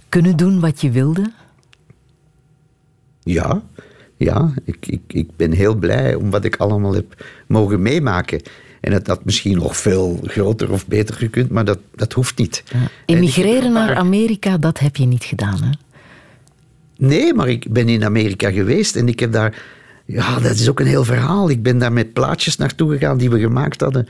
[0.09, 1.31] kunnen doen wat je wilde?
[3.23, 3.61] Ja,
[4.17, 8.41] ja ik, ik, ik ben heel blij om wat ik allemaal heb mogen meemaken.
[8.81, 12.63] En het had misschien nog veel groter of beter gekund, maar dat, dat hoeft niet.
[13.05, 15.69] Emigreren naar Amerika, dat heb je niet gedaan, hè?
[16.97, 19.63] Nee, maar ik ben in Amerika geweest en ik heb daar...
[20.07, 21.49] Ja, dat is ook een heel verhaal.
[21.49, 24.07] Ik ben daar met plaatjes naartoe gegaan die we gemaakt hadden.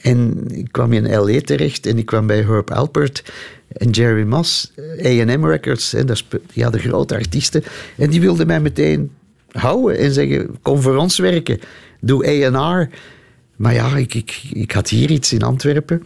[0.00, 1.40] En ik kwam in L.A.
[1.40, 3.32] terecht en ik kwam bij Herb Alpert
[3.72, 4.72] en Jerry Moss,
[5.04, 5.92] A&M Records.
[5.92, 7.62] Hè, dat die hadden grote artiesten.
[7.96, 9.10] En die wilden mij meteen
[9.50, 11.60] houden en zeggen, kom voor ons werken.
[12.00, 12.88] Doe A&R.
[13.56, 16.02] Maar ja, ik, ik, ik had hier iets in Antwerpen.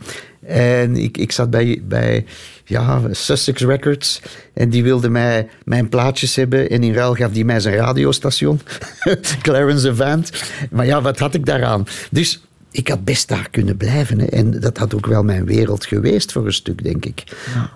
[0.47, 2.25] En ik, ik zat bij, bij
[2.65, 4.23] ja, Sussex Records.
[4.55, 6.71] En die wilde mij mijn plaatjes hebben.
[6.71, 8.61] En in ruil gaf die mij zijn radiostation.
[9.43, 10.43] Clarence Avant.
[10.71, 11.87] Maar ja, wat had ik daaraan?
[12.11, 12.41] Dus
[12.71, 14.19] ik had best daar kunnen blijven.
[14.19, 14.27] Hè.
[14.27, 17.25] En dat had ook wel mijn wereld geweest voor een stuk, denk ik.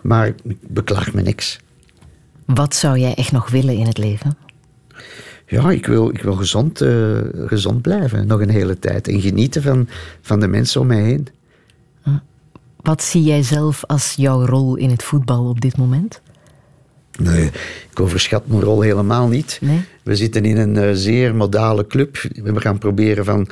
[0.03, 1.59] Maar ik beklaag me niks.
[2.45, 4.37] Wat zou jij echt nog willen in het leven?
[5.47, 8.27] Ja, ik wil, ik wil gezond, eh, gezond blijven.
[8.27, 9.09] Nog een hele tijd.
[9.09, 9.89] En genieten van,
[10.21, 11.29] van de mensen om mij heen.
[12.83, 16.21] Wat zie jij zelf als jouw rol in het voetbal op dit moment?
[17.19, 17.51] Nee,
[17.91, 19.59] ik overschat mijn rol helemaal niet.
[19.61, 19.81] Nee?
[20.03, 22.17] We zitten in een eh, zeer modale club.
[22.35, 23.49] We gaan proberen van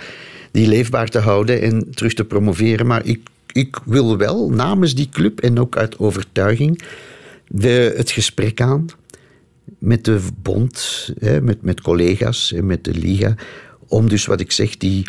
[0.50, 2.86] die leefbaar te houden en terug te promoveren.
[2.86, 3.20] Maar ik,
[3.52, 6.82] ik wil wel namens die club en ook uit overtuiging
[7.48, 8.86] de, het gesprek aan
[9.78, 13.34] met de bond, hè, met, met collega's en met de liga.
[13.86, 15.06] Om dus wat ik zeg, die,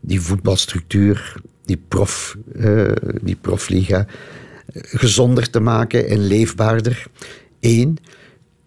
[0.00, 1.34] die voetbalstructuur,
[1.70, 2.92] die, prof, eh,
[3.22, 4.06] die profliga,
[4.74, 7.06] gezonder te maken en leefbaarder.
[7.60, 7.98] Eén.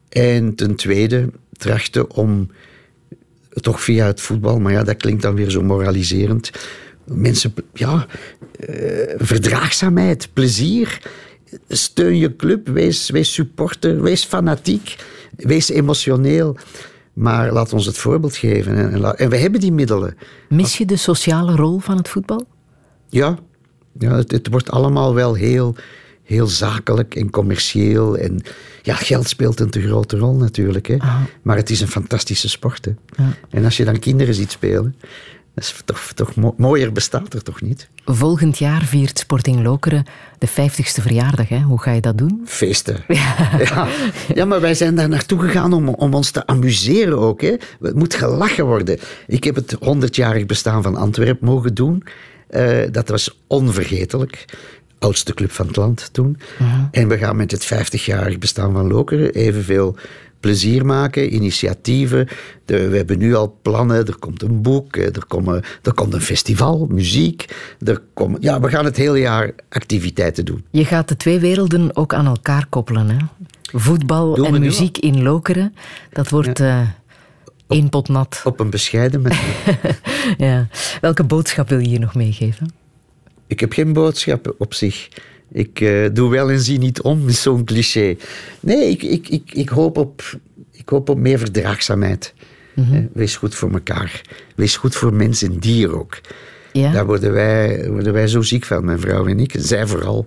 [0.10, 2.52] En ten tweede trachten om
[3.50, 6.52] toch via het voetbal, maar ja, dat klinkt dan weer zo moraliserend.
[7.06, 8.08] Mensen, ja,
[8.60, 11.02] eh, verdraagzaamheid, plezier.
[11.68, 14.96] Steun je club, wees, wees supporter, wees fanatiek,
[15.36, 16.58] wees emotioneel.
[17.14, 18.76] Maar laat ons het voorbeeld geven.
[18.76, 20.18] En, en, en we hebben die middelen.
[20.50, 22.48] Mis je de sociale rol van het voetbal?
[23.14, 23.38] Ja,
[24.00, 25.76] ja het, het wordt allemaal wel heel,
[26.24, 28.18] heel zakelijk en commercieel.
[28.18, 28.42] En
[28.82, 30.88] ja, geld speelt een te grote rol natuurlijk.
[30.88, 30.98] Hè.
[31.42, 32.86] Maar het is een fantastische sport.
[32.86, 33.24] Hè.
[33.50, 34.96] En als je dan kinderen ziet spelen,
[35.56, 37.90] dat is toch, toch mo- mooier bestaat er toch niet?
[38.06, 40.06] Volgend jaar viert Sporting Lokeren
[40.38, 41.50] de 50ste verjaardag.
[41.50, 41.60] Hè?
[41.62, 42.42] Hoe ga je dat doen?
[42.46, 43.04] Feesten.
[43.58, 43.88] Ja.
[44.34, 47.42] ja, maar wij zijn daar naartoe gegaan om, om ons te amuseren ook.
[47.42, 47.56] Hè.
[47.82, 49.00] Het moet gelachen worden.
[49.28, 52.04] Ik heb het 100-jarig bestaan van Antwerpen mogen doen.
[52.54, 54.46] Eh, dat was onvergetelijk.
[55.00, 56.38] oudste club van het land toen.
[56.92, 59.96] En we gaan met het 50-jarig bestaan van Lokeren evenveel
[60.40, 62.28] plezier maken, initiatieven.
[62.66, 66.14] De- we hebben nu al plannen, er komt een boek, eh, er, komen, er komt
[66.14, 67.46] een festival, muziek.
[67.86, 70.64] Er komen, ja, we gaan het hele jaar activiteiten doen.
[70.72, 73.10] Je gaat de twee werelden ook aan elkaar koppelen.
[73.10, 73.18] Hè?
[73.76, 75.74] Voetbal en muziek in Lokeren,
[76.12, 76.82] dat wordt eh
[77.68, 78.42] één pot nat.
[78.44, 79.56] Op een bescheiden manier.
[80.38, 80.68] Ja.
[81.02, 82.72] Welke boodschap wil je hier nog meegeven?
[83.48, 85.10] Ik heb geen boodschap op zich.
[85.52, 88.16] Ik eh, doe wel en zie niet om, is zo'n cliché.
[88.60, 90.38] Nee, ik, ik, ik, ik, hoop op,
[90.72, 92.34] ik hoop op meer verdraagzaamheid.
[92.76, 93.06] Mhm.
[93.14, 94.22] Wees goed voor elkaar.
[94.56, 96.22] Wees goed voor mens en dier ook.
[96.72, 96.92] Ja?
[96.92, 99.56] Daar worden wij, worden wij zo ziek van, mijn vrouw en ik.
[99.58, 100.26] Zij vooral.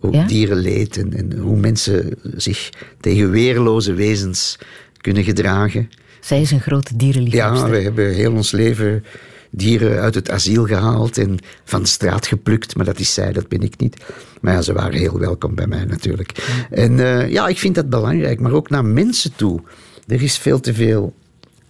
[0.00, 0.26] Ook Ja?
[0.26, 2.70] dierenleed en, en hoe mensen zich
[3.00, 4.58] tegen weerloze wezens
[5.00, 5.90] kunnen gedragen.
[6.26, 7.70] Zij is een grote Ja, dierenliefhebster.
[7.70, 9.04] we hebben heel ons leven
[9.50, 12.76] dieren uit het asiel gehaald en van de straat geplukt.
[12.76, 14.04] Maar dat is zij, dat ben ik niet.
[14.40, 16.32] Maar ja, ze waren heel welkom bij mij natuurlijk.
[16.70, 19.60] En eh, ja, ik vind dat belangrijk, maar ook naar mensen toe.
[20.06, 21.14] Er is veel te veel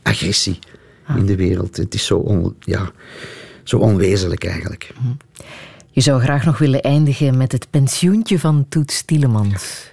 [0.02, 0.58] agressie
[1.16, 1.76] in de wereld.
[1.76, 2.90] Het is zo, on, ja,
[3.62, 4.92] zo onwezenlijk eigenlijk.
[5.90, 9.92] Je zou graag nog willen eindigen met het pensioentje van Toet Stielemans.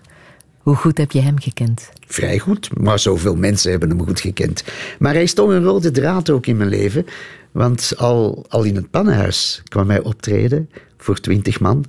[0.64, 1.90] Hoe goed heb je hem gekend?
[2.08, 4.64] vrij goed, maar zoveel mensen hebben hem goed gekend.
[5.00, 7.06] Maar hij is toch een rode draad ook in mijn leven.
[7.52, 11.86] Want al, al in het pannenhuis kwam hij optreden voor twintig man.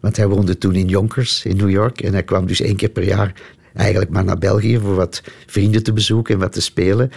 [0.00, 2.00] Want hij woonde toen in Yonkers in New York.
[2.00, 3.32] En hij kwam dus één keer per jaar
[3.74, 7.10] eigenlijk maar naar België voor wat vrienden te bezoeken en wat te spelen.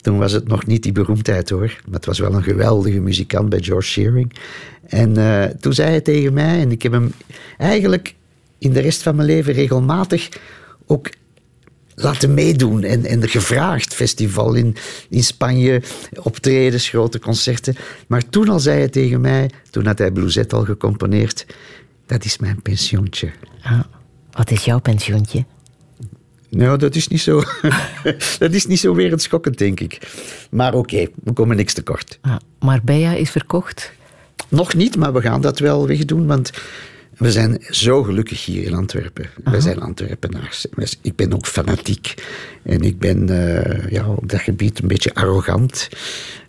[0.00, 1.80] Toen was het nog niet die beroemdheid hoor.
[1.84, 4.32] Maar het was wel een geweldige muzikant bij George Shearing.
[4.86, 7.12] En eh, toen zei hij tegen mij, en ik heb hem
[7.58, 8.14] eigenlijk
[8.58, 10.28] in de rest van mijn leven regelmatig
[10.86, 11.10] ook
[11.94, 13.94] laten meedoen en, en gevraagd.
[13.94, 14.76] Festival in,
[15.10, 15.82] in Spanje,
[16.22, 17.76] optredens, grote concerten.
[18.06, 21.46] Maar toen al zei hij tegen mij, toen had hij Bluezet al gecomponeerd,
[22.06, 23.30] dat is mijn pensioentje.
[23.62, 23.80] Ah,
[24.30, 25.44] wat is jouw pensioentje?
[26.48, 27.42] Nou, dat is niet zo,
[28.38, 29.98] dat is niet zo wereldschokkend, denk ik.
[30.50, 32.18] Maar oké, we komen niks tekort.
[32.20, 33.92] Ah, Marbella is verkocht.
[34.48, 36.50] Nog niet, maar we gaan dat wel wegdoen, want
[37.16, 39.26] we zijn zo gelukkig hier in Antwerpen.
[39.44, 40.66] Wij zijn Antwerpenaars.
[41.00, 42.14] Ik ben ook fanatiek.
[42.62, 45.88] En ik ben eh, ja, op dat gebied een beetje arrogant.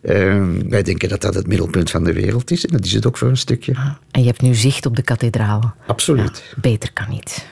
[0.02, 2.66] Eh, wij denken dat dat het middelpunt van de wereld is.
[2.66, 3.76] En dat is het ook voor een stukje.
[3.76, 5.74] Ah, en je hebt nu zicht op de kathedraal.
[5.88, 6.44] Absoluut.
[6.50, 7.46] Ja, beter kan niet.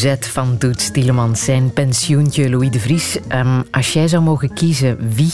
[0.00, 3.18] Bluezet van Doets Tielemans, zijn pensioentje Louis de Vries.
[3.28, 5.32] Ehm, als jij zou mogen kiezen wie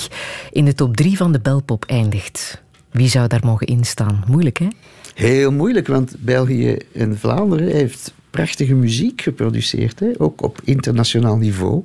[0.52, 4.24] in de top 3 van de Belpop eindigt, wie zou daar mogen instaan?
[4.28, 4.66] Moeilijk, hè?
[5.14, 10.08] Heel moeilijk, want België en Vlaanderen heeft prachtige muziek geproduceerd, hè?
[10.18, 11.84] ook op internationaal niveau.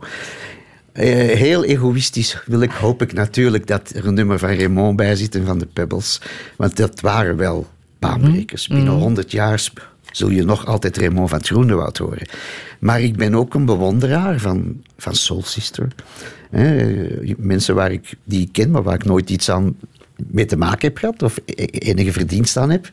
[0.91, 1.05] Eh,
[1.37, 5.35] heel egoïstisch wil ik, hoop ik natuurlijk dat er een nummer van Raymond bij zit
[5.35, 6.21] en van de Pebbles.
[6.57, 7.67] Want dat waren wel
[7.99, 8.67] baanbrekers.
[8.67, 12.27] Binnen 100 jaar sp- zul je nog altijd Raymond van het Groenewoud horen.
[12.81, 15.87] Maar ik ben ook een bewonderaar van, van Soul Sister.
[16.49, 16.95] Hè,
[17.37, 19.77] mensen waar ik, die ik ken, maar waar ik nooit iets aan
[20.15, 22.89] mee te maken heb gehad of e- enige verdienst aan heb.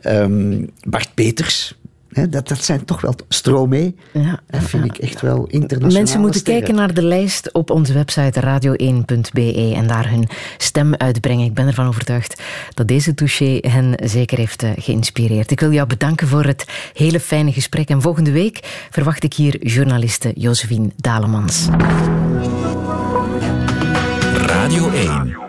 [0.00, 1.78] Ehm, Bart Peters.
[2.12, 3.94] Dat, dat zijn toch wel Stromae.
[4.12, 5.98] Ja, dat vind ik echt wel internationaal.
[5.98, 10.28] Mensen moeten kijken naar de lijst op onze website radio1.be en daar hun
[10.58, 11.44] stem uitbrengen.
[11.44, 12.42] Ik ben ervan overtuigd
[12.74, 15.50] dat deze touché hen zeker heeft eh, geïnspireerd.
[15.50, 17.88] Ik wil jou bedanken voor het hele fijne gesprek.
[17.88, 21.68] En volgende week verwacht ik hier journaliste Josephine Dalemans.
[24.46, 25.41] Radio 1.